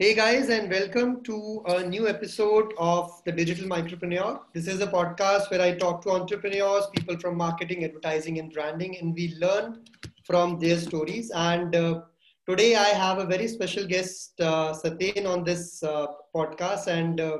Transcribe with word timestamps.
Hey 0.00 0.12
guys, 0.12 0.48
and 0.48 0.68
welcome 0.68 1.22
to 1.22 1.62
a 1.68 1.86
new 1.86 2.08
episode 2.08 2.74
of 2.78 3.22
The 3.24 3.30
Digital 3.30 3.68
Micropreneur. 3.68 4.40
This 4.52 4.66
is 4.66 4.80
a 4.80 4.88
podcast 4.88 5.52
where 5.52 5.62
I 5.62 5.76
talk 5.76 6.02
to 6.02 6.10
entrepreneurs, 6.10 6.88
people 6.96 7.16
from 7.20 7.36
marketing, 7.36 7.84
advertising, 7.84 8.40
and 8.40 8.52
branding, 8.52 8.96
and 8.98 9.14
we 9.14 9.36
learn 9.40 9.84
from 10.24 10.58
their 10.58 10.78
stories. 10.78 11.30
And 11.32 11.76
uh, 11.76 12.00
today 12.48 12.74
I 12.74 12.88
have 12.88 13.18
a 13.18 13.24
very 13.24 13.46
special 13.46 13.86
guest, 13.86 14.32
uh, 14.40 14.74
Satyen, 14.74 15.28
on 15.28 15.44
this 15.44 15.80
uh, 15.84 16.08
podcast. 16.34 16.88
And 16.88 17.20
uh, 17.20 17.38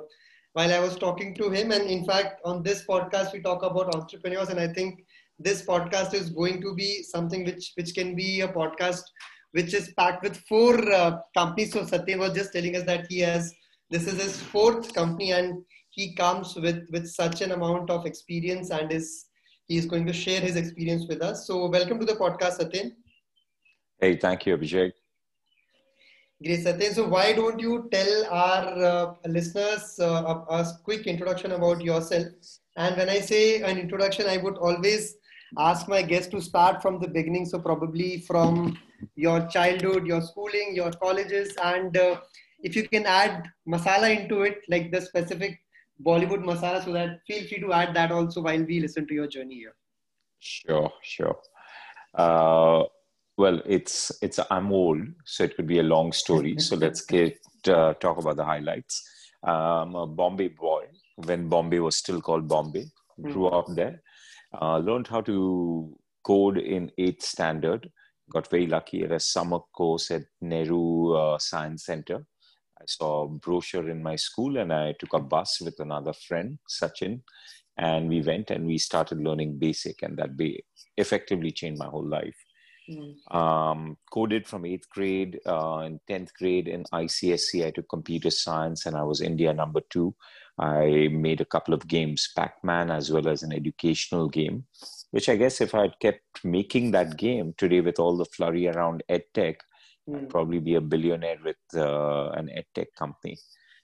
while 0.53 0.73
I 0.73 0.79
was 0.79 0.95
talking 0.95 1.35
to 1.35 1.51
him, 1.51 1.73
and 1.73 1.91
in 1.91 2.05
fact, 2.05 2.41
on 2.45 2.63
this 2.63 2.87
podcast, 2.87 3.33
we 3.33 3.41
talk 3.41 3.65
about 3.65 3.93
entrepreneurs, 3.97 4.51
and 4.51 4.61
I 4.61 4.69
think 4.69 5.05
this 5.41 5.67
podcast 5.67 6.15
is 6.15 6.31
going 6.31 6.61
to 6.61 6.73
be 6.73 7.03
something 7.03 7.45
which 7.45 7.73
which 7.75 7.97
can 7.97 8.15
be 8.15 8.43
a 8.43 8.49
podcast 8.49 9.03
which 9.55 9.73
is 9.73 9.93
packed 9.97 10.23
with 10.25 10.37
four 10.49 10.75
uh, 10.93 11.19
companies. 11.37 11.73
So 11.73 11.85
Satya 11.87 12.19
was 12.19 12.33
just 12.33 12.53
telling 12.53 12.75
us 12.77 12.85
that 12.85 13.07
he 13.09 13.21
has 13.21 13.55
this 13.91 14.07
is 14.07 14.21
his 14.21 14.41
fourth 14.41 14.93
company, 14.95 15.33
and 15.33 15.63
he 15.91 16.15
comes 16.15 16.57
with 16.57 16.89
with 16.91 17.07
such 17.09 17.41
an 17.41 17.53
amount 17.53 17.91
of 17.91 18.07
experience, 18.07 18.71
and 18.71 18.93
is 18.93 19.27
he 19.69 19.77
is 19.77 19.87
going 19.87 20.07
to 20.07 20.13
share 20.13 20.41
his 20.41 20.57
experience 20.57 21.07
with 21.09 21.23
us. 21.23 21.47
So 21.47 21.69
welcome 21.69 22.01
to 22.01 22.07
the 22.07 22.15
podcast, 22.15 22.59
Satya. 22.63 22.91
Hey, 24.01 24.17
thank 24.17 24.47
you, 24.47 24.57
Abhishek. 24.57 24.93
Great, 26.45 26.63
Satya. 26.65 26.93
So 26.95 27.07
why 27.09 27.33
don't 27.33 27.61
you 27.61 27.89
tell 27.93 28.25
our 28.31 28.85
uh, 28.85 29.15
listeners 29.27 29.99
uh, 30.01 30.43
a, 30.51 30.55
a 30.55 30.79
quick 30.83 31.07
introduction 31.07 31.53
about 31.53 31.81
yourself? 31.81 32.27
And 32.77 32.97
when 32.97 33.09
I 33.09 33.21
say 33.21 33.63
an 33.63 33.79
introduction, 33.79 34.27
I 34.27 34.39
would 34.39 34.59
always 34.59 35.15
ask 35.59 35.89
my 35.89 36.03
guests 36.03 36.29
to 36.33 36.43
start 36.43 36.83
from 36.83 36.99
the 36.99 37.07
beginning. 37.07 37.47
So 37.47 37.61
probably 37.61 38.19
from 38.27 38.77
your 39.15 39.47
childhood, 39.47 40.07
your 40.07 40.23
schooling, 40.23 40.73
your 40.75 40.91
colleges, 40.93 41.55
and 41.63 41.97
uh, 41.97 42.21
if 42.63 42.75
you 42.77 42.89
can 42.89 43.07
add 43.07 43.49
masala 43.69 44.19
into 44.19 44.43
it, 44.43 44.63
like 44.69 44.91
the 44.91 45.01
specific 45.01 45.61
Bollywood 46.05 46.43
masala, 46.43 46.85
so 46.85 46.93
that 46.93 47.21
feel 47.27 47.47
free 47.47 47.61
to 47.61 47.73
add 47.73 47.95
that 47.95 48.11
also 48.11 48.41
while 48.41 48.63
we 48.63 48.81
listen 48.81 49.07
to 49.07 49.15
your 49.15 49.27
journey 49.27 49.57
here. 49.57 49.75
Sure, 50.41 50.93
sure. 51.03 51.37
Uh, 52.15 52.85
well, 53.37 53.61
it's 53.67 54.13
it's 54.23 54.39
I'm 54.51 54.73
old, 54.73 55.03
so 55.25 55.45
it 55.45 55.57
could 55.57 55.67
be 55.67 55.79
a 55.79 55.83
long 55.83 56.13
story. 56.13 56.59
so 56.67 56.77
let's 56.77 57.05
get 57.05 57.39
uh, 57.69 57.95
talk 57.95 58.19
about 58.19 58.37
the 58.37 58.45
highlights. 58.45 59.03
I'm 59.43 59.95
a 59.95 60.07
Bombay 60.07 60.49
boy 60.49 60.85
when 61.17 61.49
Bombay 61.49 61.81
was 61.81 61.97
still 61.97 62.21
called 62.21 62.49
Bombay. 62.49 62.87
Grew 63.21 63.51
mm. 63.51 63.59
up 63.59 63.67
there. 63.75 64.03
Uh, 64.61 64.79
learned 64.79 65.07
how 65.07 65.21
to 65.21 65.97
code 66.25 66.59
in 66.59 66.91
eighth 66.99 67.23
standard 67.23 67.91
got 68.31 68.51
very 68.51 68.67
lucky 68.67 69.03
at 69.05 69.13
a 69.13 69.21
summer 69.21 69.61
course 69.73 70.11
at 70.11 70.23
Nehru 70.41 71.15
uh, 71.15 71.39
Science 71.39 71.87
Center. 71.87 72.27
I 72.81 72.85
saw 72.87 73.25
a 73.25 73.29
brochure 73.29 73.89
in 73.89 74.03
my 74.03 74.17
school 74.17 74.59
and 74.59 74.73
I 74.73 74.95
took 74.99 75.13
a 75.15 75.21
bus 75.21 75.61
with 75.61 75.79
another 75.79 76.13
friend, 76.13 76.59
Sachin, 76.69 77.21
and 77.77 78.09
we 78.09 78.23
went 78.23 78.51
and 78.51 78.67
we 78.67 78.79
started 78.79 79.19
learning 79.19 79.59
basic, 79.59 80.03
and 80.03 80.17
that 80.19 80.37
be 80.37 80.65
effectively 80.97 81.51
changed 81.51 81.79
my 81.79 81.87
whole 81.87 82.07
life. 82.07 82.37
Mm. 82.91 83.35
Um, 83.35 83.97
coded 84.13 84.47
from 84.47 84.67
eighth 84.67 84.89
grade 84.91 85.41
uh, 85.47 85.79
and 85.79 86.01
10th 86.09 86.35
grade 86.39 86.69
in 86.69 86.85
ICSE. 86.93 87.67
I 87.67 87.71
took 87.71 87.89
computer 87.89 88.31
science 88.31 88.85
and 88.85 88.95
I 88.95 89.03
was 89.03 89.23
India 89.23 89.55
number 89.55 89.81
two. 89.89 90.15
I 90.59 91.09
made 91.11 91.41
a 91.41 91.47
couple 91.47 91.73
of 91.73 91.89
games, 91.89 92.31
Pac 92.37 92.63
Man, 92.63 92.91
as 92.91 93.11
well 93.11 93.27
as 93.27 93.43
an 93.43 93.53
educational 93.53 94.29
game 94.29 94.65
which 95.15 95.29
I 95.29 95.37
guess 95.37 95.61
if 95.61 95.77
I 95.77 95.83
had 95.83 96.01
kept 96.01 96.45
making 96.45 96.91
that 96.91 97.17
game 97.17 97.55
today 97.57 97.81
with 97.81 98.01
all 98.01 98.17
the 98.17 98.25
flurry 98.25 98.67
around 98.67 99.05
edtech, 99.09 99.59
mm. 100.09 100.17
I'd 100.17 100.21
hmm. 100.23 100.27
probably 100.27 100.59
be 100.59 100.75
a 100.75 100.81
billionaire 100.81 101.39
with 101.45 101.63
uh, 101.77 102.31
an 102.31 102.49
edtech 102.49 102.89
company. 102.99 103.39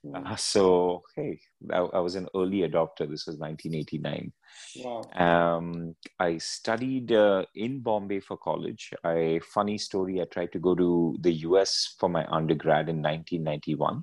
Mm. 0.05 0.27
Uh, 0.27 0.35
so, 0.35 1.05
hey, 1.15 1.39
I, 1.73 1.79
I, 1.79 2.01
was 2.01 2.17
an 2.17 2.27
early 2.35 2.63
adopter. 2.69 3.09
This 3.09 3.29
was 3.29 3.37
1989. 3.37 4.33
Wow. 4.79 5.03
Um, 5.15 5.95
I 6.19 6.39
studied 6.39 7.13
uh, 7.13 7.45
in 7.55 7.79
Bombay 7.79 8.19
for 8.19 8.37
college. 8.37 8.91
I 9.05 9.41
funny 9.55 9.79
story. 9.79 10.21
I 10.21 10.25
tried 10.25 10.51
to 10.51 10.59
go 10.59 10.75
to 10.75 11.17
the 11.21 11.33
US 11.47 11.95
for 12.01 12.09
my 12.09 12.27
undergrad 12.27 12.89
in 12.89 12.97
1991, 13.03 14.03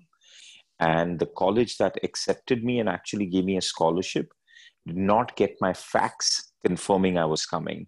and 0.79 1.19
the 1.19 1.29
college 1.37 1.75
that 1.75 1.97
accepted 2.03 2.63
me 2.63 2.79
and 2.79 2.87
actually 2.87 3.25
gave 3.25 3.43
me 3.43 3.57
a 3.57 3.61
scholarship 3.61 4.31
did 4.85 4.95
not 4.95 5.35
get 5.35 5.57
my 5.59 5.73
fax 5.73 6.47
confirming 6.66 7.18
I 7.18 7.25
was 7.25 7.45
coming. 7.45 7.88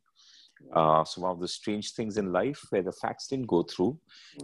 Uh, 0.74 1.03
so 1.03 1.22
one 1.22 1.31
of 1.31 1.40
the 1.40 1.47
strange 1.47 1.94
things 1.94 2.18
in 2.18 2.31
life 2.31 2.62
where 2.69 2.81
the 2.81 2.91
facts 2.91 3.28
didn't 3.28 3.47
go 3.47 3.63
through, 3.63 3.97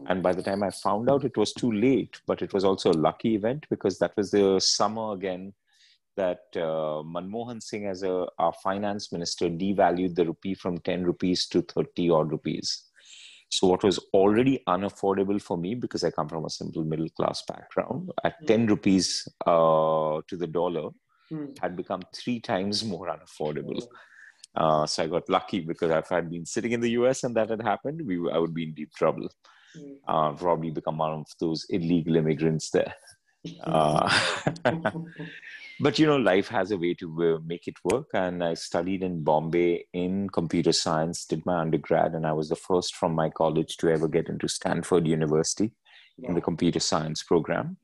and 0.08 0.24
by 0.24 0.34
the 0.34 0.41
time 0.41 0.63
I 0.63 0.69
found 0.69 1.09
out, 1.09 1.25
it 1.25 1.38
was 1.38 1.53
too 1.53 1.72
late. 1.72 2.19
But 2.25 2.41
it 2.41 2.53
was 2.53 2.64
also 2.64 2.91
a 2.91 3.02
lucky 3.08 3.35
event 3.35 3.66
because 3.69 4.00
that 4.00 4.16
was 4.16 4.31
the 4.31 4.59
summer 4.59 5.14
again 5.14 5.53
that 6.16 6.44
uh, 6.56 7.03
Manmohan 7.03 7.62
Singh, 7.62 7.88
as 7.88 8.03
a 8.03 8.28
our 8.40 8.53
finance 8.64 9.12
minister, 9.12 9.50
devalued 9.50 10.16
the 10.16 10.25
rupee 10.25 10.56
from 10.56 10.78
ten 10.80 11.03
rupees 11.03 11.47
to 11.47 11.62
thirty 11.62 12.09
odd 12.09 12.31
rupees. 12.31 12.84
So 13.50 13.68
what 13.68 13.84
was 13.84 14.00
already 14.14 14.64
unaffordable 14.68 15.41
for 15.41 15.58
me 15.58 15.75
because 15.75 16.03
I 16.03 16.12
come 16.12 16.28
from 16.28 16.46
a 16.46 16.50
simple 16.50 16.84
middle 16.84 17.09
class 17.09 17.44
background 17.47 18.12
at 18.24 18.35
hmm. 18.40 18.46
ten 18.46 18.66
rupees 18.68 19.28
uh, 19.46 20.22
to 20.28 20.38
the 20.38 20.47
dollar 20.47 20.90
mm. 21.31 21.58
had 21.59 21.75
become 21.75 22.02
three 22.14 22.40
times 22.40 22.84
more 22.84 23.08
unaffordable. 23.08 23.81
Oh. 23.81 23.88
Uh, 24.55 24.85
so 24.85 25.03
I 25.03 25.07
got 25.07 25.29
lucky 25.29 25.59
because 25.59 25.91
if 25.91 26.11
I'd 26.11 26.29
been 26.29 26.45
sitting 26.45 26.71
in 26.71 26.81
the 26.81 26.91
US 26.91 27.23
and 27.23 27.35
that 27.35 27.49
had 27.49 27.61
happened, 27.61 28.01
we 28.05 28.17
I 28.31 28.38
would 28.38 28.53
be 28.53 28.63
in 28.63 28.73
deep 28.73 28.93
trouble. 28.93 29.29
Mm. 29.77 29.95
Uh, 30.07 30.31
probably 30.33 30.71
become 30.71 30.97
one 30.97 31.13
of 31.13 31.27
those 31.39 31.66
illegal 31.69 32.16
immigrants 32.16 32.69
there. 32.69 32.93
Uh, 33.63 34.09
but 35.79 35.99
you 35.99 36.05
know, 36.05 36.17
life 36.17 36.47
has 36.47 36.71
a 36.71 36.77
way 36.77 36.93
to 36.95 37.35
uh, 37.35 37.39
make 37.45 37.67
it 37.67 37.75
work. 37.83 38.07
And 38.13 38.43
I 38.43 38.53
studied 38.53 39.03
in 39.03 39.23
Bombay 39.23 39.85
in 39.93 40.29
computer 40.29 40.72
science, 40.72 41.25
did 41.25 41.45
my 41.45 41.59
undergrad, 41.59 42.13
and 42.13 42.25
I 42.25 42.33
was 42.33 42.49
the 42.49 42.55
first 42.55 42.95
from 42.95 43.13
my 43.13 43.29
college 43.29 43.77
to 43.77 43.89
ever 43.89 44.07
get 44.07 44.29
into 44.29 44.47
Stanford 44.47 45.07
University 45.07 45.72
yeah. 46.17 46.29
in 46.29 46.35
the 46.35 46.41
computer 46.41 46.79
science 46.79 47.23
program. 47.23 47.77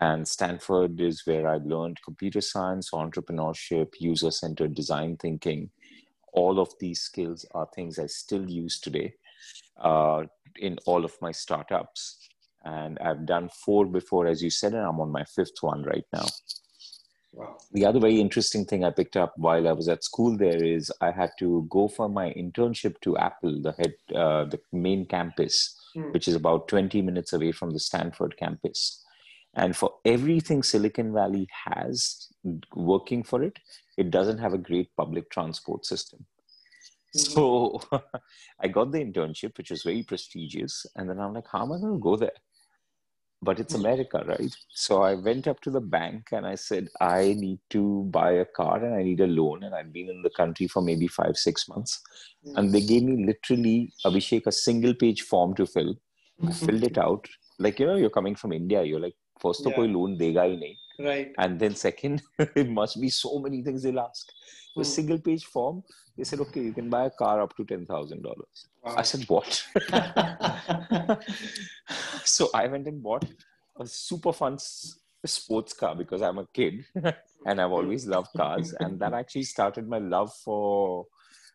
And 0.00 0.26
Stanford 0.26 1.00
is 1.00 1.22
where 1.26 1.46
I 1.46 1.58
learned 1.58 1.98
computer 2.04 2.40
science, 2.40 2.90
entrepreneurship, 2.92 3.92
user 4.00 4.32
centered 4.32 4.74
design 4.74 5.16
thinking. 5.16 5.70
All 6.32 6.58
of 6.58 6.68
these 6.80 7.00
skills 7.00 7.44
are 7.54 7.68
things 7.74 7.98
I 7.98 8.06
still 8.06 8.48
use 8.48 8.80
today 8.80 9.14
uh, 9.80 10.24
in 10.56 10.78
all 10.86 11.04
of 11.04 11.14
my 11.20 11.32
startups. 11.32 12.18
And 12.64 12.98
I've 13.00 13.26
done 13.26 13.48
four 13.64 13.86
before, 13.86 14.26
as 14.26 14.42
you 14.42 14.50
said, 14.50 14.72
and 14.72 14.86
I'm 14.86 15.00
on 15.00 15.10
my 15.10 15.24
fifth 15.24 15.62
one 15.62 15.82
right 15.82 16.04
now. 16.12 16.26
Wow. 17.32 17.56
The 17.72 17.86
other 17.86 17.98
very 17.98 18.20
interesting 18.20 18.66
thing 18.66 18.84
I 18.84 18.90
picked 18.90 19.16
up 19.16 19.32
while 19.36 19.66
I 19.66 19.72
was 19.72 19.88
at 19.88 20.04
school 20.04 20.36
there 20.36 20.62
is 20.62 20.92
I 21.00 21.10
had 21.10 21.30
to 21.38 21.66
go 21.70 21.88
for 21.88 22.08
my 22.08 22.30
internship 22.34 23.00
to 23.02 23.16
Apple, 23.16 23.62
the 23.62 23.72
head, 23.72 23.94
uh, 24.14 24.44
the 24.44 24.60
main 24.70 25.06
campus, 25.06 25.74
mm. 25.96 26.12
which 26.12 26.28
is 26.28 26.34
about 26.34 26.68
20 26.68 27.00
minutes 27.00 27.32
away 27.32 27.52
from 27.52 27.70
the 27.70 27.80
Stanford 27.80 28.36
campus. 28.36 29.02
And 29.54 29.74
for 29.74 29.94
everything 30.04 30.62
Silicon 30.62 31.12
Valley 31.12 31.48
has 31.64 32.28
working 32.74 33.22
for 33.22 33.42
it, 33.42 33.58
it 33.96 34.10
doesn't 34.10 34.38
have 34.38 34.54
a 34.54 34.58
great 34.58 34.90
public 34.96 35.30
transport 35.30 35.84
system. 35.86 36.24
Hmm. 37.14 37.18
So 37.18 37.80
I 38.60 38.68
got 38.68 38.92
the 38.92 38.98
internship, 38.98 39.56
which 39.58 39.70
was 39.70 39.82
very 39.82 40.02
prestigious. 40.02 40.86
And 40.96 41.08
then 41.08 41.20
I'm 41.20 41.34
like, 41.34 41.46
how 41.50 41.62
am 41.62 41.72
I 41.72 41.78
going 41.78 41.94
to 41.94 41.98
go 41.98 42.16
there? 42.16 42.32
But 43.44 43.58
it's 43.58 43.74
hmm. 43.74 43.80
America, 43.80 44.24
right? 44.26 44.54
So 44.70 45.02
I 45.02 45.14
went 45.14 45.48
up 45.48 45.60
to 45.62 45.70
the 45.70 45.80
bank 45.80 46.28
and 46.32 46.46
I 46.46 46.54
said, 46.54 46.88
I 47.00 47.34
need 47.38 47.58
to 47.70 48.04
buy 48.10 48.32
a 48.32 48.44
car 48.44 48.84
and 48.84 48.94
I 48.94 49.02
need 49.02 49.20
a 49.20 49.26
loan. 49.26 49.64
And 49.64 49.74
I've 49.74 49.92
been 49.92 50.08
in 50.08 50.22
the 50.22 50.30
country 50.30 50.68
for 50.68 50.80
maybe 50.80 51.08
five, 51.08 51.36
six 51.36 51.68
months. 51.68 52.00
Hmm. 52.44 52.58
And 52.58 52.72
they 52.72 52.80
gave 52.80 53.02
me 53.02 53.26
literally, 53.26 53.92
Abhishek, 54.06 54.46
a 54.46 54.52
single 54.52 54.94
page 54.94 55.22
form 55.22 55.54
to 55.54 55.66
fill. 55.66 55.96
I 56.44 56.52
filled 56.52 56.82
it 56.82 56.98
out. 56.98 57.28
Like, 57.58 57.78
you 57.78 57.86
know, 57.86 57.94
you're 57.94 58.10
coming 58.10 58.34
from 58.34 58.52
India. 58.52 58.82
You're 58.82 58.98
like, 58.98 59.14
first 59.40 59.64
of 59.64 59.74
all, 59.74 59.86
loan 59.86 60.18
dega 60.18 60.40
hi 60.40 60.56
nahi 60.62 60.76
right. 60.98 61.32
And 61.38 61.58
then 61.58 61.74
second 61.74 62.22
it 62.38 62.68
must 62.68 63.00
be 63.00 63.08
so 63.08 63.38
many 63.38 63.62
things 63.62 63.82
they'll 63.82 64.00
ask. 64.00 64.28
So 64.74 64.80
hmm. 64.80 64.84
single 64.84 65.18
page 65.18 65.44
form 65.46 65.82
they 66.16 66.24
said 66.24 66.40
okay 66.40 66.62
you 66.62 66.72
can 66.72 66.88
buy 66.90 67.06
a 67.06 67.10
car 67.10 67.40
up 67.40 67.56
to 67.56 67.64
$10000 67.64 68.34
i 68.84 69.02
said 69.02 69.24
what? 69.28 69.64
So 72.24 72.50
i 72.54 72.66
went 72.66 72.86
and 72.86 73.02
bought 73.02 73.24
a 73.78 73.86
super 73.86 74.32
fun 74.32 74.58
sports 75.24 75.72
car 75.72 75.94
because 75.94 76.22
i'm 76.22 76.38
a 76.38 76.46
kid 76.52 76.84
and 77.46 77.60
i've 77.60 77.72
always 77.72 78.06
loved 78.06 78.28
cars. 78.36 78.74
And 78.80 78.98
that 79.00 79.14
actually 79.14 79.44
started 79.44 79.88
my 79.88 79.98
love 79.98 80.32
for 80.44 81.06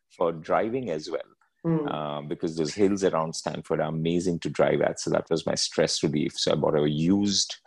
for 0.10 0.31
driving 0.31 0.89
as 0.89 1.10
well 1.10 1.30
Mm. 1.67 1.91
Uh, 1.91 2.21
because 2.21 2.55
those 2.55 2.73
hills 2.73 3.03
around 3.03 3.35
Stanford 3.35 3.81
are 3.81 3.89
amazing 3.89 4.39
to 4.39 4.49
drive 4.49 4.81
at. 4.81 4.99
So 5.01 5.09
that 5.09 5.29
was 5.29 5.45
my 5.45 5.55
stress 5.55 6.01
relief. 6.01 6.33
So 6.37 6.53
I 6.53 6.55
bought 6.55 6.79
a 6.79 6.89
used 6.89 7.57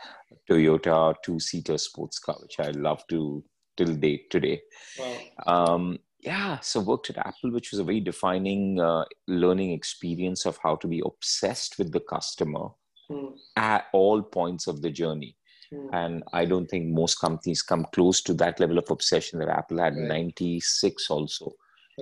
Toyota 0.49 1.14
two-seater 1.23 1.76
sports 1.76 2.19
car, 2.19 2.37
which 2.41 2.58
I 2.58 2.70
love 2.70 3.02
to 3.08 3.44
till 3.76 3.94
date 3.94 4.31
today. 4.31 4.62
Wow. 4.99 5.17
Um, 5.47 5.99
yeah, 6.23 6.58
so 6.61 6.81
worked 6.81 7.11
at 7.11 7.19
Apple, 7.19 7.50
which 7.50 7.70
was 7.70 7.81
a 7.81 7.85
very 7.85 8.00
defining 8.00 8.81
uh, 8.81 9.05
learning 9.26 9.73
experience 9.73 10.44
of 10.47 10.58
how 10.62 10.76
to 10.76 10.87
be 10.87 11.02
obsessed 11.05 11.79
with 11.79 11.93
the 11.93 12.00
customer 12.00 12.69
mm. 13.11 13.32
at 13.56 13.87
all 13.93 14.23
points 14.23 14.67
of 14.67 14.82
the 14.82 14.91
journey. 14.91 15.37
Mm. 15.73 15.88
And 15.93 16.23
I 16.32 16.44
don't 16.44 16.67
think 16.67 16.88
most 16.88 17.20
companies 17.20 17.62
come 17.62 17.87
close 17.94 18.20
to 18.23 18.35
that 18.35 18.61
level 18.61 18.79
of 18.79 18.91
obsession 18.91 19.38
that 19.38 19.49
Apple 19.49 19.79
had 19.79 19.94
in 19.94 20.08
Right. 20.08 20.25
96 20.25 21.08
also, 21.11 21.52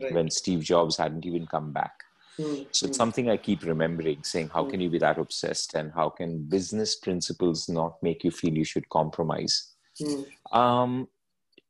Right. 0.02 0.12
when 0.12 0.30
Steve 0.30 0.60
Jobs 0.60 0.96
hadn't 0.96 1.26
even 1.26 1.46
come 1.46 1.72
back. 1.72 1.92
Mm, 2.40 2.66
So 2.72 2.86
it's 2.86 2.96
mm, 2.96 2.96
something 2.96 3.30
I 3.30 3.36
keep 3.36 3.64
remembering, 3.64 4.22
saying, 4.24 4.50
how 4.54 4.64
Mm. 4.64 4.70
can 4.70 4.80
you 4.80 4.90
be 4.90 4.98
that 4.98 5.18
obsessed? 5.18 5.74
And 5.74 5.92
how 5.92 6.10
can 6.10 6.44
business 6.44 6.96
principles 6.96 7.68
not 7.68 8.02
make 8.02 8.24
you 8.24 8.30
feel 8.30 8.54
you 8.54 8.64
should 8.64 8.88
compromise? 8.88 9.74
mm, 10.00 10.24
Um, 10.52 11.08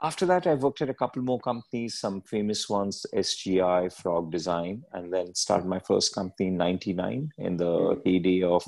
after 0.02 0.26
that, 0.26 0.46
I 0.46 0.54
worked 0.54 0.80
at 0.82 0.90
a 0.90 0.94
couple 0.94 1.22
more 1.22 1.40
companies, 1.40 1.98
some 1.98 2.22
famous 2.22 2.69
ones, 2.69 3.04
SGI, 3.14 3.88
Frog 3.92 4.30
Design, 4.30 4.84
and 4.92 5.12
then 5.12 5.34
started 5.34 5.66
my 5.66 5.80
first 5.80 6.14
company 6.14 6.48
in 6.48 6.56
99 6.56 7.32
in 7.38 7.56
the 7.56 7.72
Mm. 7.78 8.02
heyday 8.04 8.42
of 8.42 8.64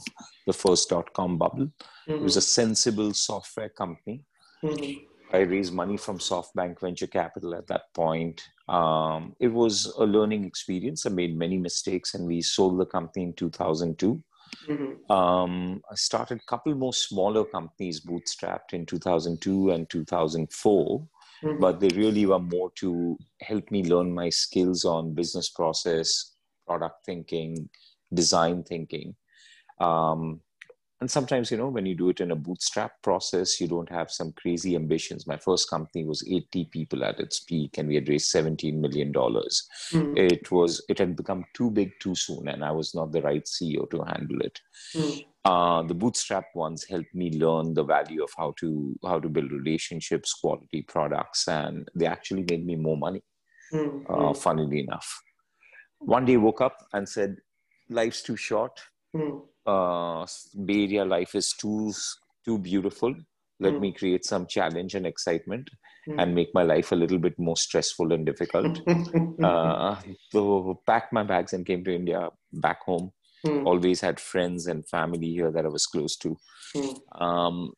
the 0.46 0.52
first 0.52 0.88
dot 0.88 1.12
com 1.12 1.38
bubble. 1.38 1.70
It 2.18 2.22
was 2.22 2.36
a 2.36 2.40
sensible 2.40 3.12
software 3.14 3.68
company. 3.68 4.24
mhm, 4.62 5.06
I 5.32 5.38
raised 5.40 5.72
money 5.72 5.96
from 5.96 6.18
SoftBank 6.18 6.80
Venture 6.80 7.06
Capital 7.06 7.54
at 7.54 7.66
that 7.68 7.92
point. 7.94 8.42
Um, 8.70 9.34
it 9.40 9.48
was 9.48 9.86
a 9.98 10.04
learning 10.04 10.44
experience. 10.44 11.06
I 11.06 11.10
made 11.10 11.36
many 11.36 11.58
mistakes, 11.58 12.14
and 12.14 12.26
we 12.26 12.42
sold 12.42 12.78
the 12.78 12.86
company 12.86 13.24
in 13.26 13.32
2002. 13.34 14.22
mhm, 14.68 15.10
Um, 15.10 15.82
I 15.90 15.96
started 15.96 16.38
a 16.40 16.46
couple 16.50 16.74
more 16.74 16.94
smaller 16.94 17.44
companies 17.44 18.00
bootstrapped 18.00 18.72
in 18.72 18.86
2002 18.86 19.70
and 19.70 19.90
2004, 19.90 21.08
mhm, 21.42 21.60
but 21.60 21.80
they 21.80 21.88
really 21.90 22.26
were 22.26 22.38
more 22.40 22.70
to 22.76 23.18
help 23.40 23.70
me 23.70 23.84
learn 23.84 24.14
my 24.14 24.28
skills 24.30 24.84
on 24.84 25.14
business 25.14 25.48
process, 25.50 26.36
product 26.66 27.04
thinking, 27.04 27.68
design 28.14 28.62
thinking. 28.62 29.16
Um, 29.80 30.42
and 31.00 31.10
sometimes, 31.10 31.50
you 31.50 31.56
know, 31.56 31.68
when 31.68 31.86
you 31.86 31.94
do 31.94 32.10
it 32.10 32.20
in 32.20 32.30
a 32.30 32.36
bootstrap 32.36 33.00
process, 33.02 33.60
you 33.60 33.66
don't 33.68 33.88
have 33.90 34.10
some 34.10 34.32
crazy 34.32 34.74
ambitions. 34.76 35.26
My 35.26 35.38
first 35.38 35.70
company 35.70 36.04
was 36.04 36.22
80 36.28 36.66
people 36.66 37.04
at 37.04 37.20
its 37.20 37.40
peak, 37.40 37.78
and 37.78 37.88
we 37.88 37.94
had 37.94 38.08
raised 38.08 38.30
$17 38.30 38.80
million 38.80 39.12
mhm, 39.92 40.14
it 40.14 40.50
was 40.50 40.84
it 40.88 40.98
had 40.98 41.16
become 41.16 41.44
too 41.54 41.70
big 41.70 41.92
too 42.00 42.14
soon 42.14 42.48
and 42.48 42.64
i 42.64 42.70
was 42.70 42.94
not 42.94 43.12
the 43.12 43.22
right 43.22 43.44
ceo 43.44 43.88
to 43.90 44.02
handle 44.02 44.40
it. 44.40 44.60
Mhm, 44.94 45.24
uh, 45.44 45.82
the 45.82 45.94
bootstrap 45.94 46.46
ones 46.54 46.84
helped 46.84 47.14
me 47.14 47.30
learn 47.38 47.72
the 47.74 47.84
value 47.84 48.22
of 48.22 48.30
how 48.36 48.52
to 48.58 48.94
how 49.04 49.18
to 49.18 49.28
build 49.28 49.50
relationships 49.52 50.34
quality 50.34 50.82
products 50.82 51.48
and 51.48 51.88
they 51.94 52.06
actually 52.06 52.44
made 52.50 52.64
me 52.66 52.76
more 52.76 52.96
money 52.96 53.22
mhm, 53.72 54.06
uh, 54.08 54.34
funnily 54.34 54.80
enough. 54.80 55.22
One 56.00 56.24
day 56.26 56.36
woke 56.36 56.60
up 56.60 56.78
and 56.92 57.08
said 57.08 57.36
life's 57.88 58.22
too 58.22 58.36
short. 58.36 58.80
Mhm, 59.14 59.48
uh, 59.74 60.26
bay 60.66 60.84
area 60.84 61.04
life 61.04 61.34
is 61.34 61.52
too 61.62 61.92
too 62.44 62.58
beautiful 62.58 63.14
let 63.66 63.78
Mm. 63.78 63.80
me 63.80 63.92
create 63.92 64.24
some 64.24 64.46
challenge 64.46 64.94
and 64.94 65.06
excitement 65.06 65.70
mhm, 66.06 66.18
and 66.18 66.34
make 66.34 66.52
my 66.54 66.62
life 66.62 66.92
a 66.92 66.96
little 67.02 67.18
bit 67.18 67.38
more 67.38 67.56
stressful 67.56 68.12
and 68.12 68.26
difficult 68.26 68.80
mhm, 69.38 69.38
uh, 69.42 69.96
so 70.32 70.82
packed 70.86 71.12
my 71.12 71.22
bags 71.24 71.52
and 71.52 71.66
came 71.66 71.84
to 71.84 71.94
India 71.94 72.30
back 72.52 72.82
home. 72.84 73.12
mhm, 73.44 73.64
Always 73.64 74.00
had 74.00 74.20
friends 74.20 74.66
and 74.66 74.88
family 74.88 75.28
here 75.32 75.50
that 75.52 75.64
I 75.66 75.68
was 75.68 75.86
close 75.86 76.16
to. 76.18 76.36
mhm, 76.74 77.02
Um, 77.20 77.74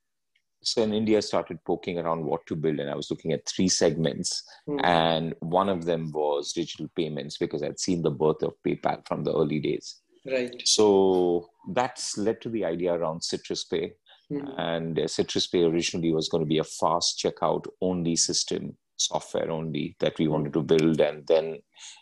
so 0.63 0.83
in 0.83 0.95
India, 0.95 1.19
I 1.19 1.23
started 1.23 1.65
poking 1.65 1.99
around 1.99 2.25
what 2.27 2.47
to 2.49 2.57
build, 2.57 2.81
and 2.81 2.91
I 2.91 2.97
was 2.97 3.11
looking 3.11 3.33
at 3.33 3.49
three 3.49 3.69
segments, 3.69 4.45
mhm, 4.67 4.83
and 4.85 5.35
one 5.41 5.71
of 5.71 5.87
them 5.87 6.13
was 6.13 6.53
digital 6.53 6.89
payments 6.97 7.39
because 7.39 7.63
I'd 7.65 7.81
seen 7.81 8.03
the 8.03 8.11
birth 8.13 8.43
of 8.43 8.55
PayPal 8.67 9.07
from 9.09 9.25
the 9.25 9.35
early 9.35 9.61
days. 9.61 10.02
Right. 10.25 10.55
So 10.65 11.51
that's 11.73 12.17
led 12.17 12.41
to 12.43 12.49
the 12.49 12.65
idea 12.65 12.95
around 12.95 13.23
Citrus 13.25 13.65
Pay, 13.65 13.95
Mhm, 14.31 14.55
and 14.59 14.99
uh, 14.99 15.09
Citrus 15.09 15.47
Pay 15.49 15.65
originally 15.65 16.13
was 16.13 16.29
going 16.29 16.43
to 16.43 16.49
be 16.49 16.59
a 16.59 16.65
fast 16.65 17.19
checkout 17.19 17.67
only 17.81 18.17
system, 18.17 18.77
software 18.97 19.51
only 19.51 19.97
that 19.99 20.19
we 20.19 20.29
wanted 20.29 20.53
to 20.55 20.63
build, 20.63 21.01
and 21.01 21.27
then 21.27 21.59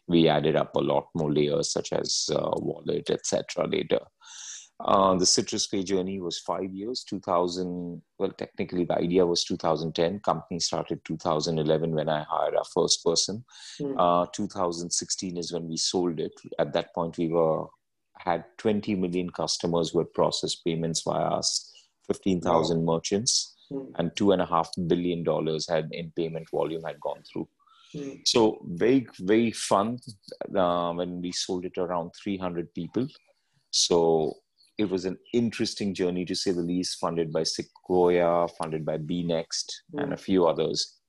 we 0.06 0.28
added 0.28 0.54
up 0.54 0.76
a 0.76 0.80
lot 0.80 1.08
more 1.14 1.32
layers 1.32 1.72
such 1.72 1.92
as 1.92 2.28
uh, 2.32 2.50
wallet, 2.56 3.08
etc. 3.10 3.66
Later, 3.66 4.00
uh, 4.80 5.14
the 5.16 5.26
Citrus 5.26 5.66
Pay 5.66 5.82
journey 5.82 6.20
was 6.20 6.38
five 6.38 6.72
years. 6.72 7.04
2000, 7.04 8.00
well, 8.18 8.30
technically 8.32 8.84
the 8.84 8.98
idea 8.98 9.26
was 9.26 9.44
2010. 9.44 10.20
Company 10.20 10.60
started 10.60 11.04
2011 11.04 11.94
when 11.94 12.08
I 12.08 12.22
hired 12.24 12.54
our 12.54 12.64
first 12.64 13.02
person. 13.04 13.44
mhm, 13.80 13.94
Uh, 13.98 14.26
2016 14.32 15.36
is 15.36 15.52
when 15.52 15.68
we 15.68 15.76
sold 15.76 16.20
it. 16.20 16.32
At 16.58 16.72
that 16.74 16.94
point, 16.94 17.18
we 17.18 17.28
were 17.28 17.66
had 18.24 18.44
20 18.58 18.94
million 18.96 19.30
customers 19.30 19.90
who 19.90 19.98
had 20.00 20.12
processed 20.12 20.64
payments 20.64 21.02
via 21.02 21.24
us, 21.38 21.72
15,000 22.06 22.84
merchants, 22.84 23.56
mhm, 23.72 23.90
and 23.98 24.14
two 24.16 24.32
and 24.32 24.42
a 24.42 24.46
half 24.46 24.70
billion 24.86 25.22
dollars 25.22 25.68
had 25.68 25.88
in 25.92 26.12
payment 26.16 26.48
volume 26.50 26.82
had 26.84 27.00
gone 27.00 27.22
through. 27.32 27.48
mhm, 27.94 28.20
So 28.26 28.58
very 28.84 29.06
very 29.20 29.50
fun 29.52 29.98
uh, 30.54 30.92
when 30.92 31.20
we 31.22 31.32
sold 31.32 31.64
it 31.64 31.78
around 31.78 32.10
300 32.22 32.72
people. 32.74 33.06
So 33.70 34.34
it 34.78 34.88
was 34.90 35.04
an 35.04 35.18
interesting 35.32 35.94
journey 35.94 36.24
to 36.24 36.34
say 36.34 36.52
the 36.52 36.62
least, 36.62 36.98
funded 36.98 37.32
by 37.32 37.42
Sequoia, 37.44 38.48
funded 38.48 38.84
by 38.84 38.96
B 38.96 39.22
Beenext, 39.24 39.66
and 39.94 40.12
a 40.12 40.16
few 40.16 40.46
others. 40.46 40.99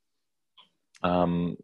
Um, 1.04 1.58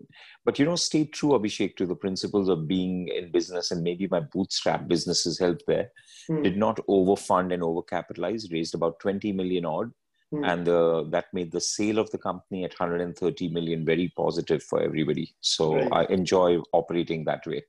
but 0.45 0.59
you 0.59 0.65
know, 0.65 0.75
stay 0.75 1.05
true, 1.05 1.29
Abhishek, 1.31 1.75
to 1.77 1.85
the 1.85 1.95
principles 1.95 2.49
of 2.49 2.67
being 2.67 3.07
in 3.09 3.31
business, 3.31 3.71
and 3.71 3.83
maybe 3.83 4.07
my 4.07 4.19
bootstrap 4.19 4.87
businesses 4.87 5.39
helped 5.39 5.63
there. 5.67 5.91
mhm, 6.29 6.43
Did 6.43 6.57
not 6.57 6.77
overfund 6.87 7.53
and 7.53 7.63
overcapitalize, 7.63 8.51
raised 8.51 8.75
about 8.75 8.99
20 8.99 9.31
million 9.31 9.65
odd, 9.65 9.91
mhm. 10.33 10.47
and 10.51 10.67
uh, 10.69 11.03
that 11.11 11.25
made 11.33 11.51
the 11.51 11.61
sale 11.61 11.99
of 11.99 12.09
the 12.11 12.17
company 12.17 12.63
at 12.63 12.73
130 12.79 13.49
million 13.49 13.85
very 13.85 14.11
positive 14.15 14.63
for 14.63 14.81
everybody. 14.81 15.35
So 15.41 15.73
Right. 15.75 15.89
I 15.91 16.13
enjoy 16.13 16.59
operating 16.73 17.25
that 17.25 17.45
way. 17.45 17.63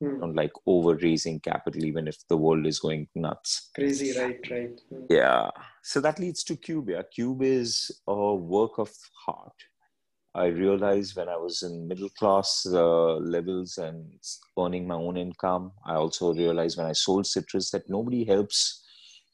I 0.00 0.04
Mhm. 0.04 0.20
don't 0.20 0.34
like 0.36 0.52
over 0.66 0.94
raising 0.96 1.40
capital, 1.40 1.84
even 1.84 2.06
if 2.06 2.16
the 2.28 2.36
world 2.36 2.66
is 2.66 2.78
going 2.78 3.08
nuts. 3.14 3.70
Crazy, 3.74 4.12
right, 4.18 4.50
right. 4.50 4.80
Mhm, 4.92 5.06
Yeah. 5.10 5.50
So 5.82 6.00
that 6.00 6.18
leads 6.18 6.44
to 6.44 6.56
Cube. 6.56 6.90
Yeah. 6.90 7.02
Cube 7.02 7.42
is 7.42 7.90
a 8.06 8.34
work 8.34 8.78
of 8.78 8.90
heart. 9.26 9.64
I 10.34 10.46
realized 10.46 11.16
when 11.16 11.28
I 11.28 11.36
was 11.36 11.62
in 11.62 11.88
middle 11.88 12.10
class 12.10 12.66
uh, 12.70 13.14
levels 13.16 13.78
and 13.78 14.12
earning 14.58 14.86
my 14.86 14.94
own 14.94 15.16
income, 15.16 15.72
I 15.84 15.94
also 15.94 16.34
realized 16.34 16.78
when 16.78 16.86
I 16.86 16.92
sold 16.92 17.26
Citrus 17.26 17.70
that 17.70 17.88
nobody 17.88 18.24
helps 18.24 18.84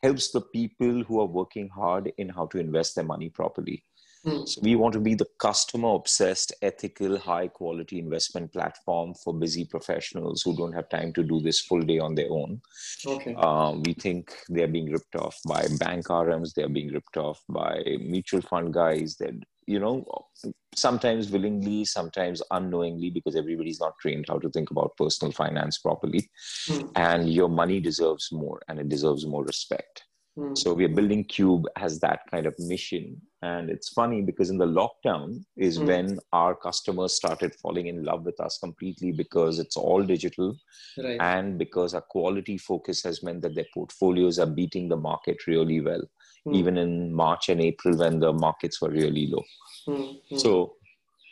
helps 0.02 0.31
the 0.31 0.41
people 0.43 1.02
who 1.05 1.19
are 1.20 1.26
working 1.26 1.68
hard 1.71 2.12
in 2.18 2.28
how 2.28 2.47
to 2.47 2.59
invest 2.59 2.95
their 2.95 3.04
money 3.04 3.30
properly. 3.30 3.83
mhm, 4.26 4.47
So 4.49 4.61
we 4.62 4.76
want 4.76 4.92
to 4.95 5.00
be 5.00 5.14
the 5.14 5.26
customer 5.38 5.95
obsessed, 5.95 6.52
ethical, 6.61 7.18
high 7.18 7.49
quality 7.49 7.99
investment 7.99 8.52
platform 8.52 9.14
for 9.14 9.33
busy 9.35 9.64
professionals 9.64 10.42
who 10.42 10.54
don't 10.57 10.75
have 10.75 10.88
time 10.90 11.12
to 11.14 11.23
do 11.23 11.40
this 11.40 11.61
full 11.62 11.80
day 11.80 11.99
on 11.99 12.14
their 12.14 12.30
own. 12.30 12.61
Okay. 13.07 13.35
Uh, 13.37 13.73
we 13.85 13.95
think 13.95 14.33
they're 14.49 14.68
being 14.68 14.90
ripped 14.92 15.16
off 15.16 15.38
by 15.49 15.66
bank 15.78 16.11
RMs, 16.11 16.52
they're 16.54 16.68
being 16.68 16.92
ripped 16.92 17.16
off 17.16 17.40
by 17.49 17.83
mutual 18.00 18.42
fund 18.42 18.73
guys. 18.75 19.16
That 19.16 19.35
you 19.66 19.78
know, 19.78 20.04
sometimes 20.75 21.30
willingly, 21.30 21.85
sometimes 21.85 22.42
unknowingly, 22.50 23.11
because 23.11 23.37
everybody's 23.37 23.80
not 23.80 23.99
trained 24.00 24.26
how 24.28 24.38
to 24.38 24.50
think 24.50 24.71
about 24.71 24.97
personal 24.97 25.33
finance 25.33 25.78
properly. 25.78 26.28
Mhm, 26.68 26.94
And 26.94 27.33
your 27.33 27.49
money 27.49 27.80
deserves 27.80 28.30
more, 28.33 28.61
and 28.68 28.78
it 28.78 28.88
deserves 28.88 29.26
more 29.26 29.44
respect. 29.44 30.04
mhm, 30.37 30.54
So 30.56 30.73
we 30.75 30.85
are 30.85 30.88
building 30.94 31.25
Cube 31.25 31.64
as 31.76 32.00
that 32.00 32.21
kind 32.30 32.47
of 32.47 32.54
mission. 32.59 33.21
And 33.42 33.71
it's 33.71 33.88
funny 33.88 34.23
because 34.23 34.50
in 34.50 34.59
the 34.59 34.66
lockdown 34.66 35.44
is 35.56 35.80
Mm. 35.80 35.87
when 35.87 36.18
our 36.33 36.54
customers 36.54 37.14
started 37.14 37.54
falling 37.54 37.87
in 37.88 38.04
love 38.04 38.25
with 38.25 38.40
us 38.40 38.59
completely 38.59 39.12
because 39.12 39.59
it's 39.59 39.76
all 39.76 40.02
digital 40.02 40.56
Right. 40.97 41.21
and 41.21 41.59
because 41.59 41.94
our 41.94 42.00
quality 42.02 42.59
focus 42.59 43.02
has 43.02 43.23
meant 43.23 43.42
that 43.42 43.54
their 43.54 43.66
portfolios 43.75 44.38
are 44.38 44.47
beating 44.47 44.88
the 44.88 44.97
market 44.97 45.47
really 45.47 45.80
well, 45.80 46.02
Mhm, 46.46 46.54
even 46.56 46.76
in 46.76 47.12
March 47.12 47.48
and 47.48 47.60
April 47.60 47.96
when 47.96 48.20
the 48.20 48.32
markets 48.32 48.80
were 48.80 48.90
really 48.90 49.26
low. 49.28 49.44
mhm. 49.88 50.38
So 50.38 50.76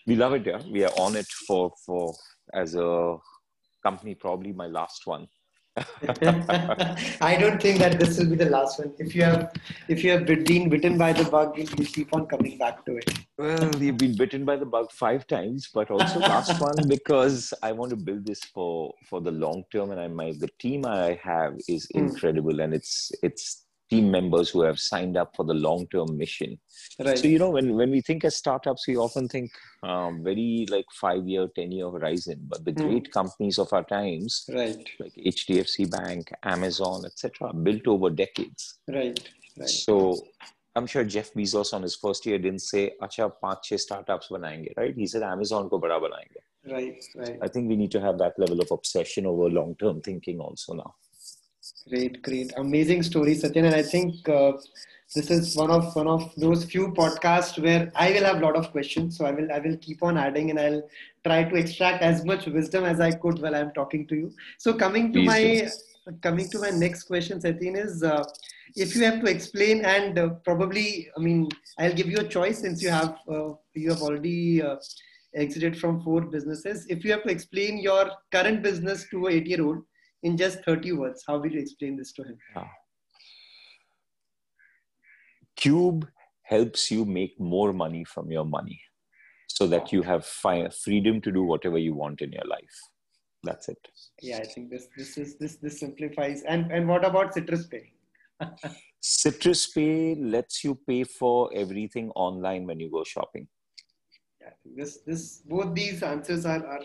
we 0.07 0.17
love 0.17 0.35
it. 0.35 0.47
Yeah, 0.47 0.63
we 0.71 0.85
are 0.85 0.93
on 0.99 1.17
it 1.17 1.27
for 1.47 1.73
for 1.87 2.15
as 2.55 2.75
a 2.75 3.17
company. 3.83 4.15
Probably 4.15 4.53
my 4.53 4.67
last 4.67 5.07
one. 5.07 5.29
I 7.21 7.37
don't 7.41 7.61
think 7.61 7.79
that 7.79 7.99
this 7.99 8.19
will 8.19 8.27
be 8.27 8.37
the 8.37 8.51
last 8.51 8.79
one. 8.79 8.93
If 8.99 9.15
you 9.15 9.23
have, 9.23 9.53
if 9.89 10.05
you 10.05 10.11
have 10.11 10.27
been 10.27 10.69
bitten 10.69 10.99
by 10.99 11.13
the 11.13 11.25
bug, 11.25 11.57
you 11.59 11.67
keep 11.87 12.13
on 12.13 12.27
coming 12.27 12.59
back 12.59 12.85
to 12.87 12.97
it. 12.97 13.11
Well, 13.39 13.71
we've 13.79 13.97
been 13.97 14.17
bitten 14.17 14.45
by 14.45 14.57
the 14.57 14.67
bug 14.67 14.93
five 14.93 15.27
times, 15.27 15.69
but 15.73 15.91
also 15.91 16.21
last 16.21 16.61
one 16.61 16.77
because 16.89 17.55
I 17.63 17.73
want 17.73 17.91
to 17.91 17.97
build 17.97 18.27
this 18.27 18.41
for 18.45 18.93
for 19.09 19.21
the 19.21 19.31
long 19.33 19.65
term, 19.73 19.91
and 19.91 20.01
I 20.01 20.09
my 20.09 20.33
the 20.39 20.49
team 20.59 20.85
I 20.87 21.19
have 21.23 21.55
is 21.69 21.89
Hmm. 21.93 21.99
incredible, 22.07 22.61
and 22.61 22.75
it's 22.75 23.11
it's 23.23 23.62
team 23.92 24.12
members 24.12 24.50
who 24.50 24.62
have 24.62 24.80
signed 24.80 25.16
up 25.16 25.34
for 25.36 25.46
the 25.46 25.54
long 25.54 25.88
term 25.88 26.18
mission. 26.18 26.60
Right. 27.00 27.18
So, 27.18 27.28
you 27.28 27.40
know, 27.40 27.52
when, 27.52 27.76
when 27.76 27.90
we 27.90 28.02
think 28.02 28.26
as 28.26 28.36
startups, 28.36 28.88
we 28.88 28.98
often 28.98 29.28
think 29.28 29.52
um, 29.84 30.24
very 30.24 30.66
like 30.70 30.86
five 31.00 31.26
year, 31.28 31.48
10 31.56 31.72
year 31.72 31.90
horizon, 31.90 32.42
but 32.50 32.66
the 32.66 32.72
Hmm. 32.72 32.88
great 32.88 33.12
companies 33.12 33.58
of 33.58 33.72
our 33.72 33.84
times, 33.84 34.46
right. 34.50 34.78
like 35.00 35.14
HDFC 35.16 35.90
Bank, 35.90 36.30
Amazon, 36.44 37.06
etc., 37.06 37.54
built 37.54 37.88
over 37.88 38.10
decades. 38.10 38.80
Right. 38.88 39.18
Right. 39.58 39.70
So 39.70 40.18
I'm 40.76 40.86
sure 40.86 41.04
Jeff 41.04 41.34
Bezos 41.34 41.74
on 41.74 41.82
his 41.82 41.96
first 41.96 42.26
year 42.26 42.38
didn't 42.38 42.62
say, 42.62 42.92
"Acha, 43.02 43.32
पांच 43.42 43.64
छह 43.64 43.78
startups 43.78 44.28
बनाएंगे," 44.32 44.74
right? 44.78 44.96
He 44.96 45.08
said, 45.08 45.24
"Amazon 45.24 45.70
को 45.70 45.80
बड़ा 45.82 45.98
बनाएंगे." 46.00 46.44
Right. 46.72 47.02
Right. 47.16 47.40
I 47.42 47.48
think 47.48 47.70
we 47.70 47.78
need 47.78 47.92
to 47.92 48.02
have 48.02 48.18
that 48.20 48.38
level 48.38 48.60
of 48.60 48.72
obsession 48.72 49.26
over 49.26 49.50
long-term 49.50 50.02
thinking 50.02 50.40
also 50.40 50.74
now. 50.74 50.94
Great, 51.89 52.23
great, 52.23 52.53
amazing 52.57 53.03
story, 53.03 53.35
Satyen. 53.35 53.65
And 53.67 53.75
I 53.75 53.83
think 53.83 54.29
uh, 54.29 54.53
this 55.15 55.31
is 55.31 55.57
one 55.57 55.71
of 55.71 55.95
one 55.97 56.07
of 56.07 56.33
those 56.37 56.65
few 56.65 56.89
podcasts 56.93 57.61
where 57.61 57.91
I 57.97 58.13
will 58.13 58.25
have 58.25 58.37
a 58.37 58.41
lot 58.41 58.57
of 58.57 58.71
questions. 58.71 59.19
So 59.19 59.27
I 59.27 59.33
will 59.33 59.51
I 59.53 59.59
will 59.59 59.77
keep 59.79 60.03
on 60.03 60.17
adding, 60.17 60.51
and 60.51 60.61
I'll 60.61 60.83
try 61.25 61.43
to 61.45 61.57
extract 61.57 62.03
as 62.03 62.25
much 62.25 62.47
wisdom 62.47 62.85
as 62.85 63.01
I 63.01 63.11
could 63.11 63.43
while 63.43 63.55
I'm 63.55 63.73
talking 63.73 64.07
to 64.09 64.15
you. 64.15 64.33
So 64.59 64.73
coming 64.75 65.13
to 65.13 65.25
Please 65.25 65.75
my 66.05 66.15
coming 66.23 66.49
to 66.51 66.59
my 66.61 66.71
next 66.71 67.05
question, 67.05 67.41
Satyen, 67.41 67.77
is 67.77 68.03
uh, 68.03 68.25
if 68.77 68.95
you 68.95 69.05
have 69.05 69.21
to 69.21 69.31
explain, 69.31 69.85
and 69.85 70.19
uh, 70.19 70.29
probably 70.45 71.09
I 71.17 71.21
mean 71.21 71.49
I'll 71.79 71.95
give 71.95 72.09
you 72.09 72.19
a 72.19 72.29
choice 72.29 72.61
since 72.61 72.83
you 72.83 72.91
have 72.91 73.17
uh, 73.29 73.55
you 73.75 73.91
have 73.91 74.03
already. 74.03 74.63
Uh, 74.63 74.77
exited 75.35 75.79
from 75.81 75.99
four 76.03 76.21
businesses 76.21 76.85
if 76.91 77.03
you 77.07 77.11
have 77.11 77.23
to 77.23 77.31
explain 77.31 77.79
your 77.79 78.11
current 78.31 78.63
business 78.63 79.09
to 79.09 79.29
a 79.29 79.31
8 79.31 79.47
year 79.47 79.65
old 79.65 79.83
in 80.23 80.37
just 80.37 80.65
30 80.65 80.93
words 80.93 81.25
how 81.27 81.39
will 81.39 81.51
you 81.51 81.61
explain 81.61 81.97
this 81.97 82.13
to 82.13 82.23
him 82.23 82.39
Cube 85.57 86.09
helps 86.43 86.91
you 86.91 87.05
make 87.05 87.39
more 87.39 87.73
money 87.73 88.05
from 88.05 88.31
your 88.33 88.45
money 88.45 88.81
so 89.47 89.67
that 89.67 89.93
you 89.93 90.03
have 90.03 90.25
fi- 90.27 90.69
freedom 90.71 91.21
to 91.21 91.31
do 91.31 91.43
whatever 91.45 91.79
you 91.79 91.95
want 91.95 92.21
in 92.21 92.33
your 92.33 92.47
life. 92.47 92.79
That's 93.45 93.69
it. 93.69 93.89
yeah 94.29 94.39
i 94.43 94.47
think 94.51 94.71
this 94.73 94.85
this 94.97 95.13
is 95.23 95.31
this 95.43 95.55
this 95.63 95.79
simplifies 95.83 96.43
and 96.55 96.73
and 96.77 96.89
what 96.93 97.05
about 97.11 97.35
citrus 97.37 97.67
pay 97.75 97.85
Citrus 99.05 99.67
Pay 99.67 100.15
lets 100.15 100.63
you 100.63 100.77
pay 100.89 101.03
for 101.03 101.51
everything 101.53 102.11
online 102.11 102.67
when 102.67 102.79
you 102.79 102.89
go 102.91 103.03
shopping. 103.03 103.49
yeah, 104.41 104.53
this 104.77 104.99
this 105.07 105.43
both 105.53 105.75
these 105.75 106.03
answers 106.05 106.47
are 106.47 106.65
are, 106.75 106.85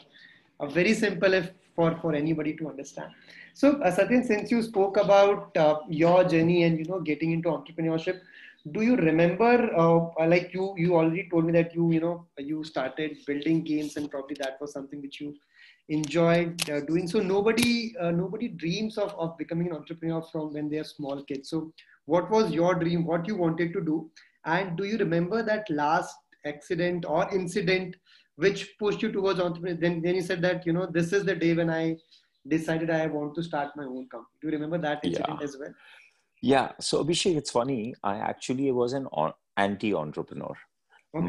are 0.60 0.70
very 0.70 0.94
simple 0.94 1.34
if 1.34 1.52
for 1.78 1.90
for 2.02 2.14
anybody 2.24 2.56
to 2.62 2.70
understand. 2.74 3.12
So 3.54 3.72
uh, 3.82 3.96
Satyen, 4.00 4.26
since 4.34 4.52
you 4.52 4.62
spoke 4.68 4.98
about 5.06 5.56
uh, 5.66 5.76
your 6.04 6.24
journey 6.36 6.64
and 6.64 6.78
you 6.84 6.86
know 6.92 7.02
getting 7.14 7.32
into 7.40 7.50
entrepreneurship 7.50 8.22
do 8.72 8.82
you 8.82 8.96
remember 8.98 9.54
uh, 9.82 10.28
like 10.28 10.54
you 10.54 10.74
you 10.78 10.96
already 10.96 11.28
told 11.32 11.46
me 11.46 11.54
that 11.54 11.74
you 11.74 11.92
you 11.92 12.00
know 12.06 12.16
you 12.38 12.64
started 12.64 13.18
building 13.28 13.64
games 13.64 13.96
and 13.98 14.12
probably 14.12 14.36
that 14.40 14.58
was 14.60 14.74
something 14.74 15.02
which 15.02 15.22
you 15.22 15.34
enjoyed 15.90 16.70
uh, 16.70 16.82
doing. 16.82 17.08
So 17.08 17.20
nobody 17.20 17.96
uh, 18.00 18.12
nobody 18.12 18.50
dreams 18.50 18.98
of, 18.98 19.14
of 19.18 19.38
becoming 19.38 19.68
an 19.68 19.74
entrepreneur 19.78 20.22
from 20.32 20.54
when 20.54 20.70
they 20.70 20.78
are 20.78 20.84
small 20.84 21.24
kids. 21.24 21.50
So 21.50 21.72
what 22.06 22.30
was 22.30 22.52
your 22.52 22.76
dream? 22.76 23.06
What 23.06 23.28
you 23.28 23.36
wanted 23.36 23.74
to 23.74 23.82
do? 23.82 24.10
And 24.46 24.78
do 24.78 24.86
you 24.86 24.98
remember 24.98 25.44
that 25.44 25.70
last 25.70 26.16
accident 26.46 27.06
or 27.08 27.30
incident 27.34 27.96
which 28.38 28.78
pushed 28.80 29.02
you 29.02 29.12
towards 29.12 29.40
entrepreneurship. 29.40 29.82
then 29.82 30.02
then 30.02 30.16
you 30.16 30.22
said 30.22 30.42
that 30.48 30.66
you 30.66 30.74
know 30.74 30.86
this 30.98 31.12
is 31.18 31.24
the 31.30 31.36
day 31.44 31.54
when 31.60 31.70
i 31.70 31.84
decided 32.56 32.90
i 32.98 33.06
want 33.08 33.34
to 33.38 33.44
start 33.44 33.76
my 33.76 33.84
own 33.84 34.08
company 34.14 34.36
do 34.42 34.48
you 34.48 34.54
remember 34.58 34.78
that 34.88 35.04
incident 35.04 35.40
Yeah. 35.42 35.48
as 35.50 35.58
well 35.62 35.76
Yeah. 36.42 36.68
So 36.88 36.98
Abhishek, 37.04 37.36
it's 37.40 37.52
funny. 37.54 37.80
I 38.10 38.16
actually 38.32 38.66
was 38.80 38.92
an 38.98 39.06
anti-entrepreneur. 39.66 40.56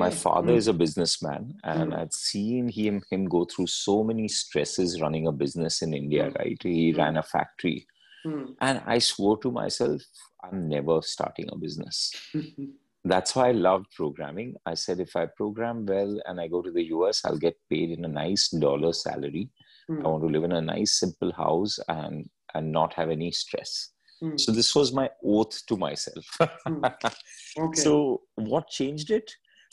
My 0.03 0.11
father 0.25 0.53
Mm. 0.55 0.59
is 0.63 0.67
a 0.73 0.75
businessman, 0.83 1.43
and 1.71 1.93
Mm. 1.93 1.99
I'd 1.99 2.13
seen 2.17 2.69
him 2.79 2.99
him 3.13 3.23
go 3.37 3.41
through 3.53 3.69
so 3.77 3.95
many 4.11 4.27
stresses 4.41 4.91
running 5.05 5.27
a 5.31 5.33
business 5.45 5.81
in 5.87 5.95
India. 6.01 6.25
Mm. 6.27 6.37
Right? 6.41 6.61
He 6.73 6.85
Mm. 6.93 6.99
ran 7.01 7.17
a 7.23 7.25
factory, 7.35 7.79
Hmm. 8.27 8.45
and 8.69 8.83
I 8.97 8.99
swore 9.11 9.39
to 9.47 9.51
myself, 9.61 10.03
I'm 10.45 10.61
never 10.77 10.97
starting 11.15 11.49
a 11.55 11.57
business. 11.67 11.97
That's 13.09 13.35
why 13.35 13.49
I 13.49 13.53
loved 13.53 13.87
programming. 13.95 14.55
I 14.67 14.75
said, 14.75 15.01
if 15.01 15.17
I 15.17 15.27
program 15.27 15.87
well 15.87 16.21
and 16.27 16.41
I 16.41 16.47
go 16.47 16.61
to 16.61 16.71
the 16.71 16.85
US, 16.97 17.25
I'll 17.25 17.39
get 17.39 17.57
paid 17.71 17.91
in 17.91 18.05
a 18.05 18.09
nice 18.09 18.49
dollar 18.49 18.93
salary. 18.93 19.51
Hmm. 19.89 20.05
I 20.05 20.09
want 20.09 20.23
to 20.25 20.29
live 20.29 20.45
in 20.45 20.53
a 20.53 20.61
nice, 20.61 20.93
simple 21.01 21.33
house 21.33 21.79
and 21.89 22.29
and 22.55 22.73
not 22.73 22.95
have 22.95 23.11
any 23.11 23.31
stress. 23.31 23.91
Hmm. 24.21 24.37
So 24.37 24.53
this 24.53 24.75
was 24.75 24.93
my 24.93 25.09
oath 25.25 25.65
to 25.67 25.77
myself. 25.77 26.27
Hmm. 26.67 26.85
okay 27.59 27.81
So 27.81 28.23
what 28.35 28.69
changed 28.69 29.11
it? 29.11 29.31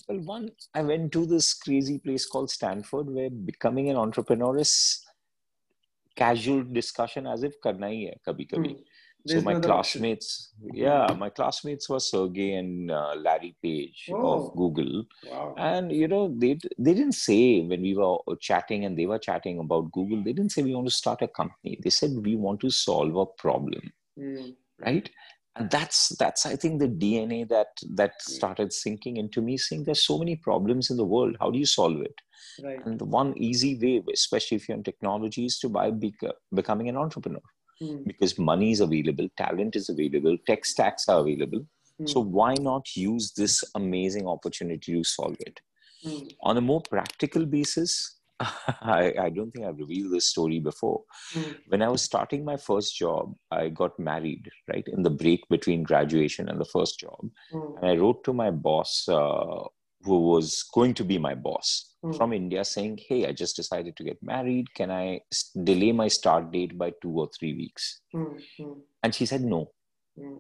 Well, 0.08 0.20
one, 0.20 0.50
I 0.74 0.84
went 0.84 1.12
to 1.14 1.26
this 1.26 1.54
crazy 1.54 2.00
place 2.00 2.26
called 2.26 2.52
Stanford 2.52 3.10
where 3.10 3.30
becoming 3.30 3.90
an 3.90 3.98
entrepreneur 3.98 4.58
is 4.58 5.02
casual 6.16 6.64
discussion 6.64 7.28
as 7.28 7.44
if 7.44 7.60
karna 7.62 7.88
hi 7.88 8.12
hai 8.12 8.18
kabhi 8.28 8.50
kabhi. 8.52 8.76
Hmm. 9.26 9.32
So 9.32 9.42
my 9.42 9.56
other 9.56 9.72
option. 9.72 10.02
classmates, 10.02 10.54
yeah, 10.74 11.08
my 11.18 11.30
classmates 11.30 11.90
were 11.90 12.00
Sergey 12.00 12.54
and 12.56 12.92
uh, 12.92 13.16
Larry 13.18 13.56
Page 13.62 14.06
Oh. 14.12 14.34
of 14.34 14.56
Google, 14.56 15.06
wow 15.30 15.54
and 15.58 15.92
you 15.92 16.08
know 16.08 16.34
they 16.38 16.60
they 16.78 16.94
didn't 16.94 17.14
say 17.14 17.62
when 17.62 17.82
we 17.82 17.96
were 17.96 18.18
chatting 18.40 18.86
and 18.86 18.98
they 18.98 19.06
were 19.08 19.18
chatting 19.20 19.60
about 19.60 19.92
Google, 19.92 20.24
they 20.24 20.34
didn't 20.34 20.52
say 20.52 20.62
we 20.64 20.76
want 20.76 20.88
to 20.88 20.94
start 20.94 21.22
a 21.22 21.28
company. 21.28 21.80
They 21.84 21.90
said 21.90 22.12
we 22.26 22.36
want 22.36 22.60
to 22.62 22.70
solve 22.70 23.16
a 23.16 23.26
problem 23.26 23.92
Hmm. 24.18 24.52
right 24.86 25.10
and 25.58 25.70
that's 25.70 26.10
that's 26.20 26.46
i 26.46 26.56
think 26.56 26.80
the 26.80 26.88
dna 26.88 27.48
that 27.50 27.68
that 28.00 28.14
started 28.22 28.72
sinking 28.74 29.18
into 29.18 29.42
me 29.42 29.58
saying 29.58 29.84
there's 29.84 30.06
so 30.06 30.18
many 30.18 30.36
problems 30.48 30.90
in 30.90 30.98
the 30.98 31.06
world 31.14 31.36
how 31.42 31.50
do 31.52 31.60
you 31.60 31.66
solve 31.66 32.02
it 32.02 32.16
right 32.64 32.86
and 32.86 33.00
the 33.00 33.06
one 33.06 33.34
easy 33.38 33.72
way 33.84 33.94
especially 34.14 34.58
if 34.58 34.68
you're 34.68 34.78
in 34.78 34.84
technology 34.84 35.46
is 35.46 35.58
to 35.60 35.70
by 35.70 35.90
bec- 35.92 36.36
becoming 36.54 36.90
an 36.90 36.98
entrepreneur 36.98 37.42
Hmm. 37.80 38.04
because 38.08 38.38
money 38.40 38.72
is 38.72 38.80
available 38.80 39.28
talent 39.38 39.76
is 39.76 39.90
available 39.90 40.38
tech 40.48 40.66
stacks 40.66 41.08
are 41.10 41.20
available 41.20 41.64
Hmm. 41.98 42.08
so 42.08 42.20
why 42.20 42.54
not 42.56 42.94
use 42.96 43.32
this 43.34 43.64
amazing 43.76 44.28
opportunity 44.28 44.94
to 44.98 45.04
solve 45.04 45.38
it 45.50 45.60
Hmm. 46.04 46.28
on 46.50 46.58
a 46.58 46.62
more 46.62 46.82
practical 46.90 47.46
basis 47.46 47.94
I, 48.40 49.14
I 49.26 49.30
don't 49.30 49.52
think 49.52 49.66
I've 49.66 49.78
revealed 49.78 50.12
this 50.14 50.28
story 50.34 50.60
before 50.60 51.00
Hmm. 51.34 51.52
when 51.68 51.82
I 51.82 51.88
was 51.88 52.02
starting 52.02 52.44
my 52.44 52.58
first 52.58 52.96
job, 52.98 53.34
I 53.50 53.70
got 53.70 53.98
married, 53.98 54.50
right, 54.72 54.86
in 54.96 55.04
the 55.04 55.10
break 55.22 55.48
between 55.50 55.84
graduation 55.84 56.50
and 56.50 56.60
the 56.60 56.66
first 56.76 57.00
job. 57.00 57.22
Hmm. 57.52 57.78
And 57.78 57.92
I 57.92 57.96
wrote 57.96 58.24
to 58.26 58.34
my 58.34 58.52
boss, 58.52 59.08
uh, 59.08 59.64
who 60.02 60.18
was 60.34 60.64
going 60.74 60.94
to 60.96 61.06
be 61.12 61.18
my 61.18 61.34
boss 61.34 61.95
Hmm. 62.06 62.18
from 62.18 62.34
India, 62.34 62.64
saying, 62.66 63.00
Hey, 63.08 63.26
I 63.28 63.32
just 63.32 63.56
decided 63.56 63.96
to 63.98 64.04
get 64.04 64.18
married. 64.22 64.74
Can 64.76 64.92
I 64.92 65.22
s- 65.32 65.52
delay 65.64 65.92
my 65.92 66.08
start 66.08 66.52
date 66.52 66.78
by 66.78 66.92
two 67.02 67.12
or 67.20 67.30
three 67.38 67.54
weeks? 67.56 68.02
Hmm. 68.14 68.34
And 69.04 69.16
she 69.16 69.26
said, 69.26 69.42
No. 69.42 69.72
Hmm. 70.20 70.38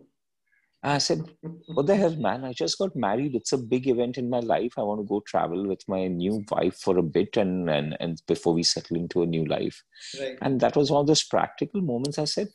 I 0.83 0.99
said, 0.99 1.23
What 1.73 1.87
the 1.87 1.95
hell, 1.95 2.15
man? 2.15 2.43
I 2.45 2.53
just 2.53 2.77
got 2.77 2.95
married. 2.95 3.35
It's 3.35 3.53
a 3.53 3.57
big 3.57 3.87
event 3.87 4.17
in 4.17 4.29
my 4.29 4.39
life. 4.39 4.73
I 4.77 4.83
want 4.83 5.01
to 5.01 5.07
go 5.07 5.21
travel 5.21 5.67
with 5.67 5.81
my 5.87 6.07
new 6.07 6.43
wife 6.51 6.77
for 6.77 6.97
a 6.97 7.03
bit 7.03 7.37
and, 7.37 7.69
and, 7.69 7.97
and 7.99 8.21
before 8.27 8.53
we 8.53 8.63
settle 8.63 8.97
into 8.97 9.23
a 9.23 9.25
new 9.25 9.45
life. 9.45 9.83
right 10.19 10.37
And 10.41 10.59
that 10.61 10.75
was 10.75 10.91
one 10.91 11.01
of 11.01 11.07
those 11.07 11.23
practical 11.23 11.81
moments 11.81 12.19
I 12.19 12.25
said, 12.25 12.49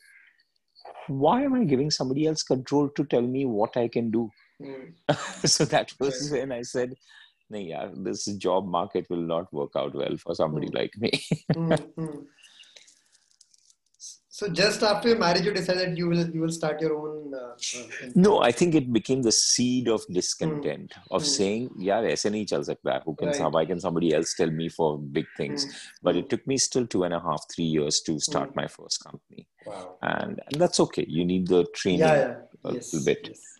why 1.07 1.43
am 1.43 1.53
I 1.55 1.63
giving 1.65 1.91
somebody 1.91 2.27
else 2.27 2.43
control 2.43 2.89
to 2.95 3.03
tell 3.05 3.21
me 3.21 3.45
what 3.45 3.75
I 3.75 3.87
can 3.87 4.11
do? 4.11 4.29
Hmm. 4.63 4.91
so 5.45 5.65
that 5.65 5.91
was 5.99 6.29
Right. 6.31 6.41
when 6.41 6.51
I 6.51 6.61
said, 6.61 6.93
"Nee, 7.55 7.63
yaar, 7.71 7.87
this 8.09 8.25
job 8.47 8.67
market 8.77 9.09
will 9.13 9.25
not 9.35 9.51
work 9.61 9.75
out 9.83 9.95
well 10.03 10.17
for 10.25 10.35
somebody 10.43 10.67
Hmm. 10.71 10.77
like 10.81 10.97
me. 11.05 11.11
Hmm. 11.55 11.73
Hmm. 11.97 12.19
So 14.33 14.47
just 14.57 14.81
after 14.81 15.09
your 15.09 15.17
marriage, 15.19 15.45
you 15.45 15.51
decided 15.55 15.97
you 16.01 16.07
will 16.11 16.21
you 16.35 16.41
will 16.43 16.53
start 16.57 16.81
your 16.83 16.93
own. 16.99 17.33
Uh, 17.39 17.39
uh, 17.39 18.07
no, 18.15 18.39
I 18.41 18.51
think 18.51 18.73
it 18.79 18.87
became 18.91 19.21
the 19.21 19.31
seed 19.31 19.89
of 19.95 20.05
discontent 20.17 20.95
of 21.11 21.21
Hmm. 21.21 21.27
saying, 21.27 21.69
yeah, 21.89 22.01
nahi 22.01 22.41
chal 22.51 22.63
sakta. 22.69 22.95
Who 23.05 23.13
can, 23.19 23.27
Right. 23.33 23.51
why 23.57 23.65
can 23.71 23.79
somebody 23.85 24.13
else 24.19 24.33
tell 24.39 24.49
me 24.61 24.69
for 24.77 24.87
big 25.19 25.27
things? 25.37 25.65
Hmm. 25.65 25.71
But 26.09 26.15
it 26.21 26.29
took 26.29 26.47
me 26.53 26.57
still 26.57 26.87
two 26.87 27.03
and 27.09 27.13
a 27.13 27.19
half, 27.19 27.45
three 27.53 27.69
years 27.77 28.01
to 28.09 28.19
start 28.29 28.49
Hmm. 28.49 28.61
my 28.61 28.67
first 28.77 29.03
company. 29.03 29.47
Wow. 29.67 29.97
And, 30.01 30.41
and 30.47 30.61
that's 30.65 30.79
okay. 30.87 31.05
You 31.19 31.25
need 31.25 31.47
the 31.47 31.63
training. 31.81 31.99
Yeah, 32.07 32.15
yeah. 32.15 32.69
a 32.71 32.73
yes, 32.73 32.93
little 32.93 33.05
bit. 33.13 33.27
Yes. 33.33 33.50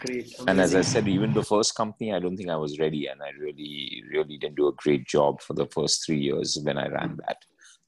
Great. 0.00 0.34
And 0.46 0.60
as 0.60 0.74
I 0.74 0.80
said, 0.82 1.08
even 1.08 1.32
the 1.32 1.42
first 1.42 1.74
company, 1.74 2.12
I 2.12 2.18
don't 2.18 2.36
think 2.36 2.50
I 2.50 2.56
was 2.56 2.78
ready, 2.78 3.06
and 3.06 3.22
I 3.22 3.30
really, 3.38 4.02
really 4.10 4.36
didn't 4.38 4.56
do 4.56 4.68
a 4.68 4.72
great 4.72 5.06
job 5.06 5.40
for 5.40 5.54
the 5.54 5.66
first 5.66 6.04
three 6.04 6.18
years 6.18 6.58
when 6.62 6.78
I 6.78 6.88
ran 6.88 7.18
that. 7.26 7.38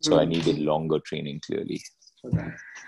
So 0.00 0.18
I 0.18 0.24
Mm. 0.24 0.28
needed 0.28 0.58
longer 0.58 0.98
training, 1.00 1.40
clearly. 1.46 1.82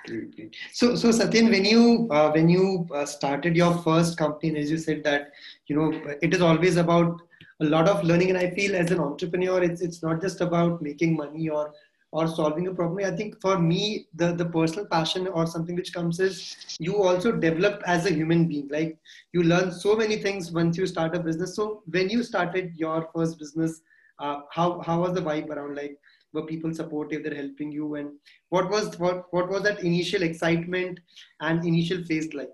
Great, 0.06 0.36
great. 0.36 0.56
So, 0.72 0.94
so 0.94 1.08
Satyen, 1.10 1.50
when 1.50 1.64
you 1.64 2.08
uh, 2.10 2.30
when 2.30 2.48
you 2.48 2.86
uh, 2.94 3.06
started 3.06 3.56
your 3.56 3.76
first 3.78 4.16
company, 4.18 4.48
and 4.50 4.58
as 4.58 4.70
you 4.70 4.78
said 4.78 5.04
that 5.04 5.30
you 5.66 5.76
know 5.76 5.92
it 6.22 6.34
is 6.34 6.40
always 6.40 6.76
about 6.76 7.20
a 7.60 7.64
lot 7.64 7.88
of 7.88 8.04
learning, 8.04 8.30
and 8.30 8.38
I 8.38 8.50
feel 8.50 8.74
as 8.76 8.90
an 8.90 9.00
entrepreneur, 9.00 9.62
it's 9.62 9.80
it's 9.80 10.02
not 10.02 10.20
just 10.20 10.40
about 10.40 10.82
making 10.82 11.16
money 11.16 11.48
or 11.48 11.72
or 12.10 12.26
solving 12.26 12.66
a 12.68 12.74
problem. 12.74 13.04
I 13.04 13.14
think 13.16 13.40
for 13.40 13.58
me 13.58 14.06
the 14.14 14.32
the 14.34 14.46
personal 14.46 14.86
passion 14.86 15.26
or 15.28 15.46
something 15.46 15.76
which 15.76 15.92
comes 15.92 16.20
is 16.20 16.76
you 16.78 17.02
also 17.02 17.32
develop 17.32 17.82
as 17.86 18.06
a 18.06 18.12
human 18.12 18.48
being. 18.48 18.68
Like 18.68 18.98
you 19.32 19.42
learn 19.42 19.72
so 19.72 19.96
many 19.96 20.16
things 20.16 20.50
once 20.50 20.76
you 20.76 20.86
start 20.86 21.14
a 21.14 21.20
business. 21.20 21.54
So 21.54 21.82
when 21.86 22.08
you 22.08 22.22
started 22.22 22.72
your 22.76 23.08
first 23.14 23.38
business 23.38 23.82
uh, 24.18 24.40
how 24.50 24.80
how 24.80 25.00
was 25.00 25.14
the 25.14 25.20
vibe 25.20 25.48
around? 25.48 25.76
Like 25.76 25.98
were 26.32 26.46
people 26.46 26.74
supportive? 26.74 27.22
They're 27.22 27.34
helping 27.34 27.72
you? 27.72 27.94
And 27.94 28.10
what 28.48 28.70
was 28.70 28.98
what 28.98 29.26
what 29.32 29.48
was 29.48 29.62
that 29.62 29.80
initial 29.80 30.22
excitement 30.22 31.00
and 31.40 31.64
initial 31.64 32.02
phase 32.04 32.32
like? 32.34 32.50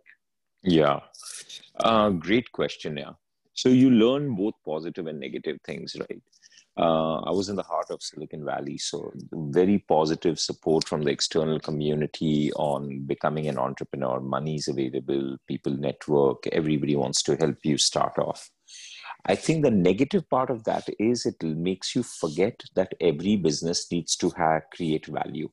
Yeah. 0.63 1.01
Uh, 1.81 2.11
great 2.11 2.51
question 2.53 2.97
yeah. 2.97 3.13
So 3.55 3.69
you 3.69 3.91
learn 3.91 4.35
both 4.35 4.55
positive 4.65 5.07
and 5.07 5.21
negative 5.21 5.59
things 5.65 5.95
right 6.01 6.23
uh, 6.76 7.21
I 7.21 7.31
was 7.31 7.49
in 7.49 7.57
the 7.57 7.62
heart 7.62 7.90
of 7.90 8.02
Silicon 8.02 8.45
Valley, 8.45 8.78
so 8.78 9.12
very 9.33 9.78
positive 9.78 10.40
support 10.40 10.88
from 10.88 11.02
the 11.02 11.11
external 11.11 11.61
community 11.61 12.52
on 12.54 13.04
becoming 13.07 13.47
an 13.47 13.59
entrepreneur. 13.59 14.21
Money 14.21 14.57
is 14.57 14.66
available, 14.66 15.37
people 15.47 15.73
network, 15.73 16.47
everybody 16.49 16.97
wants 16.97 17.23
to 17.25 17.37
help 17.37 17.59
you 17.62 17.78
start 17.78 18.19
off. 18.19 18.50
I 19.26 19.37
think 19.37 19.62
the 19.62 19.71
negative 19.71 20.28
part 20.28 20.50
of 20.50 20.64
that 20.64 20.88
is 20.99 21.25
it 21.25 21.43
makes 21.43 21.95
you 21.95 22.02
forget 22.02 22.61
that 22.75 22.93
every 23.00 23.37
business 23.37 23.87
needs 23.90 24.16
to 24.16 24.31
have 24.37 24.62
create 24.75 25.07
value. 25.07 25.49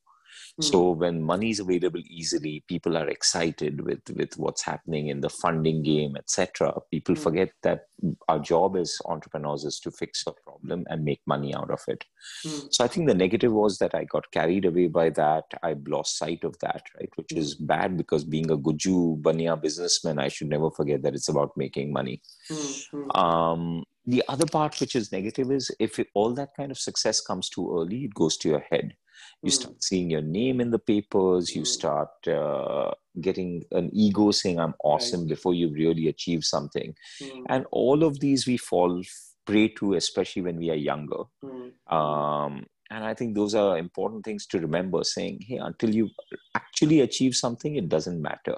Hmm. 0.62 0.68
So 0.68 0.92
when 0.92 1.24
money 1.24 1.50
is 1.50 1.60
available 1.60 2.02
easily, 2.08 2.64
people 2.68 2.96
are 2.96 3.08
excited 3.08 3.82
with 3.82 4.02
with 4.16 4.38
what's 4.38 4.62
happening 4.62 5.08
in 5.08 5.22
the 5.22 5.30
funding 5.30 5.82
game, 5.82 6.16
etc. 6.16 6.74
People 6.92 7.16
mm. 7.16 7.20
forget 7.20 7.52
that 7.64 7.88
our 8.28 8.40
job 8.40 8.78
as 8.78 8.98
entrepreneurs 9.06 9.64
is 9.64 9.80
to 9.80 9.92
fix 9.92 10.24
a 10.28 10.32
problem 10.32 10.86
and 10.90 11.04
make 11.04 11.22
money 11.26 11.56
out 11.56 11.72
of 11.72 11.82
it. 11.88 12.06
Mm. 12.46 12.68
So 12.72 12.84
I 12.84 12.88
think 12.88 13.08
the 13.08 13.16
negative 13.16 13.52
was 13.52 13.80
that 13.80 13.96
I 13.96 14.04
got 14.04 14.32
carried 14.32 14.66
away 14.66 14.88
by 14.88 15.10
that. 15.12 15.46
I 15.64 15.76
lost 15.88 16.18
sight 16.18 16.44
of 16.44 16.58
that, 16.60 16.84
right? 17.00 17.10
Which 17.16 17.30
mm. 17.30 17.38
is 17.38 17.56
bad 17.56 17.98
because 17.98 18.24
being 18.24 18.52
a 18.52 18.58
guju 18.58 19.22
bania 19.22 19.60
businessman, 19.60 20.20
I 20.20 20.28
should 20.28 20.50
never 20.50 20.70
forget 20.70 21.02
that 21.02 21.16
it's 21.16 21.30
about 21.30 21.58
making 21.58 21.92
money. 21.92 22.22
Hmm. 22.48 23.12
Um, 23.12 23.84
the 24.06 24.24
other 24.28 24.46
part 24.46 24.80
which 24.80 24.96
is 24.96 25.12
negative 25.12 25.52
is 25.52 25.72
if 25.80 26.00
it, 26.00 26.08
all 26.14 26.34
that 26.34 26.56
kind 26.56 26.72
of 26.72 26.78
success 26.78 27.22
comes 27.22 27.50
too 27.50 27.72
early, 27.78 28.06
it 28.06 28.14
goes 28.14 28.38
to 28.38 28.50
your 28.50 28.66
head 28.72 28.96
you 29.44 29.50
mm. 29.50 29.54
start 29.54 29.84
seeing 29.84 30.10
your 30.10 30.22
name 30.22 30.62
in 30.62 30.72
the 30.72 30.80
papers 30.80 31.56
you 31.56 31.64
mm. 31.64 31.68
start 31.68 32.10
uh, 32.28 32.92
getting 33.22 33.64
an 33.72 33.90
ego 33.94 34.32
saying 34.32 34.60
i'm 34.60 34.74
awesome 34.84 35.22
right. 35.22 35.30
before 35.30 35.54
you 35.54 35.70
really 35.70 36.08
achieve 36.08 36.44
something 36.44 36.94
mm. 37.22 37.44
and 37.50 37.66
all 37.72 38.04
of 38.04 38.20
these 38.20 38.48
we 38.48 38.58
fall 38.58 39.02
prey 39.46 39.68
to 39.68 39.94
especially 39.96 40.42
when 40.42 40.58
we 40.58 40.70
are 40.70 40.76
younger 40.76 41.24
hmm. 41.42 41.96
um, 41.96 42.64
and 42.92 43.04
i 43.04 43.12
think 43.12 43.34
those 43.34 43.56
are 43.56 43.78
important 43.80 44.24
things 44.24 44.46
to 44.46 44.60
remember 44.60 45.04
saying 45.04 45.40
hey 45.42 45.58
until 45.58 45.94
you 45.94 46.08
actually 46.56 47.00
achieve 47.00 47.36
something 47.36 47.76
it 47.76 47.90
doesn't 47.90 48.22
matter 48.22 48.56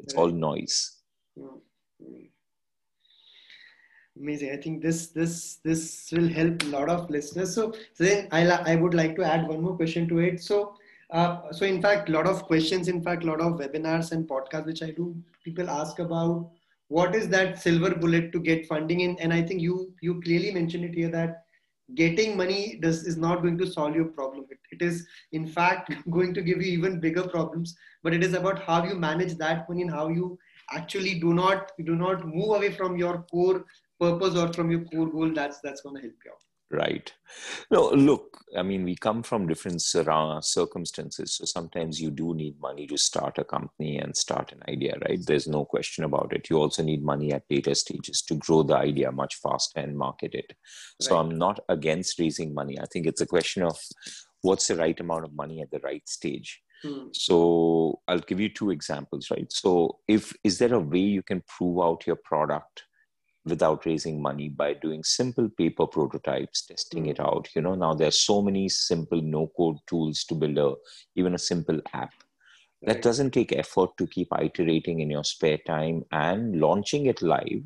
it's 0.00 0.14
right. 0.14 0.20
all 0.20 0.28
noise 0.28 0.96
hmm. 1.38 1.58
Hmm 2.02 2.33
amazing. 4.20 4.50
I 4.52 4.56
think 4.56 4.82
this 4.82 5.08
this 5.08 5.56
this 5.64 6.10
will 6.12 6.28
help 6.28 6.62
a 6.62 6.66
lot 6.66 6.88
of 6.88 7.10
listeners. 7.10 7.54
So, 7.54 7.72
then 7.98 8.28
i 8.32 8.42
i 8.72 8.74
would 8.76 8.94
like 8.94 9.16
to 9.16 9.24
add 9.24 9.48
one 9.48 9.62
more 9.62 9.76
question 9.76 10.08
to 10.08 10.18
it. 10.18 10.42
So 10.42 10.74
uh, 11.10 11.52
so 11.52 11.64
in 11.66 11.80
fact 11.80 12.08
a 12.08 12.12
lot 12.12 12.26
of 12.26 12.44
questions 12.44 12.88
in 12.88 13.02
fact 13.02 13.24
a 13.24 13.26
lot 13.26 13.40
of 13.40 13.58
webinars 13.60 14.12
and 14.12 14.28
podcasts 14.28 14.66
which 14.66 14.82
i 14.82 14.90
do 14.90 15.14
people 15.44 15.68
ask 15.70 15.98
about 15.98 16.50
what 16.88 17.14
is 17.14 17.28
that 17.28 17.60
silver 17.60 17.94
bullet 17.94 18.32
to 18.32 18.40
get 18.40 18.66
funding 18.66 19.00
in? 19.00 19.16
And 19.20 19.32
i 19.32 19.42
think 19.42 19.60
you 19.60 19.92
you 20.00 20.20
clearly 20.22 20.52
mentioned 20.52 20.84
it 20.84 20.94
here 20.94 21.10
that 21.10 21.44
getting 21.94 22.36
money 22.36 22.78
does 22.80 23.04
is 23.06 23.16
not 23.16 23.42
going 23.42 23.58
to 23.58 23.66
solve 23.66 23.94
your 23.94 24.06
problem. 24.06 24.46
It, 24.50 24.58
it 24.72 24.82
is 24.82 25.06
in 25.32 25.46
fact 25.46 25.92
going 26.10 26.32
to 26.34 26.42
give 26.42 26.62
you 26.62 26.72
even 26.72 27.00
bigger 27.00 27.26
problems. 27.28 27.76
But 28.02 28.14
it 28.14 28.24
is 28.24 28.34
about 28.34 28.62
how 28.62 28.84
you 28.84 28.94
manage 28.94 29.34
that 29.36 29.68
money 29.68 29.82
and 29.82 29.90
how 29.90 30.08
you 30.08 30.38
actually 30.72 31.18
do 31.20 31.34
not 31.34 31.72
do 31.84 31.94
not 31.94 32.26
move 32.26 32.56
away 32.56 32.72
from 32.72 32.96
your 32.96 33.18
core 33.30 33.64
purpose 34.00 34.36
or 34.36 34.52
from 34.52 34.70
your 34.70 34.84
core 34.84 35.10
goal 35.10 35.32
that's 35.32 35.60
that's 35.62 35.82
going 35.82 35.96
to 35.96 36.02
help 36.02 36.14
you 36.24 36.30
out. 36.32 36.38
Right. 36.70 37.12
No 37.70 37.90
look 37.90 38.38
i 38.56 38.62
mean 38.62 38.84
we 38.84 38.94
come 38.96 39.22
from 39.22 39.46
different 39.46 39.82
circumstances 39.82 41.34
so 41.34 41.44
sometimes 41.44 42.00
you 42.00 42.10
do 42.10 42.34
need 42.34 42.60
money 42.60 42.86
to 42.86 42.96
start 42.96 43.38
a 43.38 43.44
company 43.44 43.98
and 43.98 44.16
start 44.16 44.52
an 44.52 44.62
idea 44.68 44.96
right? 45.06 45.20
There's 45.24 45.46
no 45.46 45.64
question 45.64 46.04
about 46.04 46.32
it. 46.32 46.48
You 46.50 46.58
also 46.58 46.82
need 46.82 47.04
money 47.04 47.32
at 47.32 47.44
later 47.50 47.74
stages 47.74 48.22
to 48.22 48.36
grow 48.36 48.62
the 48.62 48.76
idea 48.76 49.12
much 49.12 49.36
faster 49.36 49.80
and 49.80 49.96
market 49.96 50.34
it. 50.34 50.52
So 51.00 51.14
right. 51.14 51.20
i'm 51.20 51.36
not 51.36 51.60
against 51.68 52.18
raising 52.18 52.54
money. 52.54 52.78
I 52.80 52.86
think 52.86 53.06
it's 53.06 53.20
a 53.20 53.26
question 53.26 53.62
of 53.62 53.78
what's 54.42 54.68
the 54.68 54.76
right 54.76 54.98
amount 54.98 55.24
of 55.24 55.34
money 55.34 55.60
at 55.62 55.70
the 55.70 55.80
right 55.80 56.08
stage. 56.08 56.60
Hmm. 56.82 57.04
so 57.12 57.36
i'll 58.08 58.26
give 58.30 58.40
you 58.40 58.50
two 58.50 58.70
examples 58.70 59.30
right? 59.30 59.50
So 59.50 60.00
if 60.06 60.32
is 60.48 60.58
there 60.58 60.74
a 60.74 60.86
way 60.94 61.06
you 61.18 61.22
can 61.22 61.42
prove 61.56 61.78
out 61.86 62.06
your 62.06 62.20
product 62.30 62.82
without 63.44 63.84
raising 63.84 64.20
money 64.20 64.48
by 64.48 64.72
doing 64.74 65.04
simple 65.04 65.48
paper 65.48 65.86
prototypes 65.86 66.66
testing 66.66 67.06
it 67.06 67.20
out. 67.20 67.48
You 67.54 67.62
know 67.62 67.74
now 67.74 67.94
there's 67.94 68.20
so 68.20 68.40
many 68.42 68.68
simple 68.68 69.20
no 69.20 69.50
code 69.56 69.76
tools 69.86 70.24
to 70.24 70.34
build 70.34 70.58
a 70.58 70.74
even 71.14 71.34
a 71.34 71.38
simple 71.38 71.80
app 71.92 72.12
that 72.82 73.02
doesn't 73.02 73.32
take 73.32 73.52
effort 73.52 73.90
to 73.96 74.06
keep 74.06 74.28
iterating 74.40 75.00
in 75.00 75.10
your 75.10 75.24
spare 75.24 75.58
time 75.66 76.02
and 76.12 76.60
launching 76.60 77.06
it 77.06 77.22
live 77.22 77.64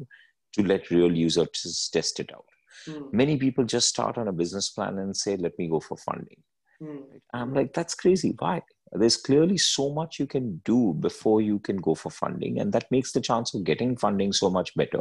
to 0.53 0.62
let 0.62 0.91
real 0.91 1.12
users 1.12 1.88
test 1.93 2.21
it 2.21 2.31
out. 2.33 2.45
Mm. 2.87 3.12
many 3.12 3.37
people 3.37 3.64
just 3.64 3.88
start 3.88 4.19
on 4.19 4.29
a 4.29 4.33
business 4.33 4.71
plan 4.71 4.99
and 4.99 5.17
say 5.17 5.37
let 5.37 5.59
me 5.59 5.69
go 5.69 5.81
for 5.81 5.97
funding. 5.97 6.43
Mm. 6.81 7.03
i'm 7.35 7.55
like 7.55 7.73
that's 7.73 7.95
crazy. 7.95 8.35
Why 8.38 8.62
there's 8.92 9.16
clearly 9.16 9.59
so 9.59 9.92
much 9.92 10.18
you 10.18 10.27
can 10.27 10.61
do 10.64 10.94
before 11.01 11.40
you 11.40 11.59
can 11.59 11.77
go 11.77 11.94
for 11.94 12.11
funding 12.11 12.59
and 12.59 12.72
that 12.72 12.90
makes 12.90 13.12
the 13.12 13.20
chance 13.20 13.55
of 13.55 13.64
getting 13.64 13.96
funding 13.96 14.33
so 14.33 14.51
much 14.51 14.74
better 14.74 15.01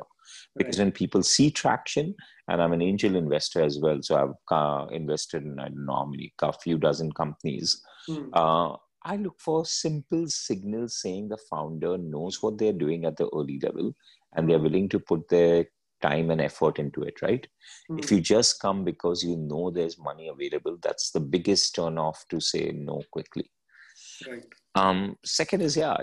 because 0.56 0.78
right. 0.78 0.86
when 0.86 0.92
people 0.92 1.24
see 1.24 1.50
traction 1.50 2.14
and 2.50 2.62
i'm 2.62 2.74
an 2.74 2.82
angel 2.82 3.16
investor 3.16 3.62
as 3.62 3.80
well 3.80 4.00
so 4.02 4.16
i've 4.52 4.56
uh, 4.58 4.88
invested 4.88 5.44
in 5.44 5.60
i 5.60 5.70
don't 5.70 5.86
know 5.86 5.96
how 5.96 6.06
many 6.06 6.34
a 6.42 6.54
few 6.54 6.78
dozen 6.78 7.12
companies 7.12 7.82
hmm. 8.08 8.26
uh, 8.34 8.74
i 9.04 9.16
look 9.16 9.40
for 9.40 9.66
simple 9.66 10.28
signals 10.28 11.02
saying 11.02 11.30
the 11.30 11.38
founder 11.50 11.98
knows 11.98 12.42
what 12.44 12.58
they're 12.58 12.74
doing 12.74 13.06
at 13.06 13.16
the 13.18 13.30
early 13.34 13.60
level 13.64 13.94
and 14.36 14.50
they're 14.50 14.60
willing 14.60 14.90
to 14.90 15.00
put 15.00 15.28
their 15.30 15.66
time 16.00 16.30
and 16.30 16.42
effort 16.42 16.78
into 16.78 17.02
it 17.02 17.22
right 17.22 17.48
hmm. 17.88 17.98
if 17.98 18.12
you 18.12 18.20
just 18.20 18.60
come 18.60 18.84
because 18.84 19.24
you 19.24 19.36
know 19.36 19.72
there's 19.72 19.98
money 19.98 20.28
available 20.28 20.78
that's 20.82 21.12
the 21.12 21.20
biggest 21.20 21.74
turn 21.74 21.98
off 21.98 22.26
to 22.30 22.40
say 22.40 22.72
no 22.72 23.02
quickly 23.12 23.50
Right. 24.28 24.46
Um, 24.76 25.18
second 25.26 25.62
is 25.62 25.76
yeah, 25.76 25.98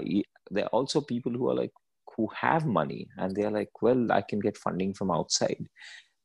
there 0.50 0.64
are 0.64 0.68
also 0.68 1.00
people 1.00 1.33
who 1.33 1.48
are 1.50 1.55
like 1.55 1.72
who 2.16 2.29
have 2.35 2.66
money 2.66 3.09
and 3.16 3.35
they're 3.35 3.50
like, 3.50 3.70
well, 3.83 4.12
I 4.12 4.22
can 4.22 4.40
get 4.40 4.57
funding 4.57 4.94
from 4.94 5.11
outside. 5.11 5.66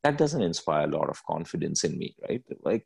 That 0.04 0.17
doesn't 0.17 0.41
inspire 0.41 0.86
a 0.86 0.91
lot 0.97 1.10
of 1.10 1.23
confidence 1.25 1.84
in 1.84 1.97
me, 1.97 2.15
right? 2.28 2.43
Like 2.63 2.86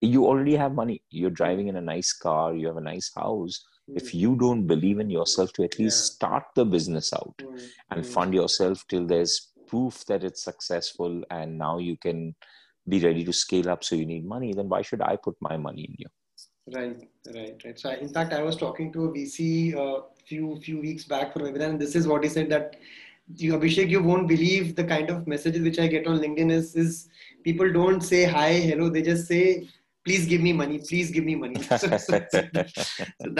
you 0.00 0.26
already 0.26 0.56
have 0.56 0.74
money. 0.74 1.02
You're 1.10 1.30
driving 1.30 1.68
in 1.68 1.76
a 1.76 1.80
nice 1.80 2.12
car. 2.12 2.54
You 2.54 2.68
have 2.68 2.76
a 2.76 2.82
nice 2.82 3.10
house. 3.14 3.64
Mm. 3.90 3.96
If 3.96 4.14
you 4.14 4.36
don't 4.36 4.66
believe 4.66 4.98
in 4.98 5.10
yourself 5.10 5.52
to 5.54 5.64
at 5.64 5.78
least 5.78 5.98
yeah. 5.98 6.14
start 6.14 6.44
the 6.54 6.64
business 6.64 7.12
out 7.12 7.34
mm. 7.40 7.60
and 7.90 8.02
mm. 8.02 8.06
fund 8.06 8.34
yourself 8.34 8.84
till 8.88 9.06
there's 9.06 9.52
proof 9.66 10.04
that 10.06 10.24
it's 10.24 10.44
successful 10.44 11.22
and 11.30 11.58
now 11.58 11.78
you 11.78 11.96
can 11.96 12.34
be 12.88 13.00
ready 13.00 13.24
to 13.24 13.32
scale 13.32 13.70
up 13.70 13.82
so 13.82 13.96
you 13.96 14.06
need 14.06 14.24
money, 14.24 14.52
then 14.52 14.68
why 14.68 14.82
should 14.82 15.00
I 15.00 15.16
put 15.16 15.36
my 15.40 15.56
money 15.56 15.82
in 15.82 15.96
you? 15.98 16.06
Right, 16.72 16.96
right, 17.34 17.60
right. 17.62 17.78
So, 17.78 17.90
in 17.90 18.08
fact, 18.08 18.32
I 18.32 18.42
was 18.42 18.56
talking 18.56 18.90
to 18.94 19.04
a 19.04 19.12
VC 19.12 19.74
a 19.74 19.82
uh, 19.82 20.02
few 20.26 20.58
few 20.60 20.80
weeks 20.80 21.04
back 21.04 21.32
for 21.32 21.40
webinar, 21.40 21.68
and 21.68 21.78
this 21.80 21.94
is 21.94 22.08
what 22.08 22.24
he 22.24 22.30
said 22.30 22.48
that 22.50 22.76
you, 23.36 23.52
Abhishek, 23.54 23.90
you 23.90 24.02
won't 24.02 24.26
believe 24.26 24.74
the 24.74 24.84
kind 24.84 25.10
of 25.10 25.26
messages 25.26 25.62
which 25.62 25.78
I 25.78 25.88
get 25.88 26.06
on 26.06 26.20
LinkedIn 26.20 26.50
is 26.50 26.74
is 26.74 27.08
people 27.42 27.70
don't 27.70 28.00
say 28.00 28.24
hi, 28.24 28.52
hello, 28.54 28.88
they 28.88 29.02
just 29.02 29.26
say 29.28 29.68
please 30.04 30.26
give 30.26 30.40
me 30.40 30.52
money 30.52 30.78
please 30.88 31.10
give 31.10 31.24
me 31.24 31.34
money. 31.34 31.62
So, 31.62 31.88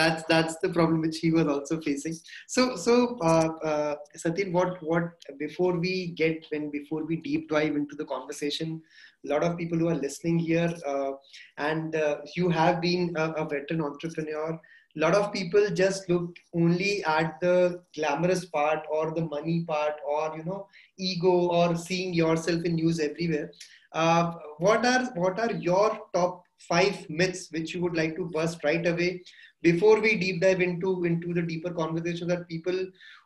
that's 0.00 0.22
that's 0.24 0.56
the 0.62 0.70
problem 0.72 1.00
which 1.00 1.18
he 1.18 1.30
was 1.30 1.46
also 1.46 1.80
facing. 1.80 2.14
So 2.46 2.76
so 2.76 3.18
uh, 3.22 3.48
uh, 3.70 3.94
Satyen, 4.16 4.52
what 4.52 4.82
what 4.82 5.10
before 5.38 5.78
we 5.78 6.08
get 6.08 6.46
when 6.50 6.70
before 6.70 7.04
we 7.04 7.16
deep 7.16 7.48
dive 7.48 7.76
into 7.76 7.96
the 7.96 8.04
conversation 8.04 8.82
a 9.24 9.28
lot 9.32 9.42
of 9.42 9.56
people 9.56 9.78
who 9.78 9.88
are 9.88 9.94
listening 9.94 10.38
here 10.38 10.72
uh, 10.86 11.12
and 11.56 11.96
uh, 11.96 12.18
you 12.36 12.50
have 12.50 12.80
been 12.80 13.14
a, 13.16 13.30
a 13.32 13.48
veteran 13.48 13.80
entrepreneur 13.80 14.60
a 14.96 15.00
lot 15.00 15.14
of 15.14 15.32
people 15.32 15.68
just 15.70 16.08
look 16.08 16.36
only 16.54 17.04
at 17.04 17.40
the 17.40 17.82
glamorous 17.94 18.44
part 18.44 18.86
or 18.88 19.12
the 19.12 19.24
money 19.24 19.64
part 19.66 19.94
or 20.08 20.36
you 20.36 20.44
know 20.44 20.68
ego 20.98 21.48
or 21.58 21.76
seeing 21.76 22.14
yourself 22.14 22.62
in 22.64 22.76
news 22.76 23.00
everywhere. 23.00 23.50
Uh, 23.92 24.34
what 24.58 24.86
are 24.86 25.04
what 25.16 25.38
are 25.40 25.52
your 25.52 25.98
top 26.12 26.43
five 26.68 27.08
myths 27.08 27.48
which 27.50 27.74
you 27.74 27.80
would 27.80 27.96
like 27.96 28.14
to 28.16 28.30
bust 28.36 28.62
right 28.64 28.86
away 28.86 29.22
before 29.62 30.00
we 30.00 30.16
deep 30.16 30.40
dive 30.40 30.60
into 30.60 31.04
into 31.04 31.32
the 31.32 31.42
deeper 31.42 31.72
conversation 31.72 32.28
that 32.28 32.48
people 32.48 32.78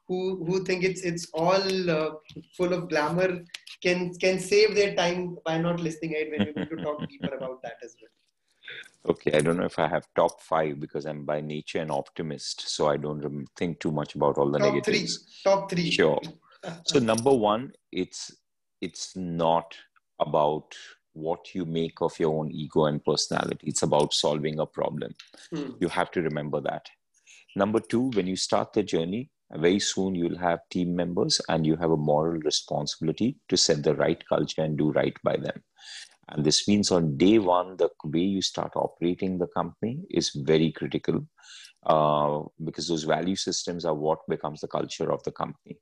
who 0.07 0.45
who 0.47 0.65
think 0.65 0.85
it's 0.85 1.03
it's 1.03 1.29
all 1.35 1.91
uh, 1.91 2.11
full 2.57 2.73
of 2.73 2.89
glamour 2.89 3.45
can 3.83 4.15
can 4.15 4.39
save 4.39 4.75
their 4.75 4.95
time 4.95 5.37
by 5.45 5.59
not 5.59 5.81
listening 5.81 6.15
it 6.15 6.31
when 6.31 6.47
we're 6.47 6.65
going 6.65 6.77
to 6.77 6.85
talk 6.85 7.09
deeper 7.13 7.35
about 7.35 7.63
that 7.63 7.77
as 7.83 7.95
well 8.01 8.15
Okay, 9.09 9.33
I 9.33 9.41
don't 9.41 9.57
know 9.57 9.65
if 9.65 9.79
I 9.79 9.89
have 9.89 10.07
top 10.15 10.43
five 10.43 10.81
because 10.81 11.07
I'm 11.07 11.25
by 11.25 11.41
nature 11.41 11.79
an 11.79 11.91
optimist, 11.91 12.69
so 12.69 12.89
I 12.89 12.97
don't 12.97 13.47
think 13.57 13.81
too 13.81 13.91
much 13.91 14.15
about 14.15 14.37
all 14.37 14.51
the 14.51 14.59
top 14.59 14.75
negatives. 14.75 15.17
Three. 15.17 15.53
Top 15.53 15.71
three. 15.71 15.91
Sure. 15.91 16.21
so 16.85 16.99
number 16.99 17.33
one, 17.33 17.73
it's 17.93 18.31
it's 18.81 19.17
not 19.17 19.75
about 20.21 20.75
what 21.19 21.55
you 21.55 21.65
make 21.65 22.01
of 22.01 22.19
your 22.19 22.39
own 22.39 22.51
ego 22.51 22.87
and 22.87 23.05
personality. 23.05 23.67
It's 23.69 23.83
about 23.83 24.15
solving 24.15 24.61
a 24.61 24.67
problem. 24.67 25.15
Hmm. 25.55 25.73
You 25.81 25.89
have 25.89 26.11
to 26.13 26.23
remember 26.23 26.61
that. 26.63 26.87
Number 27.57 27.81
two, 27.81 28.11
when 28.15 28.27
you 28.27 28.37
start 28.37 28.73
the 28.73 28.83
journey, 28.83 29.31
very 29.53 29.79
soon 29.79 30.15
you'll 30.15 30.39
have 30.39 30.69
team 30.71 30.95
members 30.95 31.41
and 31.49 31.67
you 31.67 31.77
have 31.77 31.91
a 31.91 31.97
moral 31.97 32.41
responsibility 32.41 33.37
to 33.49 33.57
set 33.57 33.83
the 33.83 33.95
right 33.95 34.23
culture 34.29 34.63
and 34.63 34.77
do 34.77 34.93
right 34.93 35.17
by 35.25 35.37
them. 35.37 35.63
And 36.29 36.45
this 36.45 36.69
means 36.69 36.91
on 36.91 37.17
day 37.17 37.39
one, 37.39 37.77
the 37.79 37.89
way 38.05 38.21
you 38.21 38.43
start 38.43 38.73
operating 38.77 39.39
the 39.39 39.47
company 39.47 40.01
is 40.11 40.31
very 40.35 40.73
critical 40.73 41.27
uh, 41.87 42.41
because 42.63 42.89
those 42.89 43.05
value 43.05 43.37
systems 43.37 43.87
are 43.87 43.95
what 43.95 44.19
becomes 44.29 44.61
the 44.61 44.69
culture 44.69 45.11
of 45.11 45.23
the 45.23 45.33
company. 45.33 45.79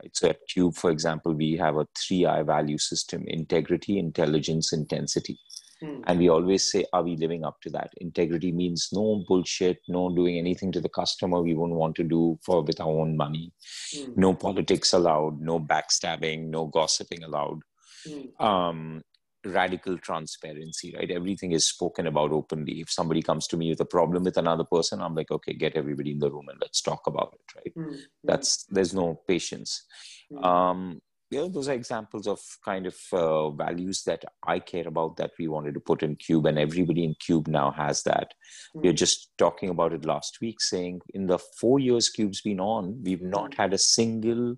Right? 0.00 0.14
So 0.14 0.28
at 0.28 0.46
Cube, 0.48 0.74
for 0.74 0.90
example, 0.90 1.34
we 1.34 1.56
have 1.56 1.76
a 1.76 1.86
three 1.96 2.26
I 2.26 2.42
value 2.42 2.78
system 2.78 3.24
integrity, 3.26 3.98
intelligence, 3.98 4.72
intensity. 4.72 5.38
Hmm. 5.80 6.00
And 6.06 6.18
we 6.18 6.28
always 6.28 6.70
say, 6.70 6.84
are 6.92 7.02
we 7.02 7.16
living 7.16 7.44
up 7.44 7.60
to 7.62 7.70
that? 7.70 7.90
Integrity 7.98 8.52
means 8.52 8.88
no 8.92 9.24
bullshit, 9.26 9.78
no 9.88 10.14
doing 10.14 10.38
anything 10.38 10.72
to 10.72 10.80
the 10.80 10.88
customer 10.88 11.40
we 11.40 11.54
wouldn't 11.54 11.78
want 11.78 11.96
to 11.96 12.04
do 12.04 12.38
for 12.44 12.62
with 12.62 12.80
our 12.80 12.88
own 12.88 13.16
money. 13.16 13.52
Hmm. 13.94 14.12
No 14.16 14.34
politics 14.34 14.92
allowed, 14.92 15.40
no 15.40 15.60
backstabbing, 15.60 16.48
no 16.48 16.66
gossiping 16.66 17.22
allowed. 17.24 17.60
Hmm. 18.06 18.44
Um, 18.44 19.02
radical 19.46 19.98
transparency, 19.98 20.94
right? 20.96 21.10
Everything 21.10 21.52
is 21.52 21.68
spoken 21.68 22.06
about 22.06 22.32
openly. 22.32 22.80
If 22.80 22.90
somebody 22.90 23.22
comes 23.22 23.46
to 23.48 23.56
me 23.56 23.70
with 23.70 23.80
a 23.80 23.84
problem 23.84 24.24
with 24.24 24.36
another 24.36 24.64
person, 24.64 25.00
I'm 25.00 25.14
like, 25.14 25.30
okay, 25.30 25.54
get 25.54 25.76
everybody 25.76 26.12
in 26.12 26.18
the 26.18 26.30
room 26.30 26.48
and 26.48 26.58
let's 26.60 26.80
talk 26.80 27.06
about 27.06 27.34
it, 27.34 27.56
right? 27.56 27.74
Mm-hmm. 27.76 28.00
That's 28.22 28.64
there's 28.64 28.94
no 28.94 29.20
patience. 29.26 29.84
Mm-hmm. 30.32 30.44
Um, 30.44 31.00
you 31.30 31.40
know, 31.40 31.48
those 31.48 31.68
are 31.68 31.72
examples 31.72 32.28
of 32.28 32.38
kind 32.64 32.86
of 32.86 32.96
uh, 33.12 33.50
values 33.50 34.02
that 34.04 34.24
I 34.46 34.60
care 34.60 34.86
about 34.86 35.16
that 35.16 35.32
we 35.38 35.48
wanted 35.48 35.74
to 35.74 35.80
put 35.80 36.02
in 36.02 36.16
Cube, 36.16 36.46
and 36.46 36.58
everybody 36.58 37.04
in 37.04 37.14
Cube 37.18 37.48
now 37.48 37.72
has 37.72 38.02
that. 38.04 38.34
Mm-hmm. 38.76 38.80
We 38.82 38.88
are 38.90 38.94
just 38.94 39.30
talking 39.36 39.68
about 39.68 39.92
it 39.92 40.04
last 40.04 40.38
week, 40.40 40.60
saying 40.60 41.00
in 41.12 41.26
the 41.26 41.38
four 41.38 41.80
years 41.80 42.08
Cube's 42.08 42.40
been 42.40 42.60
on, 42.60 43.02
we've 43.02 43.22
not 43.22 43.54
hmm. 43.54 43.62
had 43.62 43.74
a 43.74 43.78
single 43.78 44.56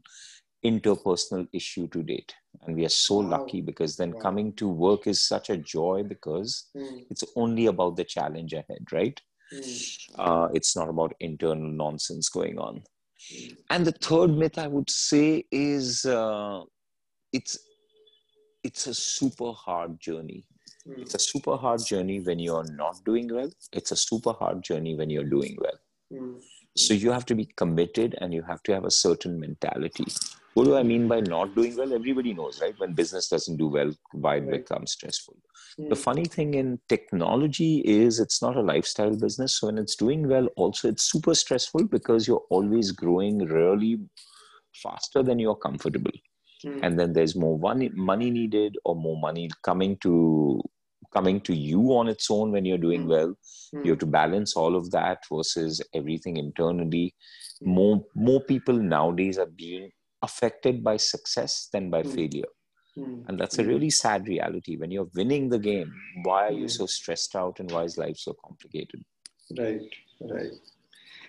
interpersonal 0.64 1.46
issue 1.52 1.86
to 1.88 2.02
date 2.02 2.34
and 2.62 2.76
we 2.76 2.84
are 2.84 2.90
so 2.90 3.16
wow. 3.16 3.38
lucky 3.38 3.60
because 3.60 3.96
then 3.96 4.12
wow. 4.12 4.20
coming 4.20 4.52
to 4.54 4.68
work 4.68 5.06
is 5.06 5.22
such 5.22 5.50
a 5.50 5.56
joy 5.56 6.02
because 6.06 6.66
mm. 6.76 7.04
it's 7.10 7.24
only 7.36 7.66
about 7.66 7.96
the 7.96 8.04
challenge 8.04 8.52
ahead 8.52 8.84
right 8.92 9.20
mm. 9.52 9.96
uh, 10.18 10.48
it's 10.54 10.76
not 10.76 10.88
about 10.88 11.14
internal 11.20 11.70
nonsense 11.70 12.28
going 12.28 12.58
on 12.58 12.82
mm. 13.32 13.56
and 13.70 13.86
the 13.86 13.92
third 13.92 14.30
myth 14.30 14.58
i 14.58 14.66
would 14.66 14.90
say 14.90 15.44
is 15.50 16.04
uh, 16.06 16.62
it's 17.32 17.58
it's 18.66 18.86
a 18.88 18.94
super 18.94 19.52
hard 19.52 19.98
journey 20.00 20.44
hmm. 20.84 21.00
it's 21.00 21.14
a 21.14 21.18
super 21.18 21.56
hard 21.56 21.84
journey 21.84 22.20
when 22.20 22.38
you're 22.38 22.68
not 22.72 22.96
doing 23.04 23.32
well 23.32 23.50
it's 23.72 23.92
a 23.92 23.96
super 23.96 24.32
hard 24.32 24.62
journey 24.62 24.94
when 24.96 25.08
you're 25.08 25.30
doing 25.36 25.56
well 25.60 25.78
hmm. 26.10 26.32
so 26.76 26.94
you 26.94 27.12
have 27.12 27.26
to 27.26 27.36
be 27.36 27.46
committed 27.62 28.16
and 28.20 28.34
you 28.34 28.42
have 28.42 28.62
to 28.64 28.74
have 28.74 28.84
a 28.84 28.90
certain 28.90 29.38
mentality 29.38 30.06
what 30.56 30.64
do 30.64 30.74
I 30.74 30.82
mean 30.82 31.06
by 31.06 31.20
not 31.20 31.54
doing 31.54 31.76
well? 31.76 31.92
Everybody 31.92 32.32
knows, 32.32 32.62
right? 32.62 32.74
When 32.78 32.94
business 32.94 33.28
doesn't 33.28 33.58
do 33.58 33.68
well, 33.68 33.92
why 34.12 34.36
it 34.36 34.40
right. 34.40 34.52
becomes 34.52 34.92
stressful. 34.92 35.36
Mm. 35.78 35.90
The 35.90 35.96
funny 35.96 36.24
thing 36.24 36.54
in 36.54 36.80
technology 36.88 37.82
is 37.84 38.20
it's 38.20 38.40
not 38.40 38.56
a 38.56 38.62
lifestyle 38.62 39.14
business. 39.14 39.58
So 39.58 39.66
when 39.66 39.76
it's 39.76 39.96
doing 39.96 40.26
well, 40.26 40.46
also 40.56 40.88
it's 40.88 41.10
super 41.12 41.34
stressful 41.34 41.88
because 41.88 42.26
you're 42.26 42.46
always 42.48 42.90
growing 42.90 43.40
really 43.40 43.98
faster 44.82 45.22
than 45.22 45.38
you're 45.38 45.56
comfortable. 45.56 46.16
Mm. 46.64 46.80
And 46.82 46.98
then 46.98 47.12
there's 47.12 47.36
more 47.36 47.58
money, 47.58 47.90
money 47.90 48.30
needed 48.30 48.78
or 48.86 48.96
more 48.96 49.20
money 49.20 49.50
coming 49.62 49.98
to 49.98 50.62
coming 51.12 51.38
to 51.42 51.54
you 51.54 51.80
on 51.94 52.08
its 52.08 52.30
own 52.30 52.50
when 52.50 52.64
you're 52.64 52.78
doing 52.78 53.04
mm. 53.04 53.08
well. 53.08 53.34
You 53.84 53.90
have 53.90 53.98
to 53.98 54.06
balance 54.06 54.56
all 54.56 54.74
of 54.74 54.90
that 54.92 55.18
versus 55.30 55.82
everything 55.92 56.38
internally. 56.38 57.14
Hmm. 57.60 57.70
More 57.70 58.04
more 58.14 58.40
people 58.40 58.74
nowadays 58.74 59.38
are 59.38 59.52
being 59.64 59.90
affected 60.22 60.82
by 60.82 60.96
success 60.96 61.68
than 61.72 61.90
by 61.90 62.02
mm. 62.02 62.14
failure. 62.14 62.48
Mm. 62.98 63.28
And 63.28 63.38
that's 63.38 63.58
a 63.58 63.62
hmm. 63.62 63.68
really 63.68 63.90
sad 63.90 64.26
reality. 64.26 64.76
When 64.76 64.90
you're 64.90 65.10
winning 65.14 65.50
the 65.50 65.58
game, 65.58 65.92
why 66.22 66.46
are 66.46 66.52
you 66.52 66.62
hmm. 66.62 66.68
so 66.68 66.86
stressed 66.86 67.36
out 67.36 67.60
and 67.60 67.70
why 67.70 67.82
is 67.82 67.98
life 67.98 68.16
so 68.16 68.34
complicated? 68.42 69.04
Right, 69.58 69.82
right. 70.20 70.52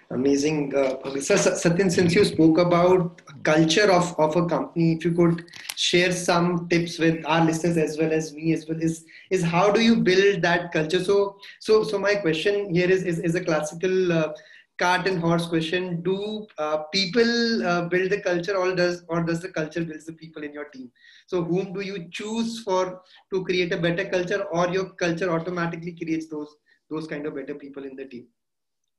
Amazing. 0.10 0.74
Uh, 0.74 1.20
so, 1.20 1.36
Satyen, 1.36 1.92
since 1.92 2.16
you 2.16 2.24
spoke 2.24 2.58
about 2.58 3.22
culture 3.44 3.92
of, 3.92 4.18
of 4.18 4.38
a 4.38 4.46
company, 4.46 4.94
if 4.94 5.04
you 5.04 5.12
could 5.12 5.44
share 5.76 6.14
some 6.14 6.70
tips 6.70 6.98
with 6.98 7.26
our 7.26 7.44
listeners 7.44 7.76
as 7.76 7.98
well 7.98 8.14
as 8.14 8.34
me 8.34 8.54
as 8.54 8.66
well, 8.68 8.82
is, 8.82 9.04
is 9.30 9.44
how 9.44 9.70
do 9.70 9.82
you 9.82 9.98
build 9.98 10.42
that 10.44 10.72
culture? 10.72 11.04
So, 11.04 11.38
so, 11.60 11.84
so 11.84 12.00
my 12.00 12.16
question 12.16 12.74
here 12.74 12.90
is, 12.90 13.04
is, 13.04 13.20
is 13.20 13.36
a 13.36 13.44
classical 13.44 14.14
uh, 14.14 14.32
cart 14.78 15.08
and 15.08 15.20
horse 15.20 15.46
question. 15.48 16.02
Do 16.02 16.48
uh, 16.58 16.78
people 16.94 17.66
uh, 17.66 17.88
build 17.88 18.12
the 18.12 18.22
culture 18.22 18.56
or 18.56 18.76
does 18.76 19.04
or 19.10 19.24
does 19.24 19.42
the 19.42 19.50
culture 19.50 19.84
build 19.84 20.02
the 20.06 20.14
people 20.14 20.44
in 20.44 20.54
your 20.54 20.66
team? 20.66 20.92
So 21.28 21.44
whom 21.44 21.74
do 21.74 21.82
you 21.82 22.08
choose 22.10 22.62
for 22.64 23.02
to 23.34 23.44
create 23.44 23.74
a 23.74 23.78
better 23.78 24.06
culture 24.06 24.44
or 24.44 24.70
your 24.70 24.90
culture 24.92 25.30
automatically 25.30 25.94
creates 25.94 26.28
those 26.28 26.56
those 26.90 27.08
kind 27.08 27.26
of 27.26 27.36
better 27.36 27.56
people 27.56 27.84
in 27.86 27.96
the 27.96 28.06
team? 28.06 28.28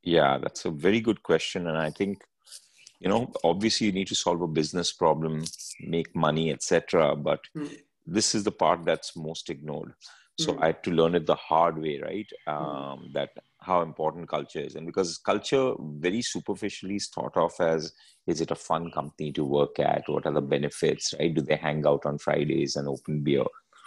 Yeah 0.02 0.38
that's 0.38 0.64
a 0.64 0.70
very 0.70 1.00
good 1.00 1.22
question. 1.22 1.66
And 1.66 1.78
i 1.78 1.90
think 1.90 2.22
you 3.00 3.08
know 3.08 3.30
obviously 3.44 3.86
you 3.86 3.92
need 3.92 4.08
to 4.08 4.14
solve 4.14 4.42
a 4.42 4.46
business 4.46 4.92
problem 4.92 5.44
make 5.80 6.14
money 6.14 6.50
etc 6.52 7.14
but 7.14 7.40
hmm. 7.54 7.66
this 8.06 8.34
is 8.34 8.44
the 8.44 8.50
part 8.50 8.84
that's 8.84 9.16
most 9.16 9.50
ignored 9.50 9.92
so 10.38 10.52
hmm. 10.52 10.62
i 10.62 10.66
had 10.66 10.82
to 10.82 10.90
learn 10.90 11.14
it 11.14 11.26
the 11.26 11.34
hard 11.34 11.78
way 11.78 12.00
right 12.00 12.30
hmm. 12.46 12.54
um, 12.54 13.10
that 13.12 13.30
how 13.60 13.82
important 13.82 14.28
culture 14.28 14.60
is 14.60 14.76
and 14.76 14.86
because 14.86 15.18
culture 15.18 15.72
very 15.98 16.22
superficially 16.22 16.96
is 16.96 17.08
thought 17.08 17.36
of 17.36 17.52
as 17.60 17.92
is 18.26 18.40
it 18.40 18.50
a 18.50 18.54
fun 18.54 18.90
company 18.90 19.32
to 19.32 19.44
work 19.44 19.78
at 19.80 20.02
what 20.06 20.26
are 20.26 20.32
the 20.32 20.40
benefits 20.40 21.12
right 21.18 21.34
do 21.34 21.42
they 21.42 21.56
hang 21.56 21.84
out 21.86 22.06
on 22.06 22.18
fridays 22.18 22.76
and 22.76 22.88
open 22.88 23.20
beer 23.22 23.44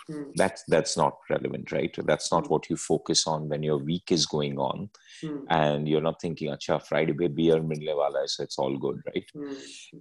mm. 0.09 0.25
that's 0.35 0.63
that's 0.67 0.97
not 0.97 1.15
relevant 1.29 1.71
right 1.71 1.95
that's 2.05 2.31
not 2.31 2.43
mm. 2.43 2.49
what 2.49 2.69
you 2.69 2.75
focus 2.75 3.25
on 3.27 3.47
when 3.47 3.63
your 3.63 3.77
week 3.77 4.11
is 4.11 4.25
going 4.25 4.57
on 4.57 4.89
mm. 5.23 5.43
and 5.49 5.87
you're 5.87 6.01
not 6.01 6.19
thinking 6.19 6.51
acha 6.51 6.85
friday 6.85 7.13
beer 7.13 7.61
milne 7.61 7.95
wala 8.01 8.27
so 8.27 8.43
it's 8.43 8.57
all 8.57 8.77
good 8.77 9.01
right 9.13 9.29
hmm. 9.33 9.53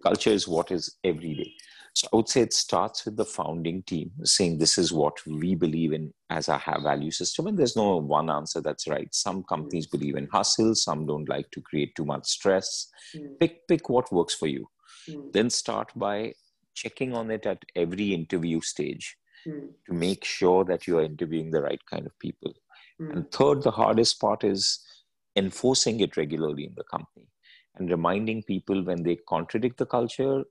culture 0.02 0.30
is 0.30 0.48
what 0.48 0.72
is 0.72 0.96
every 1.04 1.34
day 1.34 1.52
so 1.92 2.08
I 2.12 2.16
would 2.16 2.28
say 2.28 2.42
it 2.42 2.52
starts 2.52 3.04
with 3.04 3.16
the 3.16 3.24
founding 3.24 3.82
team 3.82 4.12
saying 4.24 4.58
this 4.58 4.78
is 4.78 4.92
what 4.92 5.24
we 5.26 5.54
believe 5.54 5.92
in 5.92 6.12
as 6.30 6.48
our 6.48 6.80
value 6.80 7.10
system. 7.10 7.46
And 7.46 7.58
there's 7.58 7.76
no 7.76 7.96
one 7.96 8.30
answer 8.30 8.60
that's 8.60 8.86
right. 8.86 9.12
Some 9.12 9.42
companies 9.42 9.86
mm. 9.86 9.92
believe 9.92 10.16
in 10.16 10.28
hustle, 10.28 10.74
some 10.74 11.06
don't 11.06 11.28
like 11.28 11.50
to 11.50 11.60
create 11.60 11.94
too 11.96 12.04
much 12.04 12.26
stress. 12.26 12.88
Mm. 13.14 13.38
Pick 13.40 13.66
pick 13.66 13.88
what 13.88 14.12
works 14.12 14.34
for 14.34 14.46
you. 14.46 14.68
Mm. 15.08 15.32
Then 15.32 15.50
start 15.50 15.90
by 15.96 16.34
checking 16.74 17.14
on 17.14 17.30
it 17.30 17.44
at 17.46 17.64
every 17.74 18.14
interview 18.14 18.60
stage 18.60 19.16
mm. 19.46 19.68
to 19.86 19.92
make 19.92 20.24
sure 20.24 20.64
that 20.64 20.86
you 20.86 20.98
are 20.98 21.04
interviewing 21.04 21.50
the 21.50 21.62
right 21.62 21.84
kind 21.86 22.06
of 22.06 22.18
people. 22.20 22.54
Mm. 23.00 23.12
And 23.12 23.32
third, 23.32 23.62
the 23.62 23.72
hardest 23.72 24.20
part 24.20 24.44
is 24.44 24.80
enforcing 25.34 26.00
it 26.00 26.16
regularly 26.16 26.64
in 26.64 26.74
the 26.76 26.84
company 26.84 27.26
and 27.76 27.90
reminding 27.90 28.42
people 28.44 28.84
when 28.84 29.02
they 29.02 29.16
contradict 29.28 29.78
the 29.78 29.86
culture 29.86 30.44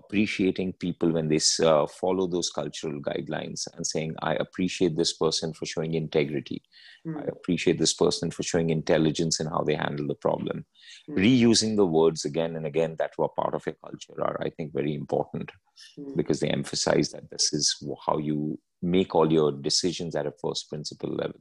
appreciating 0.00 0.72
people 0.74 1.12
when 1.12 1.28
they 1.28 1.40
uh, 1.64 1.86
follow 1.86 2.26
those 2.26 2.50
cultural 2.50 3.00
guidelines 3.00 3.66
and 3.74 3.86
saying, 3.86 4.14
I 4.22 4.34
appreciate 4.34 4.96
this 4.96 5.12
person 5.12 5.52
for 5.52 5.66
showing 5.66 5.94
integrity. 5.94 6.62
Mm. 7.06 7.22
I 7.22 7.24
appreciate 7.36 7.78
this 7.78 7.94
person 7.94 8.30
for 8.30 8.42
showing 8.42 8.70
intelligence 8.70 9.40
in 9.40 9.46
how 9.46 9.62
they 9.62 9.74
handle 9.74 10.06
the 10.06 10.14
problem. 10.26 10.64
Mm. 11.08 11.18
Reusing 11.24 11.76
the 11.76 11.86
words 11.86 12.24
again 12.24 12.56
and 12.56 12.66
again 12.66 12.96
that 12.98 13.12
were 13.18 13.28
part 13.28 13.54
of 13.54 13.66
your 13.66 13.76
culture 13.84 14.16
are, 14.22 14.38
I 14.42 14.50
think, 14.50 14.72
very 14.72 14.94
important 14.94 15.50
mm. 15.98 16.16
because 16.16 16.40
they 16.40 16.48
emphasize 16.48 17.10
that 17.10 17.30
this 17.30 17.52
is 17.52 17.64
how 18.06 18.18
you 18.18 18.58
make 18.82 19.14
all 19.14 19.30
your 19.30 19.52
decisions 19.52 20.16
at 20.16 20.26
a 20.26 20.32
first 20.42 20.68
principle 20.68 21.10
level. 21.10 21.40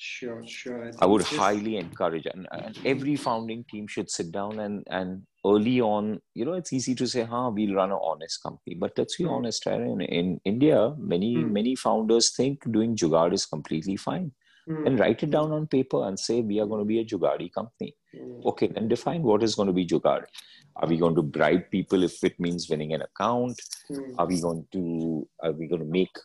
Sure, 0.00 0.46
sure. 0.46 0.92
I, 1.00 1.06
would 1.06 1.22
just... 1.22 1.34
highly 1.34 1.76
encourage, 1.76 2.26
and, 2.26 2.46
and, 2.52 2.78
every 2.84 3.16
founding 3.16 3.64
team 3.68 3.88
should 3.88 4.08
sit 4.08 4.30
down 4.30 4.60
and 4.60 4.86
and 4.88 5.22
early 5.44 5.80
on, 5.80 6.20
you 6.34 6.44
know, 6.44 6.52
it's 6.52 6.72
easy 6.72 6.94
to 6.94 7.06
say, 7.08 7.24
"Huh, 7.24 7.50
we'll 7.52 7.74
run 7.74 7.90
an 7.90 7.98
honest 8.00 8.40
company," 8.40 8.76
but 8.76 8.92
let's 8.96 9.16
be 9.16 9.24
mm. 9.24 9.32
honest? 9.32 9.66
In, 9.66 10.00
in 10.02 10.40
India, 10.44 10.94
many 10.98 11.34
mm. 11.38 11.50
many 11.50 11.74
founders 11.74 12.30
think 12.36 12.62
doing 12.70 12.94
jugaad 12.94 13.32
is 13.32 13.44
completely 13.44 13.96
fine, 13.96 14.30
mm. 14.70 14.86
and 14.86 15.00
write 15.00 15.24
it 15.24 15.32
down 15.32 15.50
on 15.50 15.66
paper 15.66 16.06
and 16.06 16.16
say 16.16 16.42
we 16.42 16.60
are 16.60 16.66
going 16.66 16.80
to 16.80 16.86
be 16.92 17.00
a 17.00 17.04
jugaadi 17.04 17.52
company. 17.52 17.96
Hmm. 18.16 18.46
Okay, 18.46 18.68
then 18.68 18.86
define 18.86 19.22
what 19.22 19.42
is 19.42 19.56
going 19.56 19.66
to 19.66 19.72
be 19.72 19.84
jugaad. 19.84 20.26
Are 20.76 20.88
we 20.88 20.96
going 20.96 21.16
to 21.16 21.22
bribe 21.22 21.72
people 21.72 22.04
if 22.04 22.22
it 22.22 22.38
means 22.38 22.70
winning 22.70 22.94
an 22.94 23.02
account? 23.02 23.60
Hmm. 23.88 24.12
Are 24.16 24.26
we 24.26 24.40
going 24.40 24.64
to 24.74 25.28
are 25.42 25.50
we 25.50 25.66
going 25.66 25.82
to 25.82 25.90
make 25.90 26.16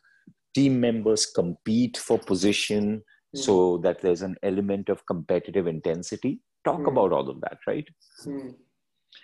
team 0.54 0.80
members 0.80 1.26
compete 1.26 1.98
for 1.98 2.20
position 2.20 3.02
mm. 3.36 3.40
so 3.40 3.78
that 3.78 4.02
there's 4.02 4.22
an 4.22 4.36
element 4.44 4.90
of 4.90 5.06
competitive 5.06 5.68
intensity 5.68 6.40
talk 6.66 6.80
mm. 6.80 6.88
about 6.88 7.12
all 7.12 7.30
of 7.30 7.42
that 7.42 7.58
right 7.68 7.90
mm. 8.26 8.54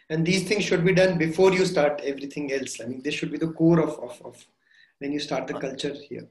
and 0.10 0.26
these 0.26 0.48
things 0.48 0.63
should 0.63 0.86
be 0.86 0.93
done 0.93 1.17
before 1.17 1.52
you 1.52 1.65
start 1.65 2.02
everything 2.04 2.52
else 2.54 2.80
i 2.82 2.86
mean 2.86 3.02
this 3.04 3.13
should 3.13 3.32
be 3.32 3.38
the 3.38 3.52
core 3.52 3.80
of, 3.80 3.98
of, 4.00 4.22
of 4.26 4.45
when 5.00 5.12
you 5.12 5.19
start 5.19 5.48
the 5.48 5.56
uh, 5.56 5.60
culture 5.60 5.95
here 6.10 6.28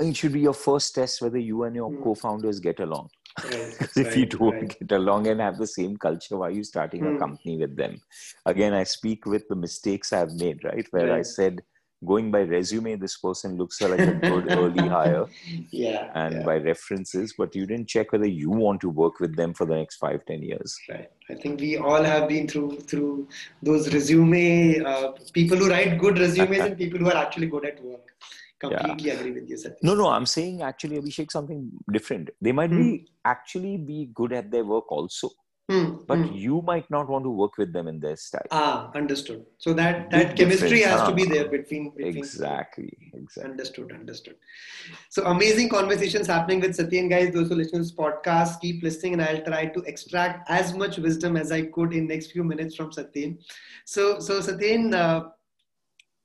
it 0.00 0.16
should 0.16 0.32
be 0.32 0.40
your 0.40 0.54
first 0.54 0.94
test 0.94 1.22
whether 1.22 1.38
you 1.38 1.64
and 1.64 1.76
your 1.76 1.90
mm. 1.90 2.02
co-founders 2.02 2.60
get 2.60 2.80
along 2.80 3.08
right, 3.44 3.52
if 3.80 3.96
right, 3.96 4.16
you 4.16 4.26
don't 4.26 4.54
right. 4.54 4.78
get 4.78 4.92
along 4.92 5.26
and 5.26 5.40
have 5.40 5.58
the 5.58 5.66
same 5.66 5.96
culture 5.96 6.36
why 6.36 6.48
are 6.48 6.50
you 6.50 6.64
starting 6.64 7.02
mm. 7.02 7.08
a 7.08 7.12
hmm. 7.12 7.18
company 7.18 7.56
with 7.58 7.76
them 7.76 8.00
again 8.46 8.72
i 8.72 8.82
speak 8.82 9.26
with 9.26 9.46
the 9.48 9.56
mistakes 9.56 10.12
i've 10.12 10.34
made 10.34 10.62
right 10.64 10.86
where 10.90 11.12
i 11.12 11.22
said 11.22 11.62
going 12.04 12.30
by 12.30 12.40
resume 12.42 12.96
this 12.96 13.16
person 13.16 13.56
looks 13.56 13.80
like 13.80 14.00
a 14.00 14.14
good 14.14 14.50
early 14.52 14.88
hire 14.96 15.26
yeah 15.70 16.10
and 16.14 16.34
yeah. 16.34 16.42
by 16.42 16.56
references 16.56 17.34
but 17.36 17.54
you 17.54 17.66
didn't 17.66 17.88
check 17.88 18.12
whether 18.12 18.26
you 18.26 18.50
want 18.50 18.80
to 18.80 18.88
work 18.88 19.20
with 19.20 19.34
them 19.36 19.54
for 19.54 19.66
the 19.66 19.74
next 19.74 19.96
five 19.96 20.24
ten 20.26 20.42
years 20.42 20.78
right 20.88 21.10
i 21.30 21.34
think 21.34 21.60
we 21.60 21.76
all 21.76 22.02
have 22.02 22.28
been 22.28 22.48
through 22.48 22.70
through 22.80 23.28
those 23.62 23.92
resume 23.92 24.80
uh, 24.84 25.12
people 25.32 25.56
who 25.56 25.68
write 25.68 25.98
good 25.98 26.18
resumes 26.18 26.58
and 26.58 26.76
people 26.78 26.98
who 26.98 27.06
are 27.06 27.20
actually 27.24 27.46
good 27.46 27.66
at 27.66 27.82
work 27.84 28.14
completely 28.58 29.08
yeah. 29.08 29.14
agree 29.14 29.32
with 29.32 29.48
you 29.48 29.56
Satish. 29.56 29.82
no 29.82 29.94
no 29.94 30.08
i'm 30.08 30.26
saying 30.26 30.62
actually 30.62 30.98
abhishek 30.98 31.30
something 31.30 31.70
different 31.92 32.30
they 32.40 32.52
might 32.52 32.70
hmm. 32.70 32.82
be 32.82 33.06
actually 33.24 33.76
be 33.76 34.10
good 34.14 34.32
at 34.32 34.50
their 34.50 34.64
work 34.64 34.90
also 34.90 35.30
Hmm, 35.70 35.94
but 36.06 36.18
hmm. 36.18 36.34
you 36.34 36.60
might 36.60 36.90
not 36.90 37.08
want 37.08 37.24
to 37.24 37.30
work 37.30 37.56
with 37.56 37.72
them 37.72 37.88
in 37.88 37.98
their 37.98 38.16
style. 38.16 38.46
Ah, 38.50 38.90
understood. 38.94 39.46
So 39.56 39.72
that 39.72 40.10
that 40.10 40.28
Big 40.28 40.36
chemistry 40.36 40.82
has 40.82 41.08
to 41.08 41.14
be 41.14 41.24
there 41.24 41.48
between, 41.48 41.88
between 41.88 42.18
exactly, 42.18 42.92
exactly. 43.14 43.50
Understood, 43.50 43.92
understood. 43.92 44.36
So 45.08 45.24
amazing 45.24 45.70
conversations 45.70 46.26
happening 46.26 46.60
with 46.60 46.76
Satyen, 46.76 47.08
guys. 47.08 47.32
Those 47.32 47.48
who 47.48 47.54
listen 47.54 47.78
to 47.78 47.78
this 47.78 47.94
podcast, 47.94 48.60
keep 48.60 48.82
listening, 48.82 49.14
and 49.14 49.22
I'll 49.22 49.42
try 49.42 49.64
to 49.64 49.80
extract 49.84 50.50
as 50.50 50.74
much 50.74 50.98
wisdom 50.98 51.34
as 51.38 51.50
I 51.50 51.62
could 51.62 51.94
in 51.94 52.08
next 52.08 52.32
few 52.32 52.44
minutes 52.44 52.76
from 52.76 52.90
Satyen. 52.90 53.38
So, 53.86 54.20
so 54.20 54.40
Satyen, 54.40 54.92
uh, 54.94 55.30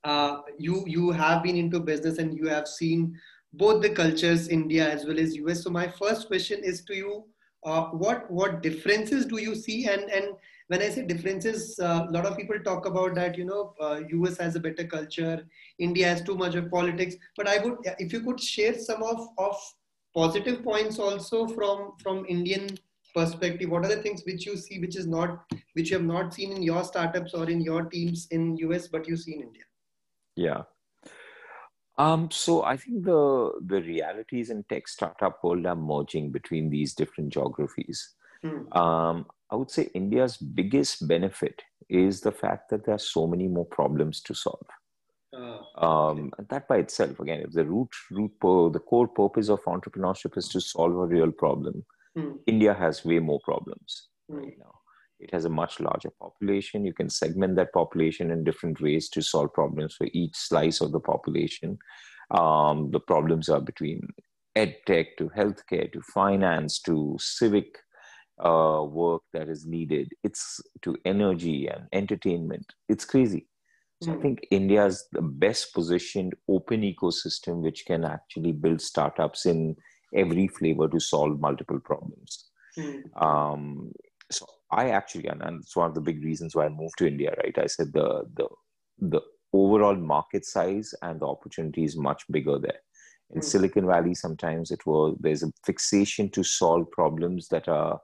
uh, 0.04 0.42
you 0.58 0.84
you 0.86 1.12
have 1.12 1.42
been 1.42 1.56
into 1.56 1.80
business 1.80 2.18
and 2.18 2.36
you 2.36 2.46
have 2.48 2.68
seen 2.68 3.18
both 3.54 3.80
the 3.80 3.88
cultures, 3.88 4.48
India 4.48 4.86
as 4.86 5.06
well 5.06 5.18
as 5.18 5.34
US. 5.36 5.62
So 5.62 5.70
my 5.70 5.88
first 5.88 6.26
question 6.26 6.62
is 6.62 6.84
to 6.84 6.94
you 6.94 7.24
uh, 7.64 7.84
what 7.86 8.30
what 8.30 8.62
differences 8.62 9.26
do 9.26 9.40
you 9.40 9.54
see? 9.54 9.86
And 9.86 10.10
and 10.10 10.34
when 10.70 10.82
i 10.82 10.88
say 10.88 11.02
differences 11.10 11.62
a 11.80 11.86
uh, 11.86 12.06
lot 12.16 12.26
of 12.26 12.36
people 12.38 12.58
talk 12.66 12.86
about 12.86 13.14
that 13.16 13.36
you 13.36 13.44
know 13.44 13.62
uh, 13.86 13.98
us 14.26 14.38
has 14.42 14.56
a 14.58 14.60
better 14.66 14.84
culture 14.92 15.36
india 15.86 16.06
has 16.10 16.22
too 16.22 16.36
much 16.42 16.54
of 16.60 16.70
politics. 16.70 17.16
But 17.36 17.48
i 17.48 17.58
would 17.64 17.90
if 17.98 18.12
you 18.12 18.20
could 18.26 18.40
share 18.40 18.78
some 18.78 19.02
of 19.02 19.26
of 19.46 19.56
positive 20.14 20.62
points 20.68 21.00
also 21.06 21.46
from 21.56 21.92
from 22.02 22.24
indian 22.36 22.68
perspective 23.14 23.70
what 23.74 23.84
are 23.84 23.94
the 23.94 24.02
things 24.04 24.22
which 24.30 24.46
you 24.46 24.56
see 24.64 24.78
which 24.84 24.96
is 25.02 25.06
not 25.14 25.54
which 25.78 25.90
you 25.90 25.98
have 25.98 26.06
not 26.06 26.34
seen 26.34 26.52
in 26.58 26.62
your 26.62 26.84
startups 26.90 27.34
or 27.34 27.50
in 27.54 27.60
your 27.70 27.82
teams 27.96 28.26
in 28.38 28.44
us 28.76 28.86
but 28.96 29.08
you 29.12 29.16
see 29.16 29.34
in 29.38 29.42
india? 29.48 29.66
Yeah 30.36 30.62
um, 32.00 32.30
so 32.30 32.62
I 32.62 32.76
think 32.76 33.04
the 33.04 33.52
the 33.66 33.80
realities 33.82 34.50
in 34.50 34.64
tech 34.64 34.88
startup 34.88 35.44
world 35.44 35.66
are 35.66 35.76
merging 35.76 36.30
between 36.32 36.70
these 36.70 36.94
different 36.94 37.30
geographies. 37.30 38.14
Hmm. 38.42 38.72
Um, 38.72 39.26
I 39.50 39.56
would 39.56 39.70
say 39.70 39.90
India's 39.94 40.36
biggest 40.38 41.06
benefit 41.06 41.62
is 41.88 42.20
the 42.20 42.32
fact 42.32 42.70
that 42.70 42.84
there 42.86 42.94
are 42.94 43.06
so 43.16 43.26
many 43.26 43.48
more 43.48 43.66
problems 43.66 44.22
to 44.22 44.34
solve. 44.34 44.66
Uh, 45.36 45.58
um, 45.86 46.32
and 46.38 46.48
that 46.48 46.66
by 46.68 46.78
itself, 46.78 47.20
again, 47.20 47.40
if 47.40 47.52
the 47.52 47.64
root 47.64 47.90
root 48.10 48.32
the 48.40 48.80
core 48.80 49.08
purpose 49.08 49.50
of 49.50 49.62
entrepreneurship 49.64 50.38
is 50.38 50.48
to 50.48 50.60
solve 50.60 50.96
a 50.96 51.06
real 51.06 51.30
problem, 51.30 51.84
hmm. 52.16 52.32
India 52.46 52.72
has 52.72 53.04
way 53.04 53.18
more 53.18 53.40
problems 53.44 54.08
hmm. 54.28 54.38
right 54.38 54.58
now. 54.58 54.79
It 55.20 55.32
has 55.32 55.44
a 55.44 55.50
much 55.50 55.80
larger 55.80 56.10
population. 56.18 56.84
You 56.84 56.94
can 56.94 57.10
segment 57.10 57.56
that 57.56 57.72
population 57.72 58.30
in 58.30 58.44
different 58.44 58.80
ways 58.80 59.08
to 59.10 59.22
solve 59.22 59.52
problems 59.52 59.94
for 59.96 60.08
each 60.12 60.34
slice 60.34 60.80
of 60.80 60.92
the 60.92 61.00
population. 61.00 61.78
Um, 62.30 62.90
the 62.90 63.00
problems 63.00 63.48
are 63.48 63.60
between 63.60 64.00
ed 64.56 64.76
tech 64.86 65.16
to 65.18 65.30
healthcare 65.36 65.92
to 65.92 66.00
finance 66.02 66.80
to 66.80 67.16
civic 67.20 67.78
uh, 68.44 68.82
work 68.88 69.22
that 69.32 69.48
is 69.48 69.66
needed. 69.66 70.12
It's 70.24 70.60
to 70.82 70.96
energy 71.04 71.66
and 71.66 71.86
entertainment. 71.92 72.66
It's 72.88 73.04
crazy. 73.04 73.46
So. 74.02 74.12
I 74.12 74.14
hmm. 74.14 74.22
think 74.22 74.46
India 74.50 74.86
is 74.86 75.04
the 75.12 75.20
best 75.20 75.74
positioned 75.74 76.34
open 76.48 76.80
ecosystem 76.80 77.60
which 77.60 77.84
can 77.86 78.04
actually 78.04 78.52
build 78.52 78.80
startups 78.80 79.44
in 79.44 79.76
every 80.14 80.48
flavor 80.48 80.88
to 80.88 80.98
solve 80.98 81.38
multiple 81.38 81.78
problems. 81.80 82.50
Mm. 82.78 83.22
Um, 83.22 83.92
so 84.30 84.46
I 84.72 84.90
actually, 84.90 85.26
and, 85.26 85.42
and 85.42 85.62
it's 85.62 85.76
one 85.76 85.88
of 85.88 85.94
the 85.94 86.00
big 86.00 86.22
reasons 86.22 86.54
why 86.54 86.66
I 86.66 86.68
moved 86.68 86.98
to 86.98 87.06
India, 87.06 87.34
right? 87.42 87.58
I 87.58 87.66
said 87.66 87.92
the 87.92 88.24
the 88.34 88.48
the 88.98 89.20
overall 89.52 89.96
market 89.96 90.44
size 90.44 90.94
and 91.02 91.20
the 91.20 91.26
opportunity 91.26 91.84
is 91.84 91.96
much 91.96 92.22
bigger 92.30 92.58
there. 92.58 92.80
In 93.34 93.40
mm. 93.40 93.44
Silicon 93.44 93.86
Valley, 93.86 94.14
sometimes 94.14 94.70
it 94.70 94.84
was 94.86 95.16
there's 95.20 95.42
a 95.42 95.52
fixation 95.64 96.30
to 96.30 96.44
solve 96.44 96.90
problems 96.90 97.48
that 97.48 97.68
are, 97.68 98.00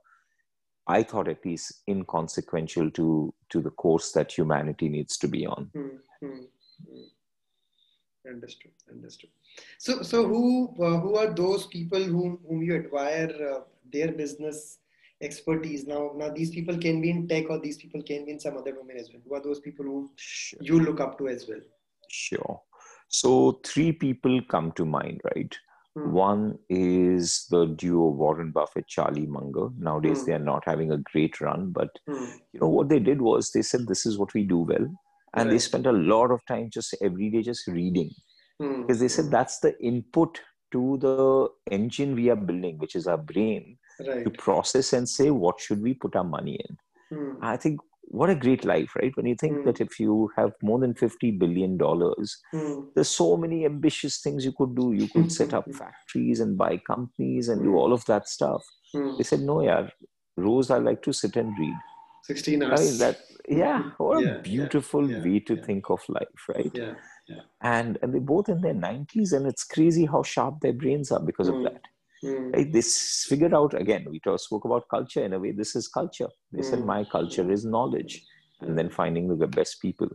I 0.86 1.02
thought 1.02 1.28
at 1.28 1.44
least, 1.44 1.82
inconsequential 1.88 2.90
to 2.92 3.34
to 3.50 3.60
the 3.60 3.70
course 3.70 4.12
that 4.12 4.32
humanity 4.32 4.88
needs 4.88 5.16
to 5.18 5.28
be 5.28 5.46
on. 5.46 5.70
Mm-hmm. 5.76 6.42
Understood. 8.28 8.72
Understood. 8.90 9.30
So, 9.78 10.02
so 10.02 10.26
who 10.26 10.74
uh, 10.82 10.98
who 10.98 11.16
are 11.16 11.32
those 11.32 11.66
people 11.66 12.02
whom 12.02 12.40
whom 12.48 12.62
you 12.62 12.74
admire 12.74 13.30
uh, 13.54 13.60
their 13.92 14.10
business 14.10 14.78
expertise 15.22 15.86
now 15.86 16.10
now 16.16 16.28
these 16.28 16.50
people 16.50 16.76
can 16.76 17.00
be 17.00 17.10
in 17.10 17.26
tech 17.26 17.48
or 17.48 17.58
these 17.58 17.78
people 17.78 18.02
can 18.02 18.24
be 18.24 18.32
in 18.32 18.40
some 18.40 18.56
other 18.56 18.72
domain 18.72 18.98
as 18.98 19.08
well 19.12 19.22
who 19.26 19.34
are 19.34 19.42
those 19.42 19.60
people 19.60 19.84
who 19.84 20.10
sure. 20.16 20.58
you 20.60 20.80
look 20.80 21.00
up 21.00 21.16
to 21.16 21.28
as 21.28 21.46
well 21.48 21.60
sure 22.10 22.60
so 23.08 23.60
three 23.64 23.92
people 23.92 24.40
come 24.50 24.72
to 24.72 24.84
mind 24.84 25.20
right 25.34 25.56
hmm. 25.94 26.12
one 26.12 26.58
is 26.68 27.46
the 27.50 27.64
duo 27.66 28.08
warren 28.08 28.50
buffett 28.50 28.86
charlie 28.86 29.26
munger 29.26 29.68
nowadays 29.78 30.20
hmm. 30.20 30.26
they 30.26 30.32
are 30.34 30.46
not 30.50 30.62
having 30.66 30.92
a 30.92 30.98
great 30.98 31.40
run 31.40 31.70
but 31.70 31.88
hmm. 32.06 32.24
you 32.52 32.60
know 32.60 32.68
what 32.68 32.90
they 32.90 32.98
did 32.98 33.22
was 33.22 33.52
they 33.52 33.62
said 33.62 33.86
this 33.86 34.04
is 34.04 34.18
what 34.18 34.34
we 34.34 34.44
do 34.44 34.58
well 34.58 34.86
and 35.34 35.48
right. 35.48 35.50
they 35.50 35.58
spent 35.58 35.86
a 35.86 35.92
lot 35.92 36.30
of 36.30 36.44
time 36.46 36.68
just 36.70 36.94
every 37.00 37.30
day 37.30 37.42
just 37.42 37.66
reading 37.66 38.10
because 38.58 39.00
they 39.00 39.08
said 39.08 39.30
that's 39.30 39.58
the 39.60 39.78
input 39.82 40.40
to 40.72 40.96
the 40.98 41.48
engine 41.70 42.14
we 42.14 42.30
are 42.30 42.36
building 42.36 42.78
which 42.78 42.94
is 42.94 43.06
our 43.06 43.18
brain 43.18 43.76
right. 44.00 44.24
to 44.24 44.30
process 44.30 44.92
and 44.92 45.08
say 45.08 45.30
what 45.30 45.60
should 45.60 45.82
we 45.82 45.94
put 45.94 46.16
our 46.16 46.24
money 46.24 46.58
in 46.68 46.76
hmm. 47.16 47.32
i 47.42 47.56
think 47.56 47.80
what 48.08 48.30
a 48.30 48.34
great 48.34 48.64
life 48.64 48.94
right 48.96 49.16
when 49.16 49.26
you 49.26 49.34
think 49.34 49.56
hmm. 49.58 49.64
that 49.64 49.80
if 49.80 49.98
you 49.98 50.30
have 50.36 50.52
more 50.62 50.78
than 50.78 50.94
50 50.94 51.32
billion 51.32 51.76
dollars 51.76 52.38
hmm. 52.52 52.80
there's 52.94 53.08
so 53.08 53.36
many 53.36 53.64
ambitious 53.64 54.20
things 54.20 54.44
you 54.44 54.52
could 54.52 54.74
do 54.76 54.92
you 54.92 55.08
could 55.14 55.30
set 55.32 55.52
up 55.54 55.64
factories 55.74 56.40
and 56.40 56.56
buy 56.56 56.76
companies 56.76 57.48
and 57.48 57.62
do 57.62 57.70
Hmm. 57.70 57.76
all 57.76 57.92
of 57.92 58.04
that 58.06 58.28
stuff 58.28 58.64
Hmm. 58.92 59.16
they 59.16 59.24
said 59.24 59.40
no 59.40 59.62
yeah 59.62 59.88
rose 60.36 60.70
i 60.70 60.78
like 60.78 61.02
to 61.02 61.12
sit 61.12 61.36
and 61.36 61.58
read 61.58 61.74
16 62.24 62.62
hours 62.62 62.90
mean, 62.90 62.98
that 62.98 63.20
yeah 63.48 63.90
what 63.98 64.18
a 64.18 64.22
Yeah, 64.22 64.34
yeah, 64.34 64.40
beautiful 64.40 65.10
yeah, 65.10 65.22
way 65.24 65.40
to 65.40 65.56
yeah. 65.56 65.62
think 65.62 65.90
of 65.90 66.00
life 66.08 66.48
right 66.48 66.70
yeah 66.74 66.94
yeah 67.28 67.42
and 67.62 67.98
and 68.02 68.12
they're 68.12 68.20
both 68.20 68.48
in 68.48 68.60
their 68.60 68.74
90s 68.74 69.32
and 69.32 69.46
it's 69.46 69.64
crazy 69.64 70.06
how 70.06 70.22
sharp 70.22 70.60
their 70.60 70.72
brains 70.72 71.10
are 71.10 71.20
because 71.20 71.48
of 71.48 71.62
that 71.64 71.82
Hmm. 72.26 72.50
right? 72.54 72.72
This 72.76 73.26
figured 73.28 73.54
out 73.54 73.74
again. 73.74 74.06
We 74.10 74.20
talk, 74.20 74.40
spoke 74.40 74.64
about 74.64 74.88
culture 74.88 75.24
in 75.24 75.32
a 75.32 75.38
way. 75.38 75.52
This 75.52 75.76
is 75.80 75.88
culture. 75.88 76.28
They 76.52 76.62
said 76.70 76.80
Mm. 76.80 76.86
my 76.94 77.04
culture 77.16 77.50
is 77.56 77.64
knowledge, 77.64 78.14
and 78.60 78.78
then 78.78 78.88
finding 79.00 79.28
the 79.44 79.46
best 79.58 79.80
people. 79.86 80.08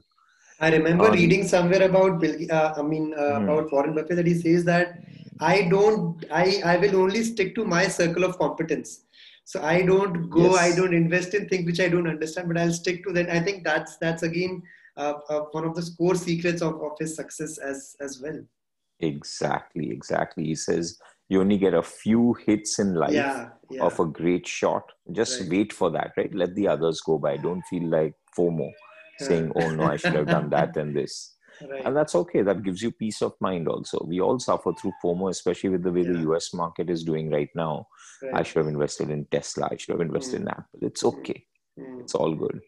I 0.60 0.70
remember 0.78 1.06
Um, 1.08 1.14
reading 1.14 1.44
somewhere 1.52 1.84
about 1.90 2.20
Bill. 2.24 2.36
Uh, 2.58 2.74
I 2.80 2.82
mean, 2.90 3.06
uh, 3.14 3.28
Hmm. 3.38 3.44
about 3.46 3.72
Warren 3.76 3.96
Buffett 4.00 4.18
that 4.22 4.28
he 4.32 4.36
says 4.42 4.66
that 4.66 5.00
I 5.54 5.56
don't. 5.76 6.26
I 6.42 6.46
I 6.74 6.78
will 6.84 6.98
only 7.04 7.24
stick 7.30 7.56
to 7.60 7.66
my 7.76 7.84
circle 8.00 8.28
of 8.30 8.38
competence. 8.44 8.92
So 9.54 9.62
I 9.70 9.78
don't 9.92 10.30
go. 10.36 10.44
Yes. 10.44 10.60
I 10.66 10.76
don't 10.80 10.94
invest 10.98 11.34
in 11.40 11.48
things 11.54 11.66
which 11.70 11.80
I 11.86 11.90
don't 11.94 12.12
understand, 12.16 12.48
but 12.52 12.60
I'll 12.64 12.78
stick 12.82 13.04
to 13.08 13.14
that. 13.20 13.32
I 13.38 13.40
think 13.48 13.64
that's 13.70 13.98
that's 14.04 14.24
again 14.32 14.62
uh, 14.98 15.14
uh, 15.30 15.42
one 15.58 15.66
of 15.70 15.74
the 15.80 15.86
core 15.98 16.16
secrets 16.28 16.62
of, 16.62 16.76
of 16.90 16.94
his 17.04 17.16
success 17.22 17.58
as 17.72 17.96
as 18.08 18.22
well. 18.26 18.40
Exactly, 19.00 19.90
exactly. 19.92 20.44
He 20.46 20.56
says 20.56 20.98
you 21.32 21.40
only 21.42 21.58
get 21.58 21.74
a 21.80 21.82
few 21.82 22.22
hits 22.46 22.78
in 22.84 22.94
life 23.02 23.14
Yeah, 23.18 23.50
yeah. 23.76 23.84
of 23.90 24.00
a 24.04 24.06
great 24.22 24.46
shot. 24.60 24.84
Just 25.20 25.42
Right. 25.42 25.50
wait 25.54 25.74
for 25.82 25.90
that, 25.98 26.12
right? 26.18 26.34
Let 26.42 26.56
the 26.56 26.68
others 26.74 27.00
go 27.10 27.18
by. 27.26 27.38
Don't 27.38 27.64
feel 27.74 27.86
like 27.98 28.16
FOMO, 28.38 28.68
saying, 29.28 29.52
"Oh 29.60 29.70
no, 29.78 29.84
I 29.94 29.98
should 30.02 30.18
have 30.22 30.28
done 30.38 30.50
that 30.58 30.76
and 30.82 30.96
this." 31.02 31.14
right. 31.70 31.86
And 31.86 31.96
that's 31.96 32.16
okay. 32.22 32.42
That 32.50 32.64
gives 32.68 32.82
you 32.86 32.92
peace 33.04 33.22
of 33.28 33.34
mind. 33.48 33.68
Also, 33.76 34.04
we 34.12 34.20
all 34.26 34.40
suffer 34.40 34.74
through 34.74 34.94
FOMO, 35.04 35.30
especially 35.30 35.70
with 35.76 35.84
the 35.88 35.92
way 35.98 36.04
the 36.04 36.20
U.S. 36.30 36.54
market 36.64 36.90
is 36.96 37.04
doing 37.12 37.30
right 37.38 37.50
now. 37.56 37.74
I 38.34 38.44
should 38.44 38.60
have 38.64 38.68
invested 38.78 39.10
in 39.16 39.26
Tesla. 39.36 39.70
I 39.72 39.78
should 39.78 39.94
have 39.96 40.02
invested 40.10 40.42
in 40.42 40.48
Apple. 40.58 40.80
It's 40.90 41.04
okay. 41.12 41.40
Mm. 41.80 42.02
It's 42.02 42.16
all 42.16 42.34
good. 42.44 42.60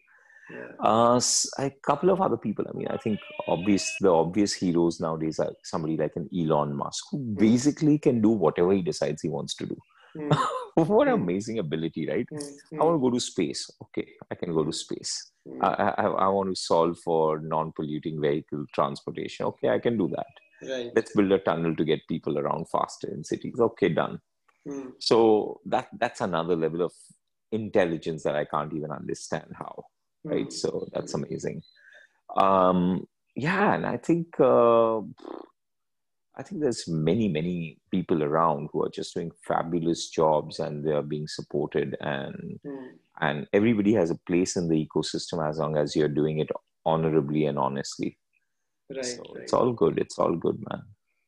Yeah. 0.50 0.72
Uh, 0.78 1.20
a 1.58 1.70
couple 1.82 2.10
of 2.10 2.20
other 2.20 2.36
people. 2.36 2.66
I 2.68 2.76
mean, 2.76 2.88
I 2.88 2.98
think 2.98 3.18
obvious 3.48 3.90
the 4.00 4.10
obvious 4.10 4.52
heroes 4.52 5.00
nowadays 5.00 5.38
are 5.38 5.52
somebody 5.62 5.96
like 5.96 6.12
an 6.16 6.28
Elon 6.36 6.74
Musk, 6.74 7.04
who 7.10 7.18
mm. 7.18 7.38
basically 7.38 7.98
can 7.98 8.20
do 8.20 8.28
whatever 8.28 8.72
he 8.72 8.82
decides 8.82 9.22
he 9.22 9.28
wants 9.28 9.54
to 9.56 9.66
do. 9.66 9.76
Mm. 10.16 10.36
what 10.74 11.08
an 11.08 11.14
hmm. 11.14 11.22
amazing 11.22 11.58
ability, 11.58 12.08
right? 12.08 12.26
Mm. 12.32 12.80
I 12.80 12.84
want 12.84 12.96
to 12.96 13.00
go 13.00 13.10
to 13.10 13.20
space. 13.20 13.68
Okay, 13.82 14.06
I 14.30 14.34
can 14.34 14.52
go 14.52 14.64
to 14.64 14.72
space. 14.72 15.32
Hmm. 15.48 15.64
I, 15.64 15.94
I, 15.96 16.04
I 16.04 16.28
want 16.28 16.54
to 16.54 16.60
solve 16.60 16.98
for 16.98 17.40
non-polluting 17.40 18.20
vehicle 18.20 18.64
transportation. 18.72 19.46
Okay, 19.46 19.70
I 19.70 19.78
can 19.78 19.98
do 19.98 20.08
that. 20.08 20.70
Right. 20.70 20.92
Let's 20.94 21.12
build 21.14 21.32
a 21.32 21.38
tunnel 21.38 21.74
to 21.74 21.84
get 21.84 22.06
people 22.08 22.38
around 22.38 22.68
faster 22.70 23.08
in 23.08 23.24
cities. 23.24 23.58
Okay, 23.58 23.88
done. 23.88 24.20
Hmm. 24.68 24.90
So 24.98 25.60
that 25.66 25.88
that's 25.98 26.20
another 26.20 26.56
level 26.56 26.82
of 26.82 26.92
intelligence 27.52 28.22
that 28.22 28.36
I 28.36 28.44
can't 28.44 28.72
even 28.72 28.90
understand 28.90 29.52
how. 29.58 29.84
Right. 30.24 30.52
So 30.52 30.88
that's 30.92 31.14
amazing. 31.14 31.62
Um, 32.36 33.06
yeah, 33.36 33.74
and 33.74 33.84
I 33.84 33.96
think 33.98 34.28
uh, 34.40 34.98
I 36.36 36.42
think 36.42 36.62
there's 36.62 36.88
many, 36.88 37.28
many 37.28 37.78
people 37.90 38.22
around 38.22 38.70
who 38.72 38.84
are 38.84 38.88
just 38.88 39.14
doing 39.14 39.30
fabulous 39.46 40.08
jobs 40.08 40.58
and 40.58 40.84
they 40.84 40.90
are 40.90 41.02
being 41.02 41.28
supported 41.28 41.96
and 42.00 42.58
mm. 42.66 42.88
and 43.20 43.46
everybody 43.52 43.92
has 43.94 44.10
a 44.10 44.18
place 44.26 44.56
in 44.56 44.68
the 44.68 44.86
ecosystem 44.86 45.48
as 45.48 45.58
long 45.58 45.76
as 45.76 45.94
you're 45.94 46.08
doing 46.08 46.38
it 46.38 46.50
honorably 46.84 47.46
and 47.46 47.58
honestly. 47.58 48.18
Right, 48.90 49.04
so 49.04 49.22
right. 49.34 49.42
It's 49.42 49.52
all 49.52 49.72
good. 49.72 49.98
It's 49.98 50.18
all 50.18 50.34
good, 50.34 50.58
man. 50.68 50.82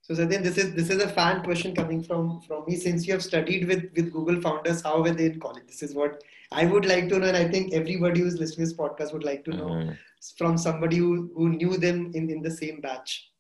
So 0.07 0.15
Satyen, 0.15 0.45
this 0.45 0.57
is 0.57 0.73
this 0.75 0.89
is 0.89 1.03
a 1.03 1.09
fan 1.09 1.43
question 1.43 1.75
coming 1.75 2.01
from 2.01 2.41
from 2.43 2.65
me. 2.67 2.77
Since 2.77 3.09
you 3.09 3.13
have 3.15 3.23
studied 3.25 3.67
with 3.67 3.89
with 3.97 4.13
Google 4.13 4.41
founders, 4.41 4.83
how 4.83 5.03
were 5.03 5.11
they 5.11 5.27
in 5.27 5.41
college? 5.41 5.65
This 5.67 5.83
is 5.83 5.97
what 5.97 6.23
I 6.53 6.65
would 6.65 6.85
like 6.87 7.09
to 7.09 7.19
know, 7.19 7.27
and 7.27 7.37
I 7.37 7.49
think 7.49 7.73
everybody 7.73 8.21
who's 8.21 8.39
listening 8.39 8.69
to 8.69 8.71
this 8.71 8.79
podcast 8.79 9.13
would 9.13 9.25
like 9.25 9.45
to 9.47 9.51
know 9.51 9.71
mm-hmm. 9.71 9.93
from 10.39 10.59
somebody 10.59 10.99
who, 10.99 11.33
who 11.35 11.49
knew 11.49 11.77
them 11.77 12.13
in, 12.15 12.31
in 12.31 12.41
the 12.41 12.53
same 12.53 12.81
batch. 12.81 13.33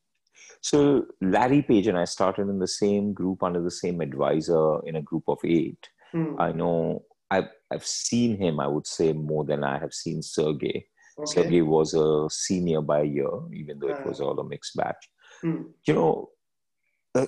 So 0.60 1.06
Larry 1.20 1.62
Page 1.62 1.86
and 1.86 1.96
I 1.96 2.04
started 2.04 2.48
in 2.48 2.58
the 2.58 2.66
same 2.66 3.12
group 3.12 3.44
under 3.44 3.62
the 3.62 3.70
same 3.70 4.00
advisor 4.00 4.80
in 4.86 4.96
a 4.96 5.02
group 5.02 5.22
of 5.28 5.38
eight. 5.44 5.88
Hmm. 6.10 6.34
I 6.40 6.50
know 6.50 7.04
I've, 7.30 7.48
I've 7.70 7.86
seen 7.86 8.38
him, 8.38 8.58
I 8.58 8.66
would 8.66 8.88
say, 8.88 9.12
more 9.12 9.44
than 9.44 9.62
I 9.62 9.78
have 9.78 9.94
seen 9.94 10.20
Sergey. 10.20 10.88
Okay. 11.18 11.26
Sergey 11.26 11.62
was 11.62 11.94
a 11.94 12.26
senior 12.28 12.80
by 12.80 13.02
a 13.02 13.04
year, 13.04 13.30
even 13.54 13.78
though 13.78 13.88
it 13.88 14.04
was 14.04 14.20
ah. 14.20 14.24
all 14.24 14.40
a 14.40 14.44
mixed 14.44 14.74
batch. 14.74 15.08
Hmm. 15.42 15.62
You 15.86 15.94
know, 15.94 16.30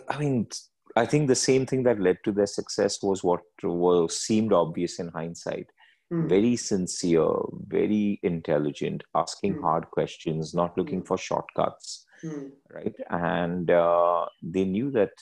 I 0.09 0.18
mean, 0.18 0.48
I 0.96 1.07
think 1.07 1.29
the 1.29 1.35
same 1.35 1.66
thing 1.66 1.83
that 1.85 2.01
led 2.01 2.18
to 2.24 2.33
their 2.33 2.46
success 2.46 3.03
was 3.03 3.22
what 3.22 3.40
was 3.62 4.18
seemed 4.18 4.53
obvious 4.53 4.98
in 4.98 5.09
hindsight. 5.09 5.66
Hmm. 6.11 6.27
Very 6.27 6.57
sincere, 6.57 7.29
very 7.66 8.18
intelligent, 8.22 9.05
asking 9.14 9.61
hard 9.61 9.90
questions, 9.90 10.55
not 10.55 10.77
looking 10.77 11.03
for 11.03 11.18
shortcuts 11.18 12.07
mm. 12.24 12.51
right? 12.72 12.94
And 13.11 13.70
uh, 13.70 14.27
they 14.42 14.64
knew 14.64 14.90
that 14.92 15.12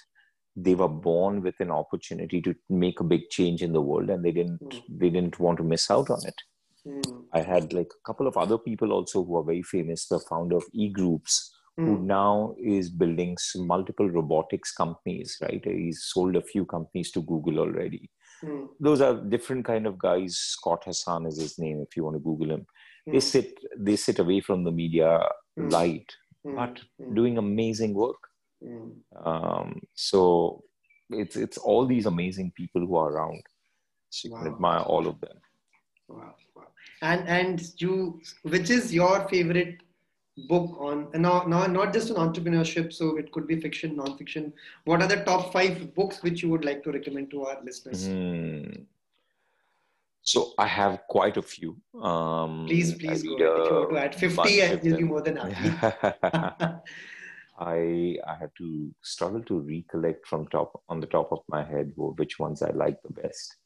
they 0.54 0.74
were 0.74 0.88
born 0.88 1.42
with 1.42 1.60
an 1.60 1.70
opportunity 1.70 2.40
to 2.42 2.54
make 2.70 3.00
a 3.00 3.04
big 3.04 3.28
change 3.30 3.62
in 3.62 3.72
the 3.72 3.82
world, 3.82 4.10
and 4.10 4.24
they 4.24 4.32
didn't 4.32 4.60
mm. 4.60 4.82
they 4.88 5.10
didn't 5.10 5.38
want 5.38 5.58
to 5.58 5.64
miss 5.64 5.90
out 5.90 6.10
on 6.10 6.20
it. 6.26 6.34
Mm. 6.86 7.24
I 7.32 7.40
had 7.40 7.72
like 7.72 7.90
a 7.92 8.06
couple 8.06 8.26
of 8.26 8.36
other 8.36 8.58
people 8.58 8.92
also 8.92 9.24
who 9.24 9.36
are 9.36 9.44
very 9.44 9.62
famous. 9.62 10.06
The 10.06 10.20
founder 10.20 10.56
of 10.56 10.64
E 10.72 10.88
Groups, 10.88 11.52
who 11.76 11.96
hmm. 11.96 12.06
now 12.06 12.54
is 12.58 12.88
building 12.88 13.36
multiple 13.56 14.08
robotics 14.08 14.72
companies. 14.72 15.36
Right, 15.40 15.62
he's 15.64 16.04
sold 16.04 16.36
a 16.36 16.42
few 16.42 16.64
companies 16.64 17.10
to 17.12 17.22
Google 17.22 17.58
already. 17.58 18.10
Hmm. 18.40 18.66
Those 18.80 19.00
are 19.00 19.14
different 19.14 19.64
kind 19.64 19.86
of 19.86 19.98
guys. 19.98 20.36
Scott 20.36 20.84
Hassan 20.84 21.26
is 21.26 21.38
his 21.38 21.58
name. 21.58 21.80
If 21.80 21.96
you 21.96 22.04
want 22.04 22.16
to 22.16 22.20
Google 22.20 22.50
him, 22.50 22.66
they 23.06 23.12
hmm. 23.12 23.18
sit 23.18 23.58
they 23.76 23.96
sit 23.96 24.18
away 24.18 24.40
from 24.40 24.64
the 24.64 24.72
media 24.72 25.20
light 25.56 26.12
but 26.54 26.80
mm. 27.00 27.14
doing 27.14 27.38
amazing 27.38 27.94
work. 27.94 28.16
Mm. 28.62 28.92
Um, 29.24 29.80
so 29.94 30.62
it's 31.10 31.36
it's 31.36 31.58
all 31.58 31.86
these 31.86 32.06
amazing 32.06 32.52
people 32.56 32.80
who 32.80 32.96
are 32.96 33.10
around. 33.10 33.42
So 34.10 34.28
you 34.28 34.34
wow. 34.34 34.42
can 34.42 34.52
admire 34.52 34.80
all 34.80 35.06
of 35.06 35.20
them. 35.20 35.36
Wow. 36.08 36.34
wow. 36.54 36.68
And 37.02 37.28
and 37.28 37.62
you, 37.78 38.20
which 38.42 38.70
is 38.70 38.94
your 38.94 39.28
favorite 39.28 39.82
book 40.48 40.76
on 40.78 41.08
not, 41.14 41.48
now 41.48 41.66
not 41.66 41.92
just 41.92 42.10
on 42.10 42.32
entrepreneurship 42.32 42.92
so 42.92 43.16
it 43.16 43.32
could 43.32 43.46
be 43.46 43.58
fiction 43.60 43.96
non-fiction 43.96 44.52
what 44.84 45.00
are 45.00 45.08
the 45.08 45.24
top 45.24 45.52
five 45.52 45.94
books 45.94 46.22
which 46.22 46.42
you 46.42 46.50
would 46.50 46.64
like 46.64 46.82
to 46.82 46.92
recommend 46.92 47.30
to 47.30 47.44
our 47.44 47.58
listeners 47.64 48.08
mm. 48.08 48.86
So 50.26 50.54
I 50.58 50.66
have 50.66 51.02
quite 51.08 51.36
a 51.36 51.42
few. 51.42 51.76
Um, 52.02 52.66
please, 52.66 52.94
please 52.94 53.22
go. 53.22 53.34
If 53.34 53.38
you 53.38 53.76
want 53.76 53.90
to 53.90 53.96
add 53.96 54.14
50, 54.16 54.62
I 54.64 54.74
will 54.74 54.96
be 54.96 55.04
more 55.04 55.22
than 55.22 55.36
happy. 55.36 55.70
I 57.58 58.16
I 58.26 58.34
have 58.40 58.52
to 58.58 58.94
struggle 59.02 59.42
to 59.44 59.60
recollect 59.60 60.26
from 60.26 60.48
top 60.48 60.82
on 60.88 61.00
the 61.00 61.06
top 61.06 61.30
of 61.32 61.40
my 61.48 61.62
head 61.64 61.92
which 61.96 62.38
ones 62.38 62.60
I 62.60 62.70
like 62.70 63.00
the 63.02 63.12
best. 63.12 63.56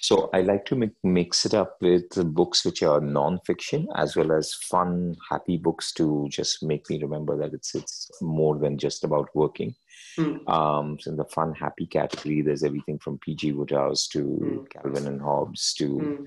So 0.00 0.30
I 0.32 0.40
like 0.40 0.64
to 0.66 0.76
make, 0.76 0.92
mix 1.04 1.44
it 1.44 1.52
up 1.52 1.76
with 1.82 2.08
books 2.34 2.64
which 2.64 2.82
are 2.82 3.00
non-fiction 3.00 3.86
as 3.96 4.16
well 4.16 4.32
as 4.32 4.54
fun, 4.54 5.14
happy 5.30 5.58
books 5.58 5.92
to 5.94 6.26
just 6.30 6.62
make 6.62 6.88
me 6.88 7.02
remember 7.02 7.36
that 7.36 7.52
it's 7.52 7.74
it's 7.74 8.10
more 8.22 8.58
than 8.58 8.78
just 8.78 9.04
about 9.04 9.28
working. 9.34 9.74
Mm. 10.18 10.48
Um, 10.48 10.98
so 10.98 11.10
in 11.10 11.16
the 11.18 11.26
fun, 11.26 11.54
happy 11.54 11.86
category, 11.86 12.40
there's 12.40 12.64
everything 12.64 12.98
from 12.98 13.18
P.G. 13.18 13.52
Wodehouse 13.52 14.08
to 14.08 14.18
mm. 14.18 14.70
Calvin 14.70 15.06
and 15.06 15.20
Hobbes 15.20 15.74
to, 15.74 15.86
mm. 15.88 16.26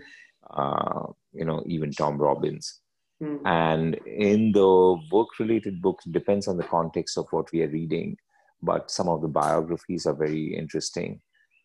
uh, 0.52 1.12
you 1.34 1.44
know, 1.44 1.64
even 1.66 1.92
Tom 1.92 2.18
Robbins. 2.18 2.80
Hmm. 3.20 3.38
And 3.46 3.96
in 4.06 4.52
the 4.52 4.98
work-related 5.12 5.82
books, 5.82 6.06
depends 6.06 6.48
on 6.48 6.58
the 6.58 6.64
context 6.64 7.18
of 7.18 7.28
what 7.32 7.52
we 7.52 7.62
are 7.62 7.70
reading, 7.70 8.18
but 8.62 8.90
some 8.90 9.08
of 9.08 9.22
the 9.22 9.28
biographies 9.28 10.06
are 10.06 10.16
very 10.16 10.56
interesting. 10.56 11.22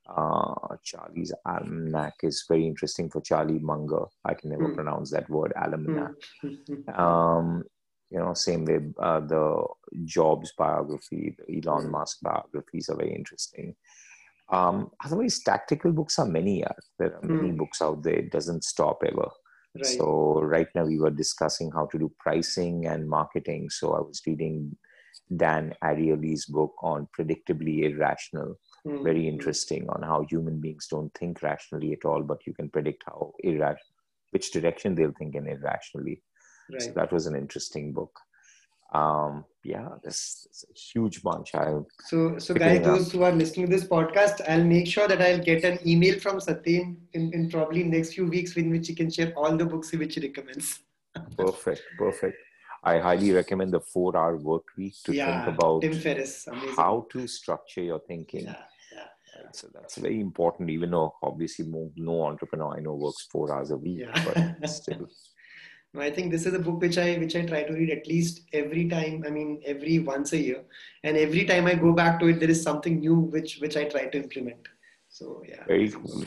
Uh, 0.08 0.76
Charlie's 0.82 1.32
Almanac 1.44 2.14
is 2.22 2.44
very 2.48 2.66
interesting 2.66 3.10
for 3.10 3.20
Charlie 3.20 3.58
Munger. 3.58 4.06
I 4.24 4.34
can 4.34 4.50
never 4.50 4.68
mm. 4.68 4.74
pronounce 4.74 5.10
that 5.10 5.28
word, 5.28 5.52
almanac. 5.56 6.12
Mm. 6.42 6.98
Um, 6.98 7.64
you 8.10 8.18
know 8.18 8.34
same 8.34 8.64
way 8.64 8.80
uh, 9.00 9.20
the 9.20 9.64
jobs 10.04 10.52
biography 10.56 11.36
the 11.38 11.58
elon 11.58 11.84
hmm. 11.84 11.92
musk 11.92 12.18
biographies 12.22 12.88
are 12.88 12.96
very 12.96 13.14
interesting 13.14 13.74
um, 14.50 14.90
otherwise 15.04 15.40
tactical 15.40 15.92
books 15.92 16.18
are 16.18 16.26
many 16.26 16.64
uh, 16.64 16.72
there 16.98 17.14
are 17.14 17.22
many 17.22 17.52
mm. 17.52 17.58
books 17.58 17.82
out 17.82 18.02
there 18.02 18.14
it 18.14 18.30
doesn't 18.30 18.64
stop 18.64 19.02
ever 19.06 19.28
right. 19.74 19.86
so 19.86 20.40
right 20.42 20.68
now 20.74 20.84
we 20.84 20.98
were 20.98 21.10
discussing 21.10 21.70
how 21.70 21.86
to 21.86 21.98
do 21.98 22.10
pricing 22.18 22.86
and 22.86 23.08
marketing 23.08 23.68
so 23.68 23.92
i 23.92 24.00
was 24.00 24.22
reading 24.26 24.74
dan 25.36 25.74
ariely's 25.84 26.46
book 26.46 26.72
on 26.82 27.06
predictably 27.18 27.82
irrational 27.82 28.58
mm. 28.86 29.02
very 29.02 29.28
interesting 29.28 29.88
on 29.90 30.02
how 30.02 30.24
human 30.28 30.60
beings 30.60 30.86
don't 30.90 31.12
think 31.14 31.42
rationally 31.42 31.92
at 31.92 32.04
all 32.04 32.22
but 32.22 32.46
you 32.46 32.52
can 32.52 32.68
predict 32.68 33.04
how 33.06 33.32
irrational 33.40 33.94
which 34.30 34.52
direction 34.52 34.94
they'll 34.94 35.18
think 35.18 35.34
in 35.34 35.46
irrationally 35.48 36.22
Right. 36.70 36.82
So 36.82 36.90
that 36.92 37.12
was 37.12 37.26
an 37.26 37.34
interesting 37.34 37.92
book. 37.92 38.18
Um, 38.92 39.44
yeah, 39.64 39.88
this 40.02 40.46
is 40.50 40.64
a 40.70 40.78
huge 40.78 41.22
bunch. 41.22 41.54
I 41.54 41.74
so 42.06 42.38
so 42.38 42.54
guys, 42.54 42.82
those 42.82 43.12
who 43.12 43.22
are 43.22 43.32
listening 43.32 43.66
to 43.66 43.76
this 43.76 43.86
podcast, 43.86 44.40
I'll 44.48 44.64
make 44.64 44.86
sure 44.86 45.06
that 45.08 45.20
I'll 45.20 45.44
get 45.44 45.64
an 45.64 45.78
email 45.86 46.18
from 46.18 46.38
Satyen 46.38 46.96
in, 47.12 47.32
in 47.34 47.50
probably 47.50 47.84
next 47.84 48.14
few 48.14 48.26
weeks 48.26 48.56
in 48.56 48.70
which 48.70 48.88
he 48.88 48.94
can 48.94 49.10
share 49.10 49.32
all 49.36 49.54
the 49.56 49.66
books 49.66 49.92
which 49.92 50.14
he 50.14 50.22
recommends. 50.22 50.80
perfect, 51.36 51.82
perfect. 51.98 52.36
I 52.82 52.98
highly 52.98 53.32
recommend 53.32 53.72
the 53.72 53.80
four 53.80 54.16
hour 54.16 54.36
work 54.36 54.64
week 54.76 54.94
to 55.04 55.14
yeah, 55.14 55.44
think 55.44 55.56
about 55.56 55.82
Tim 55.82 55.94
Ferriss, 55.94 56.46
how 56.76 57.06
to 57.10 57.26
structure 57.26 57.82
your 57.82 58.00
thinking. 58.00 58.44
Yeah. 58.44 58.56
So 59.52 59.68
that's 59.72 59.96
very 59.96 60.20
important, 60.20 60.70
even 60.70 60.90
though 60.90 61.14
obviously 61.22 61.66
no, 61.66 61.90
no 61.96 62.24
entrepreneur 62.24 62.76
I 62.76 62.80
know 62.80 62.94
works 62.94 63.26
four 63.30 63.52
hours 63.52 63.70
a 63.70 63.76
week, 63.76 64.06
but 64.24 64.68
still. 64.68 65.08
I 65.96 66.10
think 66.10 66.30
this 66.30 66.44
is 66.46 66.54
a 66.54 66.58
book 66.58 66.80
which 66.80 66.98
I 66.98 67.16
which 67.16 67.34
I 67.34 67.46
try 67.46 67.62
to 67.62 67.72
read 67.72 67.90
at 67.90 68.06
least 68.06 68.42
every 68.52 68.88
time. 68.88 69.24
I 69.26 69.30
mean, 69.30 69.62
every 69.64 69.98
once 69.98 70.32
a 70.32 70.38
year, 70.38 70.62
and 71.02 71.16
every 71.16 71.44
time 71.44 71.66
I 71.66 71.74
go 71.74 71.92
back 71.92 72.20
to 72.20 72.26
it, 72.26 72.40
there 72.40 72.50
is 72.50 72.62
something 72.62 73.00
new 73.00 73.16
which 73.16 73.58
which 73.58 73.76
I 73.76 73.84
try 73.84 74.04
to 74.04 74.18
implement. 74.18 74.68
So 75.08 75.42
yeah. 75.48 75.64
Very 75.66 75.90
cool. 75.90 76.24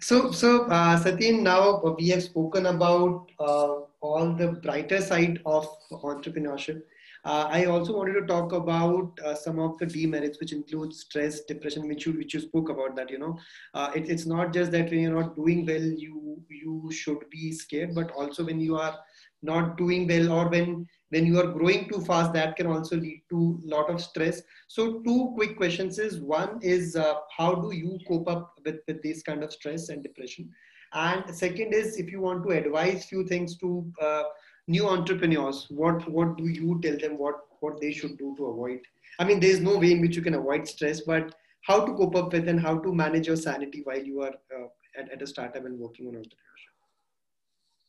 So 0.00 0.32
so 0.32 0.64
uh, 0.64 0.98
Satyen, 0.98 1.42
now 1.42 1.82
we 1.98 2.08
have 2.08 2.22
spoken 2.22 2.66
about 2.66 3.30
uh, 3.38 3.80
all 4.00 4.32
the 4.32 4.52
brighter 4.52 5.00
side 5.00 5.40
of 5.46 5.66
entrepreneurship. 5.90 6.82
Uh, 7.24 7.48
I 7.50 7.64
also 7.64 7.96
wanted 7.96 8.14
to 8.14 8.26
talk 8.26 8.52
about 8.52 9.18
uh, 9.24 9.34
some 9.34 9.58
of 9.58 9.76
the 9.78 9.86
demerits, 9.86 10.38
which 10.40 10.52
include 10.52 10.94
stress, 10.94 11.40
depression, 11.44 11.88
which 11.88 12.06
you 12.06 12.12
which 12.12 12.34
you 12.34 12.40
spoke 12.40 12.68
about. 12.68 12.94
That 12.96 13.10
you 13.10 13.18
know, 13.18 13.36
uh, 13.74 13.90
it, 13.94 14.08
it's 14.08 14.24
not 14.26 14.52
just 14.52 14.70
that 14.72 14.90
when 14.90 15.00
you're 15.00 15.20
not 15.20 15.36
doing 15.36 15.66
well, 15.66 15.82
you 15.82 16.40
you 16.48 16.90
should 16.92 17.28
be 17.30 17.52
scared, 17.52 17.94
but 17.94 18.12
also 18.12 18.44
when 18.44 18.60
you 18.60 18.76
are 18.76 18.96
not 19.42 19.76
doing 19.76 20.06
well 20.06 20.32
or 20.32 20.48
when 20.48 20.86
when 21.10 21.26
you 21.26 21.40
are 21.40 21.52
growing 21.52 21.88
too 21.88 22.00
fast, 22.00 22.32
that 22.34 22.56
can 22.56 22.66
also 22.66 22.96
lead 22.96 23.22
to 23.30 23.60
a 23.64 23.68
lot 23.68 23.90
of 23.90 24.00
stress. 24.00 24.42
So, 24.68 25.00
two 25.00 25.32
quick 25.34 25.56
questions 25.56 25.98
is 25.98 26.20
one 26.20 26.58
is 26.62 26.96
uh, 26.96 27.14
how 27.36 27.54
do 27.54 27.74
you 27.74 27.98
cope 28.06 28.28
up 28.28 28.58
with 28.64 28.80
with 28.86 29.02
this 29.02 29.22
kind 29.22 29.42
of 29.42 29.52
stress 29.52 29.88
and 29.88 30.02
depression? 30.02 30.50
And 30.92 31.34
second 31.34 31.74
is 31.74 31.96
if 31.96 32.10
you 32.10 32.20
want 32.20 32.44
to 32.44 32.50
advise 32.50 33.04
few 33.04 33.24
things 33.24 33.56
to 33.58 33.90
uh, 34.00 34.22
new 34.66 34.88
entrepreneurs, 34.88 35.66
what 35.70 36.08
what 36.10 36.36
do 36.36 36.48
you 36.48 36.80
tell 36.82 36.96
them 36.98 37.18
what 37.18 37.36
what 37.60 37.80
they 37.80 37.92
should 37.92 38.16
do 38.18 38.34
to 38.38 38.46
avoid? 38.46 38.80
I 39.18 39.24
mean, 39.24 39.40
there's 39.40 39.60
no 39.60 39.78
way 39.78 39.92
in 39.92 40.00
which 40.00 40.16
you 40.16 40.22
can 40.22 40.34
avoid 40.34 40.66
stress, 40.68 41.00
but 41.00 41.34
how 41.62 41.84
to 41.84 41.92
cope 41.94 42.16
up 42.16 42.32
with 42.32 42.48
and 42.48 42.60
how 42.60 42.78
to 42.78 42.94
manage 42.94 43.26
your 43.26 43.36
sanity 43.36 43.82
while 43.84 44.02
you 44.02 44.22
are 44.22 44.34
uh, 44.56 44.68
at, 44.98 45.10
at 45.12 45.22
a 45.22 45.26
startup 45.26 45.64
and 45.64 45.78
working 45.78 46.06
on 46.06 46.14
entrepreneurship. 46.14 46.78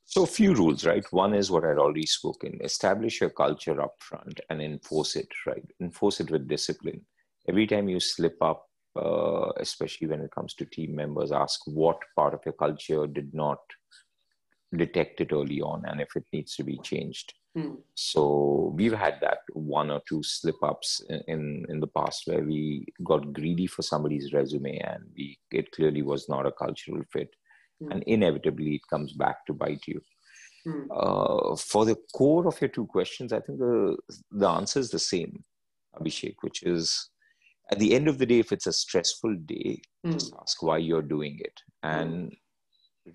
So, 0.05 0.23
a 0.23 0.27
few 0.27 0.55
rules, 0.55 0.85
right? 0.85 1.05
One 1.11 1.35
is 1.35 1.51
what 1.51 1.63
I'd 1.63 1.77
already 1.77 2.05
spoken 2.05 2.59
establish 2.63 3.21
your 3.21 3.29
culture 3.29 3.79
up 3.79 3.95
front 3.99 4.39
and 4.49 4.61
enforce 4.61 5.15
it, 5.15 5.29
right? 5.45 5.63
Enforce 5.79 6.19
it 6.19 6.31
with 6.31 6.47
discipline. 6.47 7.01
Every 7.47 7.67
time 7.67 7.87
you 7.87 7.99
slip 7.99 8.35
up, 8.41 8.68
uh, 8.95 9.49
especially 9.57 10.07
when 10.07 10.21
it 10.21 10.31
comes 10.31 10.53
to 10.55 10.65
team 10.65 10.95
members, 10.95 11.31
ask 11.31 11.59
what 11.65 11.97
part 12.15 12.33
of 12.33 12.41
your 12.45 12.53
culture 12.53 13.07
did 13.07 13.33
not 13.33 13.59
detect 14.75 15.21
it 15.21 15.33
early 15.33 15.61
on 15.61 15.83
and 15.85 15.99
if 15.99 16.15
it 16.15 16.25
needs 16.31 16.55
to 16.55 16.63
be 16.63 16.77
changed. 16.83 17.33
Hmm. 17.55 17.75
So 17.95 18.73
we've 18.75 18.93
had 18.93 19.15
that 19.21 19.39
one 19.53 19.89
or 19.89 20.01
two 20.07 20.21
slip 20.23 20.61
ups 20.61 21.01
in, 21.27 21.65
in 21.67 21.79
the 21.79 21.87
past 21.87 22.23
where 22.25 22.43
we 22.43 22.85
got 23.03 23.33
greedy 23.33 23.65
for 23.65 23.81
somebody's 23.81 24.33
resume 24.33 24.77
and 24.77 25.03
we 25.17 25.37
it 25.51 25.71
clearly 25.71 26.03
was 26.03 26.29
not 26.29 26.45
a 26.45 26.51
cultural 26.51 27.01
fit 27.11 27.29
mm. 27.81 27.91
and 27.91 28.03
inevitably 28.03 28.75
it 28.75 28.81
comes 28.89 29.13
back 29.13 29.45
to 29.47 29.53
bite 29.53 29.87
you. 29.87 29.99
Mm. 30.67 30.85
Uh, 30.91 31.55
for 31.55 31.85
the 31.85 31.97
core 32.13 32.47
of 32.47 32.61
your 32.61 32.69
two 32.69 32.85
questions, 32.85 33.33
I 33.33 33.39
think 33.39 33.57
the 33.57 33.97
the 34.31 34.47
answer 34.47 34.79
is 34.79 34.91
the 34.91 34.99
same, 34.99 35.43
Abhishek, 35.95 36.35
which 36.41 36.61
is 36.63 37.09
at 37.71 37.79
the 37.79 37.93
end 37.93 38.07
of 38.07 38.17
the 38.17 38.25
day, 38.25 38.39
if 38.39 38.51
it's 38.51 38.67
a 38.67 38.73
stressful 38.73 39.35
day, 39.45 39.81
mm. 40.05 40.13
just 40.13 40.33
ask 40.41 40.61
why 40.63 40.77
you're 40.77 41.01
doing 41.01 41.37
it. 41.39 41.61
And 41.83 42.35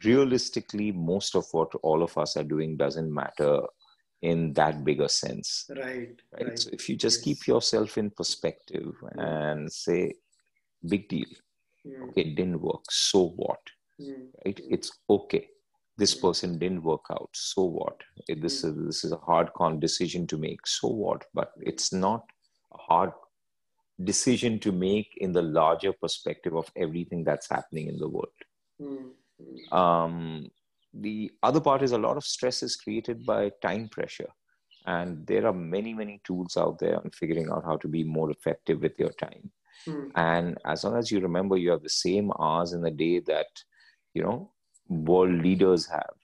realistically, 0.05 0.93
most 0.93 1.35
of 1.35 1.47
what 1.53 1.75
all 1.83 2.03
of 2.03 2.17
us 2.17 2.37
are 2.37 2.45
doing 2.45 2.77
doesn't 2.77 3.13
matter 3.13 3.61
in 4.23 4.53
that 4.55 4.85
bigger 4.85 5.09
sense. 5.09 5.67
Right. 5.71 6.21
Right. 6.33 6.49
right. 6.49 6.59
So 6.59 6.71
if 6.73 6.89
you 6.89 6.97
just 6.97 7.19
yes. 7.19 7.25
keep 7.25 7.47
yourself 7.47 7.99
in 7.99 8.11
perspective 8.11 8.93
and 9.17 9.71
say, 9.71 10.15
big 10.89 11.09
deal. 11.09 11.27
Okay, 11.87 12.23
it 12.23 12.35
didn't 12.35 12.63
work. 12.63 12.85
So 12.91 13.35
what? 13.37 13.61
mm. 14.01 14.27
right 14.45 14.61
it's 14.71 14.93
okay 15.09 15.49
this 15.97 16.15
mm. 16.15 16.23
person 16.23 16.59
didn't 16.59 16.83
work 16.83 17.05
out 17.11 17.31
so 17.33 17.63
what 17.63 18.01
this 18.29 18.63
mm. 18.63 18.69
is 18.69 18.87
this 18.87 19.05
is 19.05 19.13
a 19.13 19.25
hard 19.29 19.53
con 19.57 19.79
decision 19.81 20.27
to 20.27 20.37
make 20.37 20.67
so 20.67 20.89
what 20.89 21.25
but 21.35 21.53
it's 21.61 21.93
not 21.93 22.25
a 22.73 22.79
hard 22.79 23.13
decision 24.03 24.59
to 24.59 24.73
make 24.73 25.17
in 25.19 25.33
the 25.33 25.43
larger 25.43 25.93
perspective 25.93 26.57
of 26.57 26.71
everything 26.77 27.23
that's 27.23 27.49
happening 27.49 27.89
in 27.89 27.99
the 27.99 28.09
world. 28.09 28.41
Mm. 28.81 29.73
um, 29.73 30.49
the 30.93 31.31
other 31.43 31.61
part 31.61 31.83
is 31.83 31.93
a 31.93 31.99
lot 31.99 32.17
of 32.17 32.25
stress 32.25 32.63
is 32.63 32.77
created 32.77 33.25
by 33.25 33.51
time 33.63 33.89
pressure. 33.89 34.31
And 34.87 35.27
there 35.27 35.47
are 35.47 35.53
many 35.53 35.95
many 35.95 36.21
tools 36.25 36.57
out 36.57 36.79
there 36.79 36.97
on 36.97 37.11
figuring 37.11 37.51
out 37.51 37.65
how 37.65 37.77
to 37.79 37.89
be 37.89 38.05
more 38.05 38.31
effective 38.31 38.81
with 38.81 38.99
your 38.99 39.13
time. 39.13 39.51
Mm. 39.89 40.11
and 40.15 40.59
as 40.65 40.85
long 40.85 40.97
as 40.97 41.11
you 41.11 41.21
remember 41.21 41.57
you 41.59 41.71
have 41.71 41.83
the 41.83 41.91
same 41.91 42.31
hours 42.41 42.73
in 42.73 42.81
the 42.81 42.93
day 42.93 43.19
that 43.21 43.49
you 44.15 44.23
know 44.23 44.51
world 44.89 45.43
leaders 45.43 45.87
have. 45.87 46.15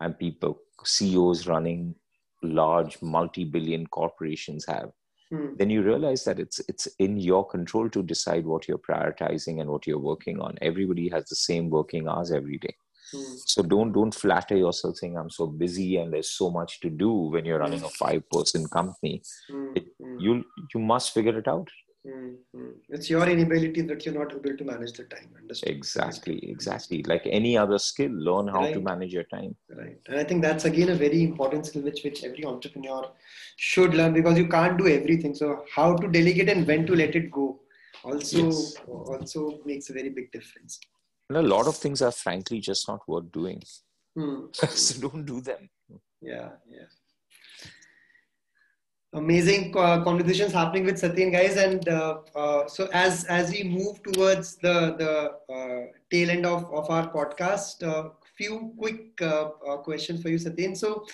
And 0.00 0.18
people 0.18 0.60
ceos 0.84 1.46
running 1.46 1.94
large 2.42 3.00
multi-billion 3.02 3.86
corporations 3.88 4.64
have 4.66 4.90
hmm. 5.30 5.54
then 5.56 5.70
you 5.70 5.82
realize 5.82 6.24
that 6.24 6.38
it's 6.38 6.60
it's 6.68 6.86
in 6.98 7.16
your 7.18 7.46
control 7.46 7.88
to 7.90 8.02
decide 8.02 8.44
what 8.44 8.68
you're 8.68 8.78
prioritizing 8.78 9.60
and 9.60 9.70
what 9.70 9.86
you're 9.86 9.98
working 9.98 10.40
on 10.40 10.58
everybody 10.62 11.08
has 11.08 11.24
the 11.28 11.36
same 11.36 11.70
working 11.70 12.08
hours 12.08 12.30
every 12.30 12.58
day 12.58 12.74
hmm. 13.12 13.34
so 13.36 13.62
don't 13.62 13.92
don't 13.92 14.14
flatter 14.14 14.56
yourself 14.56 14.96
saying 14.96 15.16
i'm 15.16 15.30
so 15.30 15.46
busy 15.46 15.96
and 15.96 16.12
there's 16.12 16.30
so 16.30 16.50
much 16.50 16.80
to 16.80 16.90
do 16.90 17.12
when 17.12 17.44
you're 17.44 17.58
running 17.58 17.84
a 17.84 17.88
five 17.90 18.22
person 18.30 18.66
company 18.68 19.22
hmm. 19.50 19.72
it, 19.74 19.86
you 20.18 20.44
you 20.74 20.80
must 20.80 21.14
figure 21.14 21.38
it 21.38 21.48
out 21.48 21.68
Mm-hmm. 22.08 22.68
It's 22.88 23.10
your 23.10 23.28
inability 23.28 23.82
that 23.82 24.04
you're 24.04 24.14
not 24.14 24.32
able 24.32 24.56
to 24.56 24.64
manage 24.64 24.92
the 24.92 25.04
time. 25.04 25.28
Understand? 25.38 25.76
Exactly, 25.76 26.38
exactly. 26.50 27.02
Like 27.02 27.22
any 27.26 27.56
other 27.56 27.78
skill, 27.78 28.10
learn 28.10 28.48
how 28.48 28.60
right. 28.60 28.74
to 28.74 28.80
manage 28.80 29.12
your 29.12 29.24
time. 29.24 29.54
Right. 29.76 29.98
And 30.06 30.18
I 30.18 30.24
think 30.24 30.42
that's 30.42 30.64
again 30.64 30.90
a 30.90 30.94
very 30.94 31.22
important 31.22 31.66
skill 31.66 31.82
which, 31.82 32.02
which 32.04 32.24
every 32.24 32.44
entrepreneur 32.44 33.10
should 33.56 33.94
learn 33.94 34.14
because 34.14 34.38
you 34.38 34.48
can't 34.48 34.78
do 34.78 34.88
everything. 34.88 35.34
So 35.34 35.64
how 35.74 35.96
to 35.96 36.08
delegate 36.08 36.48
and 36.48 36.66
when 36.66 36.86
to 36.86 36.94
let 36.94 37.14
it 37.14 37.30
go 37.30 37.60
also 38.04 38.46
yes. 38.46 38.74
also 38.86 39.58
makes 39.64 39.90
a 39.90 39.92
very 39.92 40.08
big 40.08 40.32
difference. 40.32 40.78
And 41.28 41.38
a 41.38 41.42
lot 41.42 41.66
of 41.66 41.76
things 41.76 42.00
are 42.00 42.12
frankly 42.12 42.60
just 42.60 42.88
not 42.88 43.00
worth 43.06 43.30
doing. 43.32 43.62
Hmm. 44.16 44.46
so 44.52 45.08
don't 45.08 45.26
do 45.26 45.40
them. 45.40 45.68
Yeah, 46.22 46.50
yeah 46.68 46.86
amazing 49.14 49.74
uh, 49.76 50.02
conversations 50.04 50.52
happening 50.52 50.84
with 50.84 51.00
Satyen 51.00 51.32
guys. 51.32 51.56
And 51.56 51.88
uh, 51.88 52.18
uh, 52.34 52.68
so 52.68 52.88
as 52.92 53.24
as 53.24 53.50
we 53.50 53.64
move 53.64 54.02
towards 54.02 54.56
the 54.56 54.94
the 54.98 55.54
uh, 55.54 55.86
tail 56.10 56.30
end 56.30 56.46
of, 56.46 56.64
of 56.72 56.90
our 56.90 57.10
podcast 57.12 57.82
a 57.82 58.10
few 58.36 58.72
quick 58.78 59.20
uh, 59.20 59.50
uh, 59.66 59.76
questions 59.78 60.22
for 60.22 60.28
you 60.28 60.38
Satyen 60.38 60.76
so 60.76 61.06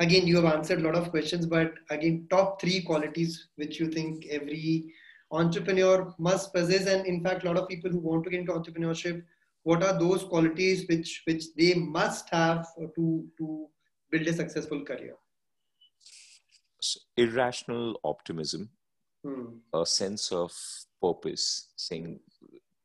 again 0.00 0.26
you 0.26 0.36
have 0.36 0.52
answered 0.52 0.80
a 0.80 0.82
lot 0.82 0.94
of 0.94 1.10
questions 1.10 1.46
but 1.46 1.72
again 1.90 2.26
top 2.30 2.60
three 2.60 2.82
qualities 2.82 3.48
which 3.56 3.78
you 3.78 3.88
think 3.88 4.26
every 4.26 4.92
entrepreneur 5.30 6.12
must 6.18 6.52
possess. 6.52 6.86
And 6.86 7.06
in 7.06 7.22
fact 7.22 7.44
a 7.44 7.46
lot 7.46 7.56
of 7.56 7.68
people 7.68 7.90
who 7.90 7.98
want 7.98 8.24
to 8.24 8.30
get 8.30 8.40
into 8.40 8.52
entrepreneurship 8.52 9.22
what 9.62 9.82
are 9.82 9.98
those 9.98 10.24
qualities 10.24 10.86
which 10.88 11.22
which 11.26 11.54
they 11.54 11.74
must 11.74 12.28
have 12.30 12.66
to 12.96 13.24
to 13.38 13.68
build 14.10 14.26
a 14.26 14.32
successful 14.32 14.84
career 14.84 15.14
irrational 17.16 18.00
optimism, 18.04 18.70
hmm. 19.24 19.46
a 19.74 19.84
sense 19.84 20.32
of 20.32 20.52
purpose, 21.02 21.68
saying 21.76 22.20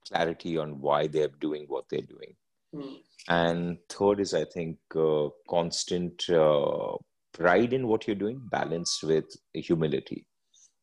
clarity 0.07 0.57
on 0.57 0.81
why 0.81 1.07
they're 1.07 1.35
doing 1.39 1.65
what 1.67 1.85
they're 1.89 2.01
doing. 2.01 2.35
Hmm. 2.73 2.95
And 3.29 3.77
third 3.89 4.19
is, 4.19 4.33
I 4.33 4.45
think, 4.45 4.77
uh, 4.95 5.29
constant 5.49 6.29
uh, 6.29 6.97
pride 7.33 7.73
in 7.73 7.87
what 7.87 8.07
you're 8.07 8.15
doing, 8.15 8.41
balanced 8.51 9.03
with 9.03 9.25
humility. 9.53 10.25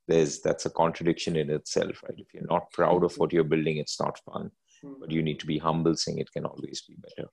There's 0.08 0.40
that's 0.40 0.66
a 0.66 0.70
contradiction 0.70 1.36
in 1.36 1.50
itself, 1.50 2.02
right? 2.02 2.18
If 2.18 2.34
you're 2.34 2.46
not 2.48 2.70
proud 2.72 3.04
of 3.04 3.16
what 3.18 3.32
you're 3.32 3.44
building, 3.44 3.76
it's 3.76 4.00
not 4.00 4.18
fun. 4.24 4.50
Hmm. 4.82 4.94
But 5.00 5.10
you 5.10 5.22
need 5.22 5.40
to 5.40 5.46
be 5.46 5.58
humble, 5.58 5.96
saying 5.96 6.18
it 6.18 6.32
can 6.32 6.46
always 6.46 6.82
be 6.82 6.96
better. 6.96 7.28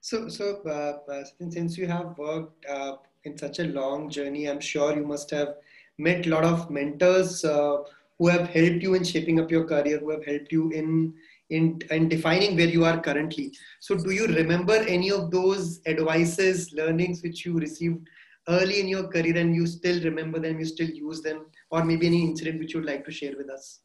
So, 0.00 0.28
so 0.28 0.62
uh, 0.64 1.12
uh 1.12 1.24
since 1.50 1.76
you 1.76 1.86
have 1.86 2.16
worked 2.16 2.64
uh, 2.66 2.96
in 3.24 3.36
such 3.36 3.58
a 3.58 3.64
long 3.64 4.10
journey, 4.10 4.48
I'm 4.48 4.60
sure 4.60 4.94
you 4.96 5.04
must 5.04 5.30
have 5.30 5.56
met 5.98 6.26
a 6.26 6.30
lot 6.30 6.44
of 6.44 6.70
mentors 6.70 7.44
uh, 7.44 7.78
who 8.18 8.28
have 8.28 8.48
helped 8.48 8.82
you 8.82 8.94
in 8.94 9.04
shaping 9.04 9.40
up 9.40 9.50
your 9.50 9.64
career, 9.64 9.98
who 9.98 10.10
have 10.10 10.24
helped 10.24 10.52
you 10.52 10.70
in 10.70 11.14
in, 11.50 11.80
in 11.90 12.08
defining 12.10 12.56
where 12.56 12.68
you 12.68 12.84
are 12.84 13.00
currently. 13.00 13.52
So, 13.80 13.94
do 13.94 14.10
you 14.10 14.26
remember 14.26 14.74
any 14.74 15.10
of 15.10 15.30
those 15.30 15.80
advices, 15.86 16.72
learnings 16.74 17.22
which 17.22 17.46
you 17.46 17.58
received 17.58 18.06
early 18.48 18.80
in 18.80 18.88
your 18.88 19.08
career 19.08 19.36
and 19.38 19.54
you 19.54 19.66
still 19.66 20.02
remember 20.02 20.38
them, 20.38 20.58
you 20.58 20.66
still 20.66 20.90
use 20.90 21.22
them, 21.22 21.46
or 21.70 21.84
maybe 21.84 22.06
any 22.06 22.22
incident 22.22 22.58
which 22.58 22.74
you'd 22.74 22.84
like 22.84 23.04
to 23.06 23.10
share 23.10 23.34
with 23.36 23.50
us? 23.50 23.80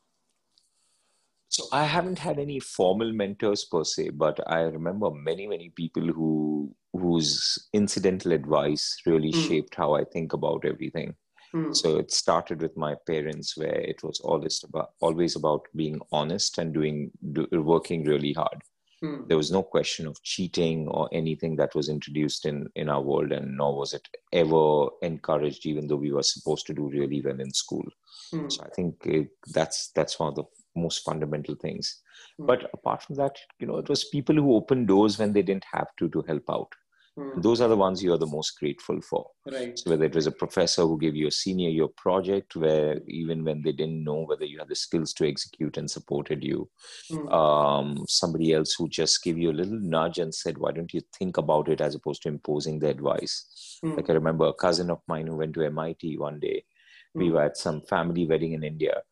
So 1.54 1.66
I 1.72 1.84
haven't 1.84 2.18
had 2.18 2.40
any 2.40 2.60
formal 2.60 3.14
mentors 3.14 3.64
per 3.66 3.84
se, 3.84 4.10
but 4.10 4.40
I 4.48 4.62
remember 4.62 5.12
many, 5.12 5.46
many 5.46 5.70
people 5.70 6.02
who 6.02 6.76
whose 6.94 7.70
incidental 7.74 8.32
advice 8.32 8.98
really 9.06 9.32
mm. 9.32 9.48
shaped 9.48 9.76
how 9.76 9.94
I 9.94 10.04
think 10.04 10.34
about 10.34 10.66
everything. 10.66 11.14
Mm. 11.54 11.76
So 11.76 11.98
it 11.98 12.12
started 12.12 12.60
with 12.60 12.76
my 12.76 12.96
parents, 13.06 13.56
where 13.56 13.80
it 13.82 14.02
was 14.02 14.20
always 14.22 14.64
about 14.64 14.94
always 15.00 15.36
about 15.36 15.68
being 15.76 16.02
honest 16.12 16.58
and 16.58 16.74
doing 16.74 17.12
do, 17.34 17.48
working 17.52 18.04
really 18.04 18.34
hard. 18.34 18.64
Mm. 19.04 19.28
There 19.28 19.38
was 19.38 19.52
no 19.52 19.62
question 19.62 20.08
of 20.08 20.24
cheating 20.24 20.88
or 20.88 21.08
anything 21.12 21.56
that 21.58 21.76
was 21.76 21.88
introduced 21.88 22.48
in 22.48 22.68
in 22.76 22.90
our 22.90 23.02
world, 23.02 23.32
and 23.32 23.56
nor 23.58 23.78
was 23.78 23.94
it 23.94 24.08
ever 24.32 24.88
encouraged, 25.04 25.68
even 25.68 25.86
though 25.86 26.02
we 26.08 26.12
were 26.12 26.24
supposed 26.24 26.66
to 26.66 26.74
do 26.74 26.90
really 26.90 27.22
well 27.22 27.40
in 27.40 27.54
school. 27.54 27.86
Hmm. 28.32 28.50
So 28.50 28.64
I 28.64 28.70
think 28.70 29.06
it, 29.06 29.30
that's 29.54 29.92
that's 29.94 30.20
one 30.20 30.30
of 30.30 30.36
the 30.36 30.46
most 30.76 31.04
fundamental 31.04 31.56
things. 31.56 32.02
Hmm. 32.38 32.46
But 32.46 32.70
apart 32.74 33.04
from 33.04 33.16
that, 33.16 33.36
you 33.60 33.68
know, 33.68 33.78
it 33.78 33.90
was 33.90 34.06
people 34.06 34.36
who 34.36 34.56
opened 34.56 34.88
doors 34.88 35.18
when 35.18 35.34
they 35.34 35.42
didn't 35.42 35.66
have 35.72 35.88
to 36.00 36.10
to 36.10 36.22
help 36.28 36.44
out. 36.50 36.74
Hmm. 37.16 37.42
Those 37.42 37.62
are 37.62 37.68
the 37.68 37.78
ones 37.78 38.02
you 38.02 38.12
are 38.14 38.18
the 38.18 38.26
most 38.26 38.58
grateful 38.60 39.00
for. 39.02 39.30
Right. 39.52 39.78
So 39.78 39.92
whether 39.92 40.06
it 40.06 40.16
was 40.16 40.26
a 40.26 40.32
professor 40.32 40.82
who 40.82 40.98
gave 40.98 41.16
you 41.16 41.28
a 41.28 41.32
senior 41.32 41.70
year 41.70 41.88
project, 41.96 42.56
where 42.56 43.00
even 43.08 43.44
when 43.44 43.62
they 43.62 43.72
didn't 43.72 44.04
know 44.04 44.24
whether 44.24 44.46
you 44.46 44.58
had 44.58 44.68
the 44.68 44.76
skills 44.76 45.14
to 45.14 45.28
execute 45.28 45.78
and 45.78 45.90
supported 45.90 46.44
you, 46.44 46.70
hmm. 47.10 47.28
um, 47.28 48.06
somebody 48.08 48.54
else 48.54 48.74
who 48.74 48.90
just 48.90 49.24
gave 49.24 49.38
you 49.38 49.52
a 49.52 49.60
little 49.60 49.80
nudge 49.80 50.18
and 50.18 50.34
said, 50.34 50.58
"Why 50.58 50.72
don't 50.72 50.94
you 50.94 51.02
think 51.18 51.38
about 51.38 51.70
it?" 51.70 51.82
as 51.82 51.94
opposed 51.94 52.24
to 52.24 52.30
imposing 52.30 52.80
the 52.80 52.90
advice. 52.90 53.78
Hmm. 53.84 53.96
Like 53.96 54.10
I 54.10 54.14
remember 54.14 54.46
a 54.46 54.54
cousin 54.54 54.90
of 54.90 55.02
mine 55.08 55.28
who 55.28 55.38
went 55.38 55.54
to 55.54 55.66
MIT 55.66 56.18
one 56.18 56.40
day. 56.40 56.66
We 57.14 57.28
hmm. 57.28 57.34
were 57.34 57.44
at 57.44 57.58
some 57.58 57.82
family 57.82 58.26
wedding 58.26 58.54
in 58.54 58.64
India. 58.64 59.04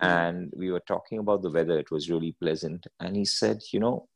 And 0.00 0.52
we 0.56 0.70
were 0.70 0.82
talking 0.86 1.18
about 1.18 1.42
the 1.42 1.50
weather. 1.50 1.78
It 1.78 1.90
was 1.90 2.10
really 2.10 2.32
pleasant, 2.40 2.86
and 3.00 3.16
he 3.16 3.24
said, 3.24 3.60
"You 3.72 3.80
know." 3.80 4.08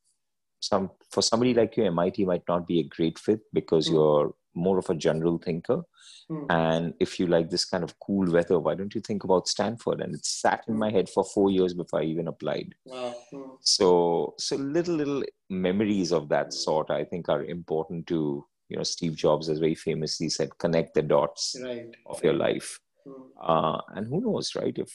some 0.60 0.90
for 1.10 1.22
somebody 1.22 1.54
like 1.54 1.76
you, 1.76 1.84
MIT 1.84 2.24
might 2.24 2.42
not 2.48 2.66
be 2.66 2.80
a 2.80 2.84
great 2.84 3.18
fit 3.18 3.40
because 3.52 3.88
mm. 3.88 3.92
you're 3.92 4.34
more 4.54 4.78
of 4.78 4.90
a 4.90 4.94
general 4.94 5.38
thinker. 5.38 5.82
Mm. 6.30 6.46
And 6.50 6.94
if 6.98 7.20
you 7.20 7.26
like 7.26 7.48
this 7.48 7.64
kind 7.64 7.84
of 7.84 7.98
cool 8.00 8.30
weather, 8.30 8.58
why 8.58 8.74
don't 8.74 8.94
you 8.94 9.00
think 9.00 9.24
about 9.24 9.48
Stanford? 9.48 10.00
And 10.00 10.14
it 10.14 10.26
sat 10.26 10.64
in 10.68 10.76
my 10.76 10.90
head 10.90 11.08
for 11.08 11.24
four 11.24 11.50
years 11.50 11.74
before 11.74 12.00
I 12.00 12.04
even 12.04 12.28
applied. 12.28 12.74
Wow. 12.84 13.14
Mm. 13.32 13.58
So, 13.60 14.34
so 14.38 14.56
little 14.56 14.96
little 14.96 15.22
memories 15.48 16.12
of 16.12 16.28
that 16.30 16.52
sort, 16.52 16.90
I 16.90 17.04
think, 17.04 17.28
are 17.28 17.44
important 17.44 18.06
to 18.08 18.44
you 18.68 18.76
know. 18.76 18.82
Steve 18.82 19.16
Jobs 19.16 19.48
has 19.48 19.58
very 19.60 19.74
famously 19.74 20.28
said, 20.28 20.58
"Connect 20.58 20.94
the 20.94 21.02
dots 21.02 21.56
right. 21.62 21.94
of 22.06 22.22
your 22.22 22.34
life." 22.34 22.78
Uh, 23.40 23.80
and 23.94 24.06
who 24.06 24.20
knows, 24.20 24.54
right? 24.54 24.76
If 24.76 24.90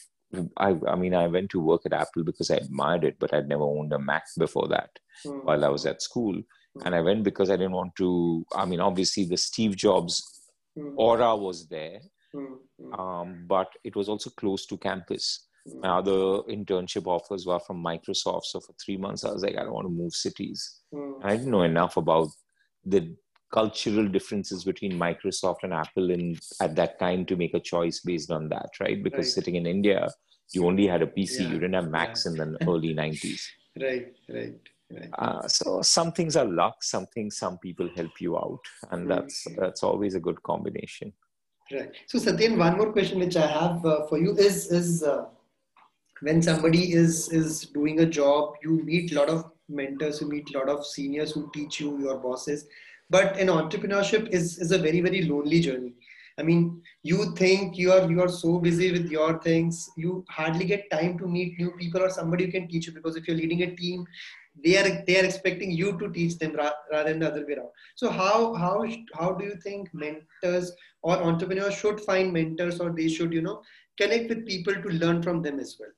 I, 0.58 0.76
I 0.88 0.96
mean, 0.96 1.14
I 1.14 1.28
went 1.28 1.52
to 1.52 1.60
work 1.60 1.82
at 1.86 1.94
Apple 1.94 2.24
because 2.24 2.50
I 2.50 2.56
admired 2.56 3.04
it, 3.04 3.18
but 3.20 3.34
I'd 3.34 3.48
never 3.48 3.64
owned 3.64 3.94
a 3.94 4.00
Mac 4.00 4.24
before 4.38 4.68
that 4.70 4.90
mm. 5.26 5.44
while 5.44 5.64
I 5.64 5.70
was 5.70 5.86
at 5.86 6.02
school. 6.02 6.34
Mm. 6.36 6.86
And 6.86 6.96
I 6.96 7.02
went 7.02 7.24
because 7.24 7.50
I 7.50 7.56
didn't 7.56 7.74
want 7.74 7.96
to, 7.98 8.46
I 8.56 8.66
mean, 8.66 8.80
obviously 8.80 9.26
the 9.26 9.38
Steve 9.38 9.76
Jobs 9.76 10.24
mm. 10.78 10.94
aura 10.98 11.36
was 11.36 11.68
there, 11.68 12.00
um, 12.98 13.46
but 13.48 13.70
it 13.84 13.96
was 13.96 14.10
also 14.10 14.32
close 14.32 14.66
to 14.68 14.78
campus. 14.78 15.48
My 15.80 16.00
other 16.00 16.42
internship 16.50 17.08
offers 17.08 17.46
were 17.46 17.60
from 17.60 17.84
Microsoft. 17.84 18.46
So 18.46 18.60
for 18.60 18.74
three 18.84 18.98
months, 18.98 19.24
I 19.24 19.32
was 19.32 19.44
like, 19.44 19.56
I 19.56 19.64
don't 19.64 19.74
want 19.74 19.86
to 19.86 19.94
move 19.94 20.14
cities. 20.14 20.82
I 21.24 21.38
didn't 21.38 21.52
know 21.52 21.62
enough 21.62 21.96
about 21.96 22.30
the 22.84 23.16
cultural 23.54 24.08
differences 24.08 24.64
between 24.64 24.94
Microsoft 24.94 25.58
and 25.64 25.74
Apple 25.74 26.10
in 26.10 26.38
at 26.60 26.76
that 26.76 27.00
time 27.00 27.24
to 27.28 27.36
make 27.36 27.54
a 27.54 27.60
choice 27.60 28.00
based 28.00 28.32
on 28.32 28.50
that, 28.50 28.70
right? 28.80 29.02
Because 29.04 29.28
right. 29.28 29.36
sitting 29.38 29.56
in 29.56 29.68
India, 29.68 30.10
you 30.54 30.66
only 30.66 30.88
had 30.88 31.04
a 31.04 31.08
PC. 31.08 31.42
Yeah. 31.42 31.50
You 31.50 31.60
didn't 31.60 31.74
have 31.74 31.90
Macs 31.90 32.26
yeah. 32.26 32.32
in 32.32 32.38
the 32.38 32.68
early 32.68 32.96
'90s. 32.96 33.42
Right, 33.80 34.08
right. 34.30 34.56
Right. 34.92 35.10
Uh, 35.18 35.48
so 35.48 35.82
some 35.82 36.12
things 36.12 36.36
are 36.36 36.46
luck, 36.46 36.84
some 36.84 37.08
things 37.14 37.38
some 37.38 37.58
people 37.60 37.90
help 37.96 38.20
you 38.20 38.38
out, 38.38 38.60
and 38.92 39.10
that's 39.10 39.48
that's 39.58 39.84
always 39.84 40.16
a 40.16 40.20
good 40.20 40.42
combination. 40.44 41.14
Right. 41.72 41.92
So 42.08 42.20
Satyen, 42.20 42.58
one 42.58 42.78
more 42.78 42.92
question 42.92 43.20
which 43.20 43.38
I 43.38 43.48
have 43.48 43.86
uh, 43.86 44.06
for 44.08 44.20
you 44.20 44.36
is 44.36 44.72
is 44.72 45.04
uh, 45.04 45.26
when 46.22 46.42
somebody 46.42 46.94
is 46.94 47.30
is 47.30 47.62
doing 47.78 48.02
a 48.02 48.06
job, 48.06 48.56
you 48.64 48.84
meet 48.84 49.12
a 49.14 49.16
lot 49.16 49.30
of 49.30 49.46
mentors, 49.70 50.22
you 50.22 50.28
meet 50.28 50.54
a 50.54 50.58
lot 50.60 50.70
of 50.70 50.86
seniors 50.86 51.32
who 51.32 51.50
teach 51.54 51.80
you, 51.80 51.98
your 52.00 52.18
bosses 52.18 52.68
but 53.16 53.38
in 53.38 53.48
entrepreneurship 53.48 54.30
is, 54.30 54.58
is 54.58 54.72
a 54.72 54.78
very 54.78 55.02
very 55.02 55.24
lonely 55.24 55.60
journey. 55.60 55.94
I 56.40 56.44
mean 56.44 56.82
you 57.04 57.18
think 57.36 57.78
you 57.78 57.92
are 57.96 58.10
you 58.12 58.22
are 58.22 58.34
so 58.36 58.60
busy 58.60 58.92
with 58.92 59.12
your 59.16 59.40
things 59.42 59.88
you 60.04 60.26
hardly 60.38 60.66
get 60.66 60.90
time 60.94 61.18
to 61.20 61.28
meet 61.28 61.60
new 61.60 61.72
people 61.82 62.02
or 62.06 62.10
somebody 62.10 62.46
who 62.46 62.52
can 62.56 62.68
teach 62.68 62.88
you 62.88 62.94
because 62.94 63.16
if 63.16 63.28
you're 63.28 63.38
leading 63.42 63.62
a 63.66 63.76
team 63.76 64.08
they 64.64 64.74
are 64.78 65.04
they 65.08 65.20
are 65.20 65.26
expecting 65.26 65.72
you 65.82 65.92
to 66.00 66.10
teach 66.18 66.40
them 66.40 66.56
ra- 66.56 66.80
rather 66.92 67.10
than 67.10 67.20
the 67.20 67.30
other 67.30 67.46
way 67.46 67.54
around. 67.54 67.70
So 67.96 68.10
how 68.10 68.54
how 68.64 68.74
how 69.20 69.30
do 69.34 69.46
you 69.46 69.56
think 69.68 69.94
mentors 69.94 70.74
or 71.04 71.22
entrepreneurs 71.30 71.76
should 71.76 72.02
find 72.10 72.34
mentors 72.34 72.80
or 72.80 72.92
they 72.92 73.08
should 73.20 73.40
you 73.40 73.46
know 73.48 73.62
connect 74.02 74.30
with 74.30 74.48
people 74.48 74.74
to 74.74 74.98
learn 75.06 75.22
from 75.22 75.42
them 75.48 75.60
as 75.60 75.78
well? 75.80 75.96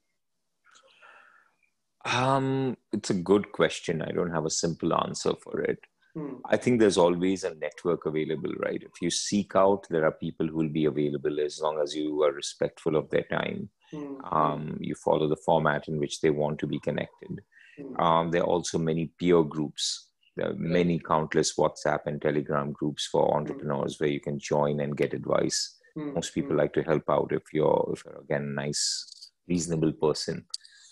Um 2.19 2.77
it's 2.91 3.09
a 3.09 3.21
good 3.33 3.51
question. 3.59 4.01
I 4.01 4.11
don't 4.21 4.39
have 4.39 4.45
a 4.45 4.57
simple 4.61 4.93
answer 5.03 5.33
for 5.47 5.61
it 5.61 5.91
Hmm. 6.15 6.35
I 6.45 6.55
think 6.55 6.79
there's 6.79 6.97
always 6.97 7.43
a 7.43 7.53
network 7.55 8.05
available, 8.05 8.53
right? 8.59 8.81
If 8.81 9.01
you 9.01 9.09
seek 9.09 9.55
out, 9.55 9.85
there 9.89 10.05
are 10.05 10.13
people 10.13 10.47
who 10.47 10.57
will 10.57 10.69
be 10.69 10.85
available 10.85 11.39
as 11.41 11.59
long 11.59 11.79
as 11.81 11.93
you 11.93 12.23
are 12.23 12.31
respectful 12.31 12.95
of 12.95 13.09
their 13.09 13.23
time. 13.23 13.69
Hmm. 13.91 14.15
Um, 14.31 14.77
you 14.79 14.95
follow 14.95 15.27
the 15.27 15.35
format 15.35 15.89
in 15.89 15.99
which 15.99 16.21
they 16.21 16.29
want 16.29 16.59
to 16.59 16.67
be 16.67 16.79
connected. 16.79 17.41
Hmm. 17.77 18.01
Um, 18.01 18.31
there 18.31 18.41
are 18.43 18.47
also 18.47 18.77
many 18.77 19.11
peer 19.19 19.43
groups. 19.43 20.07
There 20.37 20.49
are 20.51 20.55
many 20.55 20.99
countless 20.99 21.55
WhatsApp 21.55 22.05
and 22.05 22.21
Telegram 22.21 22.71
groups 22.71 23.07
for 23.07 23.35
entrepreneurs 23.35 23.99
where 23.99 24.09
you 24.09 24.19
can 24.21 24.39
join 24.39 24.79
and 24.79 24.97
get 24.97 25.13
advice. 25.13 25.77
Most 25.95 26.33
people 26.33 26.57
like 26.57 26.73
to 26.73 26.83
help 26.83 27.09
out 27.09 27.31
if 27.31 27.43
you're, 27.53 27.89
if 27.93 28.03
you're 28.03 28.19
again, 28.19 28.41
a 28.43 28.61
nice, 28.61 29.31
reasonable 29.47 29.93
person. 29.93 30.45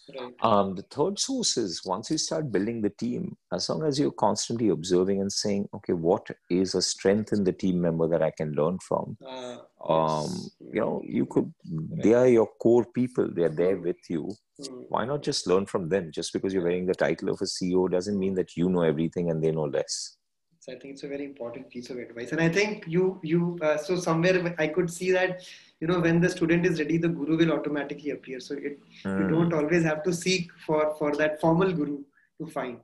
Right. 0.10 0.34
Um, 0.42 0.76
the 0.76 0.82
third 0.84 1.18
source 1.18 1.56
is 1.58 1.82
once 1.86 2.12
you 2.12 2.18
start 2.18 2.52
building 2.52 2.82
the 2.82 2.90
team, 2.90 3.38
as 3.54 3.70
long 3.70 3.84
as 3.84 3.98
you're 3.98 4.12
constantly 4.12 4.70
observing 4.70 5.22
and 5.22 5.32
saying, 5.32 5.70
okay, 5.74 5.94
what 5.94 6.28
is 6.50 6.76
a 6.76 6.82
strength 6.82 7.32
in 7.32 7.44
the 7.44 7.54
team 7.54 7.80
member 7.80 8.08
that 8.08 8.22
I 8.22 8.32
can 8.32 8.52
learn 8.52 8.80
from? 8.80 9.18
Uh, 9.26 9.58
um, 9.88 10.30
yes. 10.30 10.50
You 10.74 10.82
know, 10.82 11.02
you 11.06 11.26
could, 11.26 11.54
they 11.66 12.14
are 12.14 12.28
your 12.28 12.48
core 12.62 12.86
people, 12.94 13.30
they're 13.32 13.50
there 13.50 13.78
with 13.78 14.10
you. 14.10 14.32
Mm. 14.60 14.86
Why 14.90 15.06
not 15.06 15.24
just 15.24 15.48
learn 15.48 15.66
from 15.66 15.90
them? 15.90 16.12
Just 16.12 16.34
because 16.34 16.54
you're 16.54 16.64
wearing 16.64 16.86
the 16.86 16.96
title 16.96 17.30
of 17.30 17.42
a 17.42 17.46
CEO 17.46 17.90
doesn't 17.90 18.20
mean 18.20 18.34
that 18.36 18.58
you 18.58 18.70
know 18.70 18.82
everything 18.82 19.30
and 19.30 19.42
they 19.42 19.52
know 19.52 19.66
less. 19.66 20.18
So 20.64 20.72
I 20.72 20.80
think 20.80 20.94
it's 20.94 21.04
a 21.04 21.10
very 21.10 21.26
important 21.26 21.70
piece 21.70 21.90
of 21.90 21.98
advice. 21.98 22.32
And 22.32 22.40
I 22.40 22.48
think 22.48 22.86
you, 22.88 23.20
you, 23.22 23.60
uh, 23.62 23.76
so 23.76 23.98
somewhere 23.98 24.56
I 24.58 24.68
could 24.68 24.90
see 24.90 25.12
that 25.12 25.44
you 25.84 25.90
know 25.90 26.00
when 26.00 26.22
the 26.24 26.30
student 26.34 26.66
is 26.68 26.80
ready 26.80 26.98
the 27.06 27.14
guru 27.20 27.38
will 27.40 27.52
automatically 27.54 28.12
appear 28.12 28.40
so 28.40 28.54
it, 28.56 28.76
mm. 29.06 29.18
you 29.20 29.26
hmm. 29.26 29.32
don't 29.34 29.54
always 29.60 29.84
have 29.84 30.02
to 30.04 30.14
seek 30.20 30.52
for 30.66 30.82
for 31.00 31.10
that 31.22 31.42
formal 31.42 31.74
guru 31.80 31.98
to 32.42 32.48
find 32.54 32.78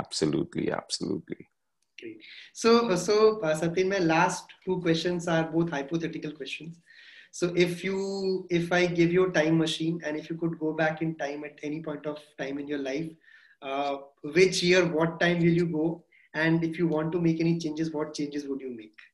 absolutely 0.00 0.70
absolutely 0.70 1.48
Great. 2.00 2.20
so 2.52 2.94
so 3.06 3.16
uh, 3.40 3.54
Satyen, 3.60 3.88
my 3.88 3.98
last 3.98 4.54
two 4.64 4.80
questions 4.86 5.26
are 5.26 5.42
both 5.56 5.70
hypothetical 5.70 6.32
questions 6.40 6.80
so 7.32 7.52
if 7.66 7.82
you 7.82 8.46
if 8.60 8.72
i 8.78 8.86
give 8.86 9.12
you 9.18 9.26
a 9.26 9.32
time 9.40 9.58
machine 9.58 10.00
and 10.04 10.16
if 10.22 10.30
you 10.30 10.36
could 10.36 10.58
go 10.64 10.72
back 10.84 11.02
in 11.02 11.14
time 11.26 11.44
at 11.50 11.58
any 11.70 11.82
point 11.90 12.06
of 12.06 12.18
time 12.38 12.58
in 12.64 12.68
your 12.68 12.82
life 12.90 13.10
uh, 13.62 13.96
which 14.38 14.62
year 14.62 14.84
what 14.98 15.18
time 15.18 15.38
will 15.38 15.60
you 15.62 15.68
go 15.78 15.86
and 16.34 16.64
if 16.70 16.78
you 16.78 16.86
want 16.96 17.10
to 17.16 17.20
make 17.30 17.40
any 17.46 17.58
changes 17.58 17.96
what 17.96 18.14
changes 18.20 18.46
would 18.46 18.60
you 18.60 18.76
make 18.82 19.08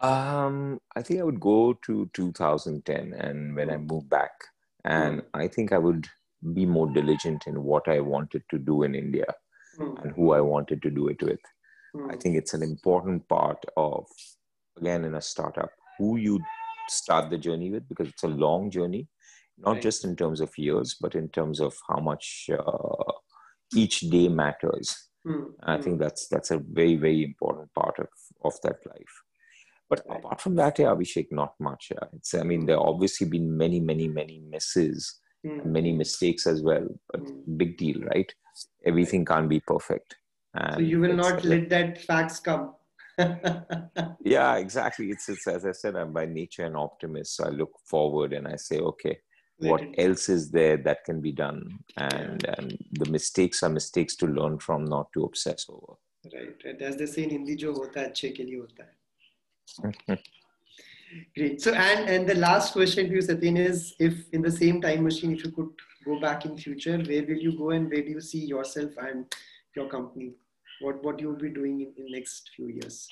um, 0.00 0.78
I 0.94 1.02
think 1.02 1.20
I 1.20 1.24
would 1.24 1.40
go 1.40 1.78
to 1.86 2.10
2010 2.12 3.14
and 3.14 3.54
when 3.54 3.70
I 3.70 3.76
hmm. 3.76 3.86
moved 3.86 4.10
back, 4.10 4.32
and 4.84 5.20
mm. 5.20 5.24
I 5.34 5.48
think 5.48 5.72
I 5.72 5.78
would 5.78 6.06
be 6.54 6.64
more 6.64 6.88
diligent 6.88 7.46
in 7.46 7.62
what 7.62 7.88
I 7.88 8.00
wanted 8.00 8.42
to 8.50 8.58
do 8.58 8.84
in 8.84 8.94
India 8.94 9.26
mm. 9.78 10.02
and 10.02 10.12
who 10.12 10.32
I 10.32 10.40
wanted 10.40 10.82
to 10.82 10.90
do 10.90 11.08
it 11.08 11.20
with. 11.22 11.40
Mm. 11.94 12.12
I 12.12 12.16
think 12.16 12.36
it's 12.36 12.54
an 12.54 12.62
important 12.62 13.28
part 13.28 13.64
of, 13.76 14.06
again, 14.78 15.04
in 15.04 15.14
a 15.14 15.20
startup, 15.20 15.70
who 15.98 16.16
you 16.16 16.40
start 16.88 17.30
the 17.30 17.38
journey 17.38 17.70
with 17.70 17.88
because 17.88 18.08
it's 18.08 18.22
a 18.22 18.28
long 18.28 18.70
journey, 18.70 19.08
not 19.58 19.72
right. 19.72 19.82
just 19.82 20.04
in 20.04 20.14
terms 20.14 20.40
of 20.40 20.56
years, 20.56 20.96
but 21.00 21.14
in 21.14 21.28
terms 21.30 21.60
of 21.60 21.74
how 21.88 21.98
much 21.98 22.48
uh, 22.56 23.12
each 23.74 24.00
day 24.00 24.28
matters. 24.28 25.08
Hmm. 25.26 25.46
I 25.64 25.78
think 25.78 25.98
that's 25.98 26.28
that's 26.28 26.52
a 26.52 26.58
very 26.58 26.94
very 26.94 27.24
important 27.24 27.74
part 27.74 27.98
of 27.98 28.06
of 28.44 28.54
that 28.62 28.76
life. 28.86 28.95
But 29.89 30.03
right. 30.07 30.19
apart 30.19 30.39
from 30.39 30.55
that, 30.55 30.79
yeah, 30.79 30.87
Abhishek, 30.87 31.27
not 31.31 31.53
much. 31.59 31.91
Yeah. 31.91 32.07
It's, 32.13 32.33
I 32.33 32.43
mean, 32.43 32.65
there 32.65 32.79
obviously 32.79 33.27
been 33.27 33.57
many, 33.57 33.79
many, 33.79 34.07
many 34.07 34.39
misses, 34.39 35.19
mm. 35.45 35.65
many 35.65 35.91
mistakes 35.91 36.47
as 36.47 36.61
well. 36.61 36.87
But 37.11 37.25
mm. 37.25 37.57
big 37.57 37.77
deal, 37.77 37.99
right? 38.01 38.33
Everything 38.85 39.25
can't 39.25 39.49
be 39.49 39.59
perfect. 39.59 40.15
And 40.53 40.75
so 40.75 40.79
you 40.79 40.99
will 40.99 41.13
not 41.13 41.43
let 41.43 41.69
that 41.69 42.01
facts 42.01 42.39
come. 42.39 42.73
yeah, 44.23 44.55
exactly. 44.55 45.09
It's, 45.11 45.27
it's 45.27 45.45
as 45.47 45.65
I 45.65 45.73
said, 45.73 45.97
I'm 45.97 46.13
by 46.13 46.25
nature 46.25 46.65
an 46.65 46.77
optimist. 46.77 47.35
So 47.35 47.45
I 47.45 47.49
look 47.49 47.73
forward 47.85 48.31
and 48.31 48.47
I 48.47 48.55
say, 48.55 48.79
okay, 48.79 49.19
let 49.59 49.69
what 49.69 49.83
else 49.97 50.29
is 50.29 50.51
there 50.51 50.77
that 50.77 51.03
can 51.03 51.19
be 51.19 51.33
done? 51.33 51.79
And, 51.97 52.41
yeah. 52.45 52.55
and 52.57 52.77
the 52.93 53.09
mistakes 53.11 53.61
are 53.63 53.69
mistakes 53.69 54.15
to 54.17 54.25
learn 54.25 54.59
from, 54.59 54.85
not 54.85 55.11
to 55.13 55.25
obsess 55.25 55.65
over. 55.69 55.97
Right. 56.33 56.55
right. 56.63 56.81
As 56.81 56.95
they 56.97 57.07
say 57.07 57.23
in 57.23 57.31
Hindi, 57.31 57.55
jo 57.55 57.73
hota 57.73 57.99
hai, 57.99 58.05
अच्छे 58.05 58.29
के 58.29 58.43
लिए 58.43 58.59
होता 58.59 58.83
है. 58.83 58.95
Great. 61.36 61.60
So, 61.62 61.72
and 61.72 62.08
and 62.08 62.28
the 62.28 62.34
last 62.34 62.72
question 62.72 63.08
to 63.08 63.14
you, 63.14 63.20
Satyen, 63.20 63.58
is 63.58 63.94
if 63.98 64.32
in 64.32 64.42
the 64.42 64.50
same 64.50 64.80
time 64.80 65.04
machine, 65.04 65.34
if 65.34 65.44
you 65.44 65.50
could 65.50 65.70
go 66.04 66.20
back 66.20 66.44
in 66.44 66.56
future, 66.56 66.98
where 66.98 67.22
will 67.22 67.42
you 67.46 67.56
go 67.56 67.70
and 67.70 67.88
where 67.90 68.02
do 68.02 68.10
you 68.10 68.20
see 68.20 68.44
yourself 68.44 68.90
and 68.98 69.24
your 69.74 69.88
company? 69.88 70.32
What 70.80 71.02
what 71.02 71.20
you 71.20 71.28
will 71.28 71.36
be 71.36 71.50
doing 71.50 71.80
in, 71.80 71.92
in 71.96 72.12
next 72.12 72.50
few 72.56 72.68
years? 72.68 73.08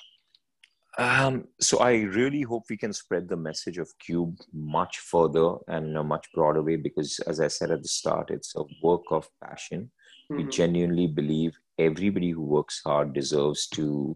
Um, 0.97 1.47
so 1.59 1.79
I 1.79 1.93
really 2.03 2.41
hope 2.41 2.63
we 2.69 2.77
can 2.77 2.93
spread 2.93 3.27
the 3.27 3.35
message 3.35 3.77
of 3.77 3.91
Cube 3.99 4.37
much 4.53 4.99
further 4.99 5.55
and 5.67 5.87
in 5.87 5.97
a 5.97 6.03
much 6.03 6.27
broader 6.33 6.61
way 6.61 6.77
because, 6.77 7.19
as 7.27 7.41
I 7.41 7.49
said 7.49 7.71
at 7.71 7.81
the 7.81 7.87
start, 7.87 8.29
it's 8.29 8.55
a 8.55 8.63
work 8.81 9.03
of 9.11 9.29
passion. 9.43 9.91
Mm-hmm. 10.31 10.37
We 10.37 10.49
genuinely 10.49 11.07
believe 11.07 11.57
everybody 11.77 12.31
who 12.31 12.43
works 12.43 12.81
hard 12.85 13.13
deserves 13.13 13.67
to 13.69 14.15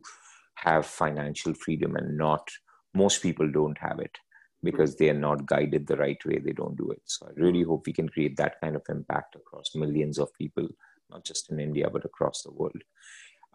have 0.64 0.86
financial 0.86 1.54
freedom 1.54 1.96
and 1.96 2.18
not 2.18 2.48
most 2.94 3.22
people 3.22 3.50
don't 3.52 3.78
have 3.78 4.00
it 4.00 4.18
because 4.64 4.96
they 4.96 5.10
are 5.10 5.22
not 5.28 5.46
guided 5.46 5.88
the 5.88 5.96
right 5.96 6.24
way 6.26 6.38
they 6.38 6.52
don't 6.52 6.78
do 6.78 6.92
it. 6.92 7.02
So 7.06 7.28
i 7.28 7.32
really 7.40 7.64
hope 7.64 7.86
we 7.86 7.94
can 7.94 8.10
create 8.10 8.36
that 8.38 8.60
kind 8.62 8.76
of 8.76 8.84
impact 8.90 9.36
across 9.36 9.76
millions 9.76 10.20
of 10.20 10.34
people 10.34 10.68
not 11.10 11.24
just 11.24 11.52
in 11.52 11.60
india 11.60 11.90
but 11.90 12.06
across 12.06 12.44
the 12.44 12.52
world. 12.52 12.82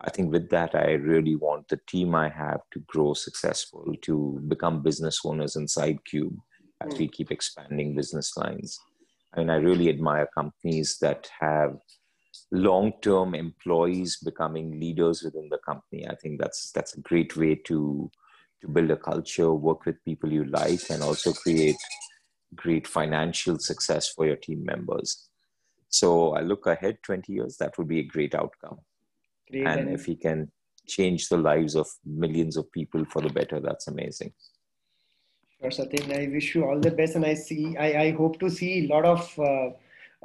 I 0.00 0.10
think 0.10 0.32
with 0.32 0.50
that 0.50 0.74
i 0.74 0.92
really 0.92 1.36
want 1.36 1.68
the 1.68 1.80
team 1.86 2.14
i 2.14 2.28
have 2.28 2.62
to 2.72 2.80
grow 2.80 3.14
successful 3.14 3.94
to 4.02 4.40
become 4.48 4.82
business 4.82 5.20
owners 5.24 5.54
inside 5.56 6.04
cube 6.04 6.36
as 6.80 6.98
we 6.98 7.06
hmm. 7.06 7.12
keep 7.12 7.30
expanding 7.30 7.94
business 7.94 8.36
lines. 8.36 8.78
I 9.34 9.40
mean, 9.40 9.50
I 9.50 9.56
really 9.56 9.88
admire 9.88 10.28
companies 10.34 10.98
that 11.00 11.28
have 11.40 11.76
long-term 12.50 13.34
employees 13.34 14.18
becoming 14.18 14.78
leaders 14.78 15.22
within 15.22 15.48
the 15.48 15.58
company. 15.58 16.06
I 16.06 16.14
think 16.14 16.40
that's 16.40 16.70
that's 16.72 16.94
a 16.96 17.00
great 17.00 17.36
way 17.36 17.54
to 17.66 18.10
to 18.60 18.68
build 18.68 18.90
a 18.90 18.96
culture, 18.96 19.52
work 19.52 19.84
with 19.84 20.04
people 20.04 20.32
you 20.32 20.44
like, 20.44 20.90
and 20.90 21.02
also 21.02 21.32
create 21.32 21.76
great 22.54 22.86
financial 22.86 23.58
success 23.58 24.08
for 24.08 24.26
your 24.26 24.36
team 24.36 24.64
members. 24.64 25.28
So 25.88 26.34
I 26.34 26.40
look 26.40 26.66
ahead 26.66 26.98
20 27.02 27.32
years, 27.32 27.56
that 27.58 27.76
would 27.78 27.88
be 27.88 28.00
a 28.00 28.04
great 28.04 28.34
outcome. 28.34 28.78
Great. 29.50 29.66
And 29.66 29.90
if 29.90 30.06
he 30.06 30.16
can 30.16 30.50
change 30.86 31.28
the 31.28 31.36
lives 31.36 31.76
of 31.76 31.86
millions 32.04 32.56
of 32.56 32.70
people 32.72 33.04
for 33.04 33.22
the 33.22 33.28
better, 33.28 33.60
that's 33.60 33.86
amazing. 33.86 34.32
Sure, 35.60 35.70
Satyen. 35.70 36.18
I 36.18 36.30
wish 36.32 36.54
you 36.54 36.64
all 36.64 36.80
the 36.80 36.90
best, 36.90 37.14
and 37.14 37.24
I 37.24 37.34
see, 37.34 37.76
I, 37.76 38.02
I 38.02 38.10
hope 38.12 38.40
to 38.40 38.50
see 38.50 38.84
a 38.84 38.88
lot 38.88 39.04
of 39.04 39.38
uh, 39.38 39.70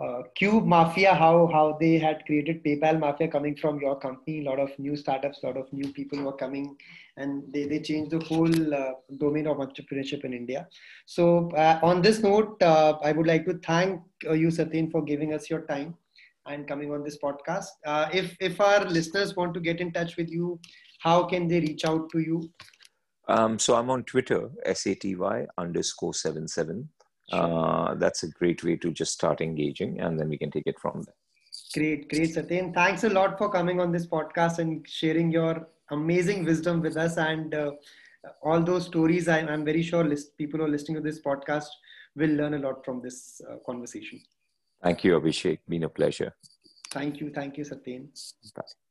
uh, 0.01 0.21
Cube 0.35 0.65
Mafia, 0.65 1.13
how 1.13 1.47
how 1.51 1.77
they 1.79 1.97
had 1.99 2.25
created 2.25 2.63
PayPal 2.63 2.99
Mafia 2.99 3.27
coming 3.27 3.55
from 3.55 3.79
your 3.81 3.99
company. 3.99 4.39
A 4.39 4.49
lot 4.49 4.59
of 4.59 4.77
new 4.79 4.95
startups, 4.95 5.43
a 5.43 5.47
lot 5.47 5.57
of 5.57 5.71
new 5.73 5.91
people 5.93 6.21
were 6.23 6.35
coming, 6.35 6.77
and 7.17 7.43
they, 7.53 7.65
they 7.65 7.79
changed 7.79 8.11
the 8.11 8.19
whole 8.19 8.73
uh, 8.73 8.91
domain 9.17 9.47
of 9.47 9.57
entrepreneurship 9.57 10.23
in 10.23 10.33
India. 10.33 10.67
So 11.05 11.49
uh, 11.51 11.79
on 11.83 12.01
this 12.01 12.19
note, 12.19 12.61
uh, 12.63 12.97
I 13.03 13.11
would 13.11 13.27
like 13.27 13.45
to 13.45 13.59
thank 13.65 14.01
uh, 14.25 14.33
you, 14.33 14.47
Satyen, 14.47 14.89
for 14.91 15.03
giving 15.03 15.33
us 15.33 15.49
your 15.49 15.61
time 15.61 15.95
and 16.45 16.67
coming 16.67 16.93
on 16.93 17.03
this 17.03 17.17
podcast. 17.17 17.67
Uh, 17.85 18.07
if 18.13 18.37
if 18.39 18.61
our 18.61 18.85
listeners 18.85 19.35
want 19.35 19.53
to 19.55 19.59
get 19.59 19.81
in 19.81 19.91
touch 19.91 20.15
with 20.15 20.29
you, 20.29 20.59
how 20.99 21.23
can 21.23 21.47
they 21.47 21.59
reach 21.59 21.83
out 21.83 22.09
to 22.11 22.19
you? 22.19 22.49
Um, 23.27 23.59
so 23.59 23.75
I'm 23.75 23.89
on 23.89 24.03
Twitter, 24.05 24.49
saty 24.67 25.45
underscore 25.57 26.13
seven 26.13 26.47
seven. 26.47 26.89
Uh, 27.31 27.95
that's 27.95 28.23
a 28.23 28.27
great 28.27 28.63
way 28.63 28.75
to 28.75 28.91
just 28.91 29.13
start 29.13 29.41
engaging 29.41 29.99
and 29.99 30.19
then 30.19 30.29
we 30.29 30.37
can 30.37 30.51
take 30.51 30.67
it 30.67 30.79
from 30.79 31.03
there. 31.03 31.15
Great, 31.73 32.09
great, 32.09 32.35
Satyen. 32.35 32.73
Thanks 32.73 33.03
a 33.03 33.09
lot 33.09 33.37
for 33.37 33.51
coming 33.51 33.79
on 33.79 33.91
this 33.91 34.07
podcast 34.07 34.59
and 34.59 34.87
sharing 34.87 35.31
your 35.31 35.67
amazing 35.91 36.45
wisdom 36.45 36.81
with 36.81 36.97
us 36.97 37.17
and 37.17 37.53
uh, 37.53 37.71
all 38.43 38.61
those 38.61 38.85
stories. 38.85 39.27
I'm, 39.27 39.47
I'm 39.47 39.65
very 39.65 39.83
sure 39.83 40.03
list, 40.03 40.37
people 40.37 40.59
who 40.59 40.65
are 40.65 40.69
listening 40.69 40.95
to 40.95 41.01
this 41.01 41.21
podcast 41.21 41.67
will 42.15 42.31
learn 42.31 42.55
a 42.55 42.59
lot 42.59 42.83
from 42.83 43.01
this 43.01 43.41
uh, 43.49 43.57
conversation. 43.65 44.21
Thank 44.81 45.03
you, 45.03 45.19
Abhishek. 45.19 45.59
Been 45.67 45.83
a 45.83 45.89
pleasure. 45.89 46.33
Thank 46.91 47.19
you. 47.19 47.29
Thank 47.29 47.57
you, 47.57 47.63
Satyen. 47.63 48.07
Bye. 48.55 48.88